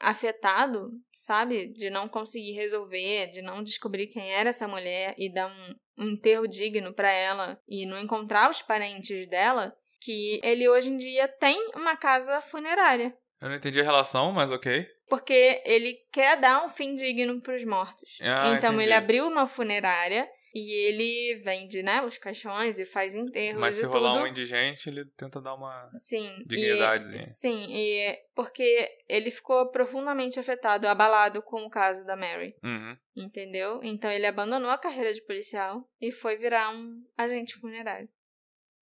afetado, 0.00 0.90
sabe? 1.14 1.66
De 1.66 1.90
não 1.90 2.08
conseguir 2.08 2.52
resolver, 2.52 3.28
de 3.28 3.42
não 3.42 3.62
descobrir 3.62 4.06
quem 4.08 4.32
era 4.32 4.50
essa 4.50 4.68
mulher 4.68 5.14
e 5.18 5.32
dar 5.32 5.46
um, 5.46 6.04
um 6.04 6.10
enterro 6.10 6.46
digno 6.46 6.92
pra 6.92 7.10
ela 7.10 7.58
e 7.68 7.86
não 7.86 7.98
encontrar 7.98 8.50
os 8.50 8.62
parentes 8.62 9.26
dela, 9.28 9.74
que 10.00 10.40
ele 10.42 10.68
hoje 10.68 10.90
em 10.90 10.96
dia 10.96 11.26
tem 11.26 11.70
uma 11.74 11.96
casa 11.96 12.40
funerária. 12.40 13.16
Eu 13.40 13.48
não 13.48 13.56
entendi 13.56 13.80
a 13.80 13.84
relação, 13.84 14.32
mas 14.32 14.50
ok. 14.50 14.86
Porque 15.08 15.62
ele 15.64 15.94
quer 16.12 16.36
dar 16.36 16.64
um 16.64 16.68
fim 16.68 16.94
digno 16.94 17.40
pros 17.40 17.64
mortos. 17.64 18.18
Ah, 18.20 18.48
então 18.48 18.70
entendi. 18.70 18.84
ele 18.84 18.92
abriu 18.94 19.26
uma 19.26 19.46
funerária 19.46 20.28
e 20.58 20.72
ele 20.72 21.42
vende, 21.42 21.82
né, 21.82 22.00
os 22.02 22.16
caixões 22.16 22.78
e 22.78 22.84
faz 22.86 23.14
enterros 23.14 23.60
Mas 23.60 23.76
se 23.76 23.84
rolar 23.84 24.12
tudo. 24.14 24.22
um 24.22 24.26
indigente, 24.26 24.88
ele 24.88 25.04
tenta 25.16 25.38
dar 25.40 25.54
uma. 25.54 25.90
Sim. 25.92 26.38
Dignidadezinha. 26.46 27.16
E, 27.16 27.18
sim, 27.18 27.66
e 27.76 28.18
porque 28.34 28.88
ele 29.06 29.30
ficou 29.30 29.70
profundamente 29.70 30.40
afetado, 30.40 30.88
abalado 30.88 31.42
com 31.42 31.62
o 31.66 31.68
caso 31.70 32.06
da 32.06 32.16
Mary, 32.16 32.54
Uhum. 32.64 32.96
entendeu? 33.14 33.80
Então 33.82 34.10
ele 34.10 34.26
abandonou 34.26 34.70
a 34.70 34.78
carreira 34.78 35.12
de 35.12 35.22
policial 35.26 35.86
e 36.00 36.10
foi 36.10 36.36
virar 36.36 36.70
um 36.70 37.02
agente 37.18 37.54
funerário. 37.56 38.08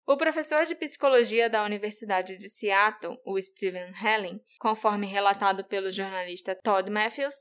O 0.06 0.18
professor 0.18 0.66
de 0.66 0.76
psicologia 0.76 1.50
da 1.50 1.64
Universidade 1.64 2.38
de 2.38 2.50
Seattle, 2.50 3.18
o 3.26 3.40
Stephen 3.42 3.90
Helling, 4.04 4.38
conforme 4.60 5.08
relatado 5.08 5.64
pelo 5.64 5.90
jornalista 5.90 6.54
Todd 6.62 6.90
Matthews, 6.92 7.36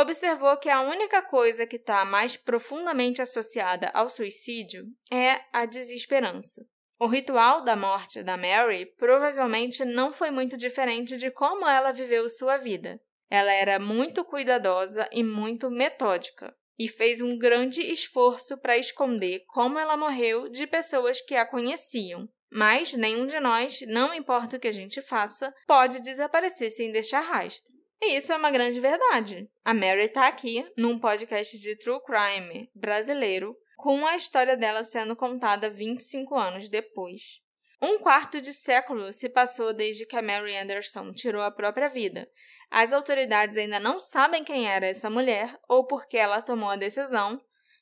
observou 0.00 0.56
que 0.56 0.68
a 0.68 0.80
única 0.80 1.22
coisa 1.22 1.66
que 1.66 1.76
está 1.76 2.04
mais 2.04 2.36
profundamente 2.36 3.22
associada 3.22 3.90
ao 3.94 4.08
suicídio 4.08 4.86
é 5.10 5.40
a 5.52 5.64
desesperança. 5.64 6.66
O 6.98 7.06
ritual 7.06 7.62
da 7.62 7.76
morte 7.76 8.22
da 8.22 8.36
Mary 8.36 8.86
provavelmente 8.96 9.84
não 9.84 10.12
foi 10.12 10.30
muito 10.30 10.56
diferente 10.56 11.16
de 11.16 11.30
como 11.30 11.68
ela 11.68 11.92
viveu 11.92 12.28
sua 12.28 12.56
vida. 12.56 13.00
Ela 13.30 13.52
era 13.52 13.78
muito 13.78 14.24
cuidadosa 14.24 15.08
e 15.12 15.22
muito 15.22 15.70
metódica, 15.70 16.54
e 16.78 16.88
fez 16.88 17.20
um 17.20 17.38
grande 17.38 17.80
esforço 17.80 18.56
para 18.58 18.76
esconder 18.76 19.44
como 19.46 19.78
ela 19.78 19.96
morreu 19.96 20.48
de 20.48 20.66
pessoas 20.66 21.20
que 21.20 21.34
a 21.34 21.46
conheciam. 21.46 22.28
Mas 22.50 22.94
nenhum 22.94 23.26
de 23.26 23.38
nós, 23.40 23.80
não 23.88 24.14
importa 24.14 24.56
o 24.56 24.60
que 24.60 24.68
a 24.68 24.72
gente 24.72 25.02
faça, 25.02 25.52
pode 25.66 26.00
desaparecer 26.00 26.70
sem 26.70 26.92
deixar 26.92 27.20
rastro. 27.20 27.73
E 28.06 28.16
isso 28.16 28.34
é 28.34 28.36
uma 28.36 28.50
grande 28.50 28.78
verdade. 28.80 29.48
A 29.64 29.72
Mary 29.72 30.10
tá 30.10 30.28
aqui 30.28 30.70
num 30.76 30.98
podcast 30.98 31.58
de 31.58 31.74
true 31.74 31.98
crime 32.04 32.70
brasileiro, 32.74 33.56
com 33.78 34.06
a 34.06 34.14
história 34.14 34.58
dela 34.58 34.82
sendo 34.82 35.16
contada 35.16 35.70
25 35.70 36.36
anos 36.36 36.68
depois. 36.68 37.40
Um 37.80 37.98
quarto 37.98 38.42
de 38.42 38.52
século 38.52 39.10
se 39.10 39.30
passou 39.30 39.72
desde 39.72 40.04
que 40.04 40.16
a 40.16 40.22
Mary 40.22 40.54
Anderson 40.54 41.12
tirou 41.12 41.40
a 41.40 41.50
própria 41.50 41.88
vida. 41.88 42.28
As 42.70 42.92
autoridades 42.92 43.56
ainda 43.56 43.80
não 43.80 43.98
sabem 43.98 44.44
quem 44.44 44.68
era 44.68 44.86
essa 44.86 45.08
mulher 45.08 45.58
ou 45.66 45.86
por 45.86 46.06
que 46.06 46.18
ela 46.18 46.42
tomou 46.42 46.68
a 46.68 46.76
decisão, 46.76 47.40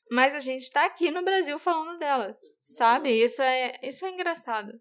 mas 0.09 0.33
a 0.33 0.39
gente 0.39 0.61
está 0.61 0.85
aqui 0.85 1.11
no 1.11 1.21
Brasil 1.21 1.59
falando 1.59 1.99
dela. 1.99 2.37
Sabe? 2.63 3.11
Isso 3.11 3.41
é, 3.41 3.77
isso 3.83 4.05
é 4.05 4.09
engraçado. 4.09 4.71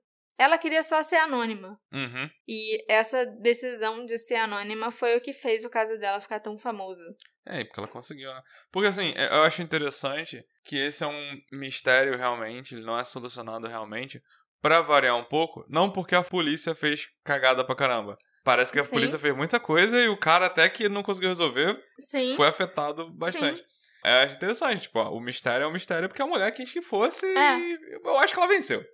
Ela 0.42 0.58
queria 0.58 0.82
só 0.82 1.04
ser 1.04 1.16
anônima. 1.16 1.78
Uhum. 1.92 2.28
E 2.48 2.84
essa 2.92 3.24
decisão 3.24 4.04
de 4.04 4.18
ser 4.18 4.34
anônima 4.34 4.90
foi 4.90 5.16
o 5.16 5.20
que 5.20 5.32
fez 5.32 5.64
o 5.64 5.70
caso 5.70 5.96
dela 6.00 6.18
ficar 6.18 6.40
tão 6.40 6.58
famoso. 6.58 7.00
É, 7.46 7.62
porque 7.62 7.78
ela 7.78 7.86
conseguiu, 7.86 8.28
né? 8.28 8.42
Porque 8.72 8.88
assim, 8.88 9.12
é, 9.16 9.28
eu 9.28 9.42
acho 9.44 9.62
interessante 9.62 10.44
que 10.64 10.76
esse 10.76 11.04
é 11.04 11.06
um 11.06 11.40
mistério 11.52 12.18
realmente, 12.18 12.74
ele 12.74 12.84
não 12.84 12.98
é 12.98 13.04
solucionado 13.04 13.68
realmente. 13.68 14.20
Pra 14.60 14.80
variar 14.80 15.16
um 15.16 15.22
pouco, 15.22 15.64
não 15.68 15.92
porque 15.92 16.16
a 16.16 16.24
polícia 16.24 16.74
fez 16.74 17.06
cagada 17.24 17.64
pra 17.64 17.76
caramba. 17.76 18.18
Parece 18.44 18.72
que 18.72 18.80
a 18.80 18.82
Sim. 18.82 18.96
polícia 18.96 19.20
fez 19.20 19.36
muita 19.36 19.60
coisa 19.60 20.00
e 20.00 20.08
o 20.08 20.16
cara, 20.18 20.46
até 20.46 20.68
que 20.68 20.88
não 20.88 21.04
conseguiu 21.04 21.28
resolver, 21.28 21.80
Sim. 22.00 22.34
foi 22.34 22.48
afetado 22.48 23.08
bastante. 23.12 23.64
É 24.04 24.24
acho 24.24 24.34
interessante, 24.34 24.82
tipo, 24.82 24.98
ó, 24.98 25.12
o 25.12 25.20
mistério 25.20 25.62
é 25.62 25.68
um 25.68 25.72
mistério 25.72 26.08
porque 26.08 26.22
a 26.22 26.26
mulher 26.26 26.50
quis 26.50 26.72
que 26.72 26.82
fosse 26.82 27.24
É. 27.26 27.58
e 27.60 27.78
eu 28.04 28.18
acho 28.18 28.34
que 28.34 28.40
ela 28.40 28.48
venceu. 28.48 28.84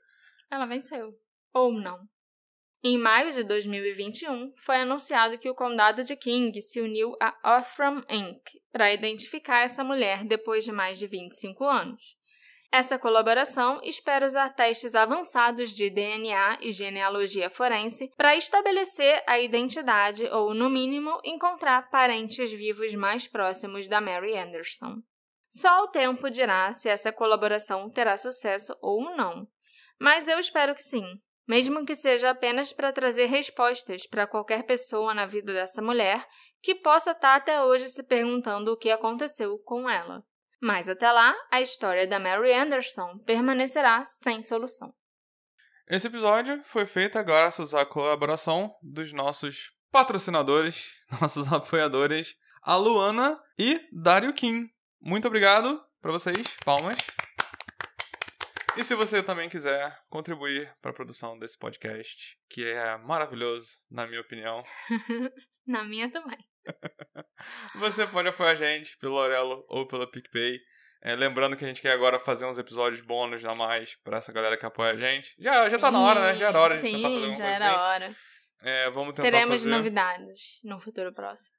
Ela 0.51 0.67
venceu. 0.67 1.15
Ou 1.53 1.73
não. 1.73 2.01
Em 2.83 2.97
maio 2.97 3.33
de 3.33 3.43
2021, 3.43 4.53
foi 4.57 4.77
anunciado 4.77 5.37
que 5.37 5.51
o 5.51 5.55
condado 5.55 6.05
de 6.05 6.15
King 6.15 6.63
se 6.63 6.81
uniu 6.81 7.17
a 7.21 7.59
Othram 7.59 8.05
Inc. 8.09 8.41
para 8.71 8.93
identificar 8.93 9.63
essa 9.63 9.83
mulher 9.83 10.23
depois 10.25 10.65
de 10.65 10.71
mais 10.71 10.97
de 10.97 11.09
25 11.09 11.65
anos. 11.65 12.17
Essa 12.71 12.99
colaboração 12.99 13.81
espera 13.83 14.27
usar 14.27 14.51
testes 14.51 14.95
avançados 14.95 15.71
de 15.71 15.89
DNA 15.89 16.59
e 16.61 16.71
genealogia 16.71 17.49
forense 17.49 18.13
para 18.17 18.37
estabelecer 18.37 19.25
a 19.27 19.41
identidade 19.41 20.27
ou, 20.27 20.53
no 20.53 20.69
mínimo, 20.69 21.19
encontrar 21.25 21.89
parentes 21.91 22.53
vivos 22.53 22.95
mais 22.95 23.27
próximos 23.27 23.89
da 23.89 24.01
Mary 24.01 24.37
Anderson. 24.37 25.03
Só 25.49 25.85
o 25.85 25.89
tempo 25.89 26.31
dirá 26.31 26.73
se 26.75 26.91
essa 26.91 27.11
colaboração 27.11 27.89
terá 27.89 28.19
sucesso 28.19 28.77
ou 28.83 29.17
não. 29.17 29.49
Mas 29.99 30.29
eu 30.29 30.39
espero 30.39 30.75
que 30.75 30.83
sim, 30.83 31.19
mesmo 31.49 31.87
que 31.87 31.97
seja 31.97 32.31
apenas 32.31 32.75
para 32.75 32.93
trazer 32.93 33.25
respostas 33.25 34.07
para 34.07 34.27
qualquer 34.27 34.65
pessoa 34.65 35.15
na 35.15 35.25
vida 35.25 35.55
dessa 35.55 35.81
mulher 35.81 36.25
que 36.61 36.75
possa 36.75 37.13
estar 37.13 37.37
até 37.37 37.63
hoje 37.63 37.89
se 37.89 38.03
perguntando 38.03 38.73
o 38.73 38.77
que 38.77 38.91
aconteceu 38.91 39.59
com 39.61 39.89
ela. 39.89 40.23
Mas 40.61 40.89
até 40.89 41.11
lá, 41.11 41.35
a 41.51 41.61
história 41.61 42.07
da 42.07 42.19
Mary 42.19 42.53
Anderson 42.53 43.19
permanecerá 43.25 44.05
sem 44.05 44.43
solução. 44.43 44.93
Esse 45.89 46.09
episódio 46.09 46.63
foi 46.65 46.85
feito 46.85 47.23
graças 47.25 47.73
à 47.73 47.87
colaboração 47.87 48.75
dos 48.83 49.13
nossos 49.13 49.73
patrocinadores, 49.91 50.85
nossos 51.21 51.51
apoiadores, 51.51 52.35
a 52.63 52.77
Luana 52.77 53.41
e 53.59 53.81
Dario 53.91 54.35
Kim. 54.35 54.69
Muito 55.01 55.27
obrigado 55.29 55.81
para 56.03 56.13
vocês, 56.13 56.45
palmas. 56.65 56.99
E 58.79 58.85
se 58.85 58.95
você 58.95 59.23
também 59.23 59.49
quiser 59.49 59.93
contribuir 60.09 60.73
para 60.81 60.93
a 60.93 60.95
produção 60.95 61.39
desse 61.39 61.59
podcast, 61.59 62.39
que 62.49 62.65
é 62.65 62.97
maravilhoso, 62.99 63.69
na 63.91 64.07
minha 64.07 64.21
opinião, 64.21 64.63
Na 65.69 65.85
minha 65.85 66.11
também. 66.11 66.39
você 67.77 68.07
pode 68.07 68.27
apoiar 68.29 68.53
a 68.53 68.55
gente 68.55 68.97
pelo 68.99 69.17
Orelo 69.17 69.65
ou 69.69 69.87
pela 69.87 70.11
PicPay. 70.11 70.59
É, 71.03 71.15
lembrando 71.15 71.57
que 71.57 71.65
a 71.65 71.69
gente 71.69 71.83
quer 71.83 71.93
agora 71.93 72.19
fazer 72.19 72.47
uns 72.47 72.59
episódios 72.59 73.03
bônus 73.03 73.45
a 73.45 73.55
mais 73.55 73.97
pra 74.03 74.17
essa 74.17 74.33
galera 74.33 74.57
que 74.57 74.65
apoia 74.65 74.93
a 74.93 74.97
gente. 74.97 75.35
Já, 75.39 75.69
já 75.69 75.79
tá 75.79 75.91
na 75.91 76.01
hora, 76.01 76.21
né? 76.33 76.39
Já 76.39 76.49
era 76.49 76.59
hora 76.59 76.75
de 76.77 76.81
Sim, 76.81 76.97
tentar 76.97 77.09
fazer 77.11 77.35
já 77.35 77.47
era 77.47 77.67
assim. 77.67 77.79
hora. 77.79 78.17
É, 78.63 78.91
vamos 78.91 79.15
tentar 79.15 79.23
Teremos 79.31 79.61
fazer. 79.61 79.69
novidades 79.71 80.59
no 80.65 80.81
futuro 80.81 81.13
próximo. 81.13 81.55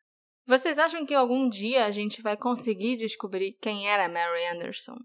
Vocês 0.48 0.80
acham 0.80 1.06
que 1.06 1.14
algum 1.14 1.48
dia 1.48 1.86
a 1.86 1.92
gente 1.92 2.22
vai 2.22 2.36
conseguir 2.36 2.98
descobrir 2.98 3.54
quem 3.62 3.88
era 3.88 4.06
a 4.06 4.10
Mary 4.10 4.46
Anderson? 4.48 4.98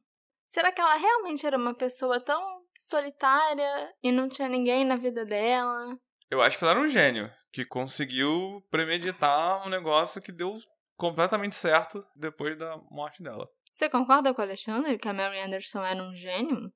Será 0.55 0.71
que 0.71 0.81
ela 0.81 0.95
realmente 0.95 1.45
era 1.45 1.59
uma 1.59 1.75
pessoa 1.75 2.21
tão 2.21 2.41
solitária 2.79 3.93
e 4.01 4.13
não 4.13 4.29
tinha 4.29 4.49
ninguém 4.49 4.85
na 4.85 4.95
vida 4.95 5.27
dela? 5.27 5.99
Eu 6.31 6.41
acho 6.41 6.57
que 6.57 6.63
ela 6.63 6.75
era 6.75 6.81
um 6.81 6.87
gênio 6.87 7.29
que 7.53 7.65
conseguiu 7.65 8.65
premeditar 8.71 9.67
um 9.67 9.69
negócio 9.69 10.23
que 10.23 10.31
deu 10.31 10.57
completamente 10.97 11.57
certo 11.57 11.99
depois 12.15 12.57
da 12.57 12.77
morte 12.89 13.21
dela. 13.21 13.49
Você 13.73 13.91
concorda 13.91 14.33
com 14.33 14.41
o 14.41 14.45
Alexandre 14.45 14.97
que 14.97 15.09
a 15.09 15.13
Mary 15.13 15.41
Anderson 15.41 15.83
era 15.83 16.01
um 16.01 16.15
gênio? 16.15 16.73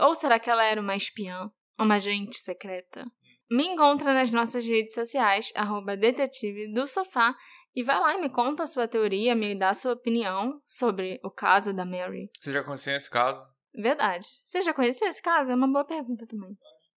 Ou 0.00 0.16
será 0.16 0.40
que 0.40 0.50
ela 0.50 0.64
era 0.64 0.80
uma 0.80 0.96
espiã, 0.96 1.48
uma 1.78 1.94
agente 1.94 2.38
secreta? 2.38 3.06
Me 3.48 3.68
encontra 3.68 4.12
nas 4.12 4.32
nossas 4.32 4.66
redes 4.66 4.94
sociais, 4.94 5.52
arroba 5.54 5.96
detetive 5.96 6.72
do 6.72 6.88
sofá, 6.88 7.36
e 7.76 7.82
vai 7.82 8.00
lá 8.00 8.14
e 8.14 8.20
me 8.20 8.30
conta 8.30 8.62
a 8.62 8.66
sua 8.66 8.88
teoria, 8.88 9.36
me 9.36 9.54
dá 9.54 9.68
a 9.68 9.74
sua 9.74 9.92
opinião 9.92 10.62
sobre 10.64 11.20
o 11.22 11.30
caso 11.30 11.74
da 11.74 11.84
Mary. 11.84 12.30
Você 12.40 12.50
já 12.50 12.64
conhecia 12.64 12.96
esse 12.96 13.10
caso? 13.10 13.46
Verdade. 13.74 14.26
Você 14.42 14.62
já 14.62 14.72
conhecia 14.72 15.08
esse 15.08 15.20
caso? 15.20 15.50
É 15.50 15.54
uma 15.54 15.68
boa 15.68 15.84
pergunta 15.84 16.26
também. 16.26 16.56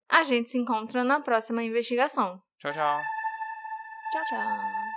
A 0.08 0.22
gente 0.22 0.52
se 0.52 0.58
encontra 0.60 1.04
na 1.04 1.20
próxima 1.20 1.64
investigação. 1.64 2.40
Tchau, 2.60 2.72
tchau. 2.72 3.02
Tchau, 4.12 4.24
tchau. 4.30 4.97